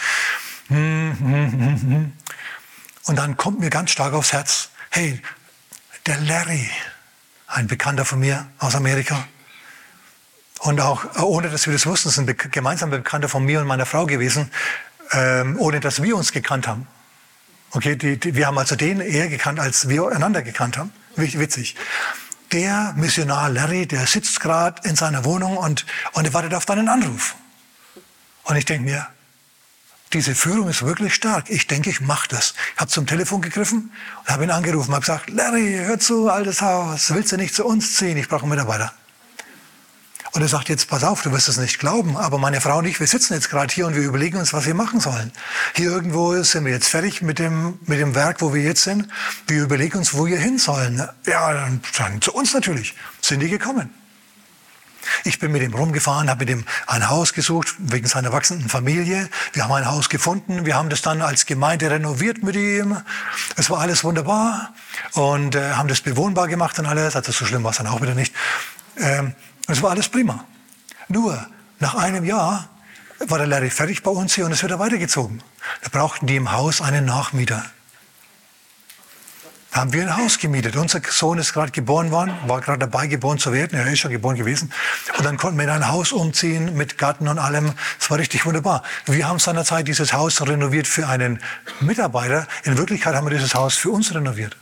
Hm, 0.68 1.16
hm, 1.18 1.53
hm, 1.53 2.12
und 3.05 3.16
dann 3.16 3.36
kommt 3.36 3.61
mir 3.61 3.70
ganz 3.70 3.90
stark 3.90 4.14
aufs 4.14 4.32
Herz, 4.32 4.70
hey, 4.90 5.20
der 6.07 6.18
Larry, 6.20 6.70
ein 7.47 7.66
Bekannter 7.66 8.05
von 8.05 8.20
mir 8.20 8.47
aus 8.59 8.74
Amerika, 8.74 9.24
und 10.61 10.80
auch 10.80 11.20
ohne 11.20 11.51
dass 11.51 11.66
wir 11.66 11.72
das 11.72 11.86
wussten, 11.86 12.09
ist 12.09 12.18
ein 12.18 12.36
gemeinsamer 12.53 12.99
Bekannter 12.99 13.28
von 13.28 13.45
mir 13.45 13.61
und 13.61 13.66
meiner 13.66 13.84
Frau 13.84 14.07
gewesen, 14.07 14.51
ähm, 15.11 15.57
ohne 15.59 15.80
dass 15.80 16.03
wir 16.03 16.16
uns 16.16 16.32
gekannt 16.32 16.68
haben. 16.68 16.86
Okay, 17.72 17.97
die, 17.97 18.16
die, 18.16 18.36
wir 18.36 18.47
haben 18.47 18.59
also 18.59 18.76
den 18.76 19.01
eher 19.01 19.28
gekannt, 19.28 19.59
als 19.59 19.88
wir 19.88 20.07
einander 20.09 20.43
gekannt 20.43 20.78
haben. 20.78 20.93
Witzig. 21.16 21.74
Der 22.53 22.92
Missionar 22.96 23.48
Larry, 23.48 23.86
der 23.86 24.07
sitzt 24.07 24.40
gerade 24.40 24.86
in 24.86 24.94
seiner 24.94 25.24
Wohnung 25.24 25.57
und, 25.57 25.86
und 26.12 26.26
er 26.26 26.34
wartet 26.34 26.53
auf 26.53 26.66
deinen 26.66 26.88
Anruf. 26.88 27.34
Und 28.44 28.57
ich 28.57 28.66
denke 28.66 28.84
mir, 28.84 29.07
diese 30.12 30.34
Führung 30.34 30.68
ist 30.68 30.82
wirklich 30.82 31.14
stark. 31.14 31.48
Ich 31.48 31.66
denke, 31.66 31.88
ich 31.88 32.03
mache 32.03 32.28
das. 32.28 32.53
Ich 32.74 32.80
habe 32.80 32.90
zum 32.90 33.07
Telefon 33.07 33.40
gegriffen 33.40 33.90
und 34.20 34.28
habe 34.28 34.44
ihn 34.44 34.50
angerufen, 34.50 34.92
habe 34.92 35.00
gesagt, 35.00 35.30
Larry, 35.30 35.80
hör 35.82 35.98
zu, 35.98 36.28
altes 36.28 36.61
Haus, 36.61 37.14
willst 37.14 37.32
du 37.32 37.38
nicht 37.38 37.55
zu 37.55 37.64
uns 37.64 37.96
ziehen? 37.96 38.18
Ich 38.18 38.28
brauche 38.28 38.42
einen 38.42 38.50
Mitarbeiter. 38.50 38.92
Und 40.33 40.41
er 40.41 40.49
sagt 40.49 40.70
jetzt, 40.70 40.89
pass 40.89 41.05
auf, 41.05 41.20
du 41.22 41.30
wirst 41.30 41.49
es 41.49 41.59
nicht 41.59 41.78
glauben, 41.78 42.16
aber 42.16 42.39
meine 42.39 42.62
Frau 42.62 42.78
und 42.78 42.87
ich, 42.87 42.99
wir 42.99 43.07
sitzen 43.07 43.35
jetzt 43.35 43.51
gerade 43.51 43.72
hier 43.72 43.87
und 43.87 43.95
wir 43.95 44.03
überlegen 44.03 44.39
uns, 44.39 44.55
was 44.55 44.64
wir 44.64 44.74
machen 44.74 44.99
sollen. 44.99 45.30
Hier 45.74 45.91
irgendwo 45.91 46.43
sind 46.43 46.64
wir 46.64 46.72
jetzt 46.72 46.89
fertig 46.89 47.20
mit 47.20 47.39
dem, 47.39 47.78
mit 47.85 48.01
dem 48.01 48.14
Werk, 48.14 48.41
wo 48.41 48.55
wir 48.55 48.62
jetzt 48.62 48.83
sind. 48.83 49.09
Wir 49.47 49.62
überlegen 49.62 49.99
uns, 49.99 50.14
wo 50.14 50.24
wir 50.24 50.39
hin 50.39 50.59
sollen. 50.59 51.07
Ja, 51.26 51.53
dann, 51.53 51.83
dann 51.99 52.22
zu 52.22 52.33
uns 52.33 52.55
natürlich. 52.55 52.95
Sind 53.20 53.41
die 53.41 53.51
gekommen. 53.51 53.93
Ich 55.24 55.39
bin 55.39 55.53
mit 55.53 55.62
ihm 55.62 55.74
rumgefahren, 55.74 56.30
habe 56.30 56.41
mit 56.47 56.51
ihm 56.51 56.64
ein 56.87 57.11
Haus 57.11 57.35
gesucht, 57.35 57.74
wegen 57.78 58.07
seiner 58.07 58.33
wachsenden 58.33 58.68
Familie. 58.68 59.28
Wir 59.53 59.64
haben 59.64 59.72
ein 59.72 59.87
Haus 59.87 60.09
gefunden. 60.09 60.64
Wir 60.64 60.76
haben 60.76 60.89
das 60.89 61.03
dann 61.03 61.20
als 61.20 61.45
Gemeinde 61.45 61.91
renoviert 61.91 62.43
mit 62.43 62.57
ihm. 62.57 62.97
Es 63.57 63.68
war 63.68 63.80
alles 63.80 64.05
wunderbar 64.05 64.72
und 65.12 65.57
äh, 65.57 65.72
haben 65.72 65.89
das 65.89 66.01
bewohnbar 66.01 66.49
gemacht 66.49 66.78
und 66.78 66.87
alles. 66.87 67.16
Also 67.16 67.33
so 67.33 67.45
schlimm 67.45 67.64
war 67.64 67.72
es 67.72 67.78
dann 67.78 67.87
auch 67.87 68.01
wieder 68.01 68.14
nicht. 68.14 68.35
Ähm, 68.97 69.35
es 69.67 69.83
war 69.83 69.91
alles 69.91 70.09
prima. 70.09 70.45
Nur 71.09 71.47
nach 71.79 71.95
einem 71.95 72.25
Jahr 72.25 72.69
war 73.19 73.39
der 73.39 73.47
Larry 73.47 73.71
fertig 73.71 74.03
bei 74.03 74.11
uns 74.11 74.35
hier 74.35 74.47
und 74.47 74.53
es 74.53 74.63
wird 74.63 74.79
weitergezogen. 74.79 75.43
Da 75.83 75.89
brauchten 75.91 76.27
die 76.27 76.37
im 76.37 76.53
Haus 76.53 76.81
einen 76.81 77.05
Nachmieter. 77.05 77.65
Da 79.73 79.81
haben 79.81 79.93
wir 79.95 80.03
ein 80.03 80.17
Haus 80.19 80.39
gemietet. 80.39 80.77
Unser 80.77 81.01
Sohn 81.09 81.39
ist 81.39 81.55
gerade 81.55 81.73
geboren 81.73 82.11
worden, 82.11 82.35
war 82.47 82.61
gerade 82.61 82.79
dabei, 82.79 83.07
geboren 83.07 83.39
zu 83.39 83.55
werden. 83.55 83.79
Er 83.79 83.91
ist 83.91 84.01
schon 84.01 84.11
geboren 84.11 84.37
gewesen. 84.37 84.71
Und 85.17 85.25
dann 85.25 85.39
konnten 85.39 85.57
wir 85.57 85.65
in 85.65 85.71
ein 85.71 85.89
Haus 85.89 86.13
umziehen 86.13 86.77
mit 86.77 86.99
Garten 86.99 87.27
und 87.27 87.39
allem. 87.39 87.73
Es 87.99 88.11
war 88.11 88.19
richtig 88.19 88.45
wunderbar. 88.45 88.83
Wir 89.07 89.27
haben 89.27 89.39
seinerzeit 89.39 89.89
dieses 89.89 90.13
Haus 90.13 90.43
renoviert 90.47 90.87
für 90.87 91.09
einen 91.09 91.41
Mitarbeiter. 91.81 92.47
In 92.65 92.77
Wirklichkeit 92.77 93.15
haben 93.15 93.27
wir 93.27 93.31
dieses 93.31 93.55
Haus 93.55 93.75
für 93.75 93.91
uns 93.91 94.15
renoviert. 94.15 94.57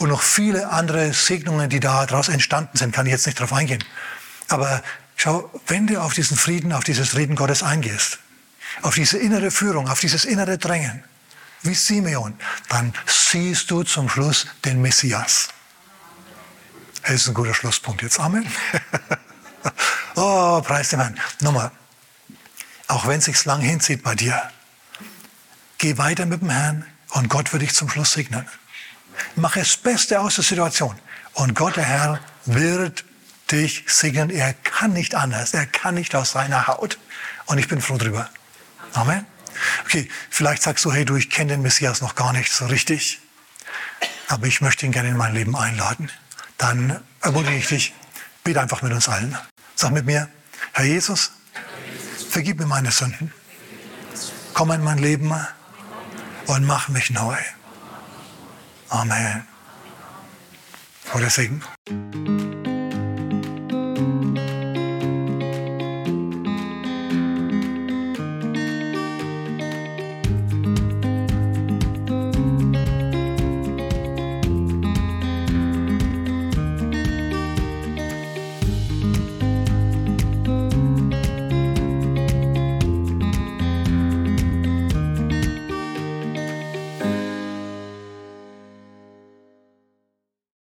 Und 0.00 0.08
noch 0.08 0.22
viele 0.22 0.70
andere 0.70 1.12
Segnungen, 1.12 1.68
die 1.68 1.78
daraus 1.78 2.30
entstanden 2.30 2.78
sind, 2.78 2.94
kann 2.94 3.04
ich 3.04 3.12
jetzt 3.12 3.26
nicht 3.26 3.38
darauf 3.38 3.52
eingehen. 3.52 3.84
Aber 4.48 4.82
schau, 5.14 5.50
wenn 5.66 5.86
du 5.86 6.00
auf 6.00 6.14
diesen 6.14 6.38
Frieden, 6.38 6.72
auf 6.72 6.84
dieses 6.84 7.16
Reden 7.16 7.36
Gottes 7.36 7.62
eingehst, 7.62 8.18
auf 8.80 8.94
diese 8.94 9.18
innere 9.18 9.50
Führung, 9.50 9.90
auf 9.90 10.00
dieses 10.00 10.24
innere 10.24 10.56
Drängen, 10.56 11.04
wie 11.60 11.74
Simeon, 11.74 12.34
dann 12.70 12.94
siehst 13.04 13.70
du 13.70 13.82
zum 13.82 14.08
Schluss 14.08 14.46
den 14.64 14.80
Messias. 14.80 15.48
Das 17.02 17.16
ist 17.16 17.28
ein 17.28 17.34
guter 17.34 17.52
Schlusspunkt 17.52 18.00
jetzt. 18.00 18.18
Amen. 18.20 18.50
oh, 20.16 20.62
preis 20.62 20.88
dem 20.88 21.00
Herrn. 21.00 21.20
Nochmal. 21.40 21.72
Auch 22.88 23.06
wenn 23.06 23.18
es 23.18 23.26
sich 23.26 23.44
lang 23.44 23.60
hinzieht 23.60 24.02
bei 24.02 24.14
dir, 24.14 24.50
geh 25.76 25.98
weiter 25.98 26.24
mit 26.24 26.40
dem 26.40 26.48
Herrn 26.48 26.86
und 27.10 27.28
Gott 27.28 27.52
wird 27.52 27.60
dich 27.64 27.74
zum 27.74 27.90
Schluss 27.90 28.12
segnen. 28.12 28.48
Mach 29.36 29.54
das 29.54 29.76
Beste 29.76 30.20
aus 30.20 30.36
der 30.36 30.44
Situation. 30.44 30.98
Und 31.34 31.54
Gott, 31.54 31.76
der 31.76 31.84
Herr, 31.84 32.20
wird 32.46 33.04
dich 33.50 33.84
segnen. 33.86 34.30
Er 34.30 34.54
kann 34.54 34.92
nicht 34.92 35.14
anders. 35.14 35.54
Er 35.54 35.66
kann 35.66 35.94
nicht 35.94 36.14
aus 36.14 36.32
seiner 36.32 36.66
Haut. 36.66 36.98
Und 37.46 37.58
ich 37.58 37.68
bin 37.68 37.80
froh 37.80 37.96
drüber. 37.98 38.28
Amen. 38.92 39.26
Okay, 39.84 40.08
vielleicht 40.30 40.62
sagst 40.62 40.84
du, 40.84 40.92
hey, 40.92 41.04
du, 41.04 41.16
ich 41.16 41.30
kenne 41.30 41.52
den 41.52 41.62
Messias 41.62 42.00
noch 42.00 42.14
gar 42.14 42.32
nicht 42.32 42.52
so 42.52 42.66
richtig. 42.66 43.20
Aber 44.28 44.46
ich 44.46 44.60
möchte 44.60 44.86
ihn 44.86 44.92
gerne 44.92 45.08
in 45.08 45.16
mein 45.16 45.34
Leben 45.34 45.56
einladen. 45.56 46.10
Dann 46.56 47.02
ermutige 47.20 47.56
ich 47.56 47.66
dich, 47.66 47.94
bete 48.44 48.60
einfach 48.60 48.82
mit 48.82 48.92
uns 48.92 49.08
allen. 49.08 49.36
Sag 49.74 49.92
mit 49.92 50.06
mir, 50.06 50.28
Herr 50.72 50.84
Jesus, 50.84 51.32
vergib 52.28 52.58
mir 52.58 52.66
meine 52.66 52.90
Sünden. 52.90 53.32
Komm 54.54 54.70
in 54.72 54.84
mein 54.84 54.98
Leben 54.98 55.34
und 56.46 56.66
mach 56.66 56.88
mich 56.88 57.10
neu. 57.10 57.36
Amen. 58.90 59.44
For 61.04 61.22
et 61.22 61.30
sign. 61.30 62.59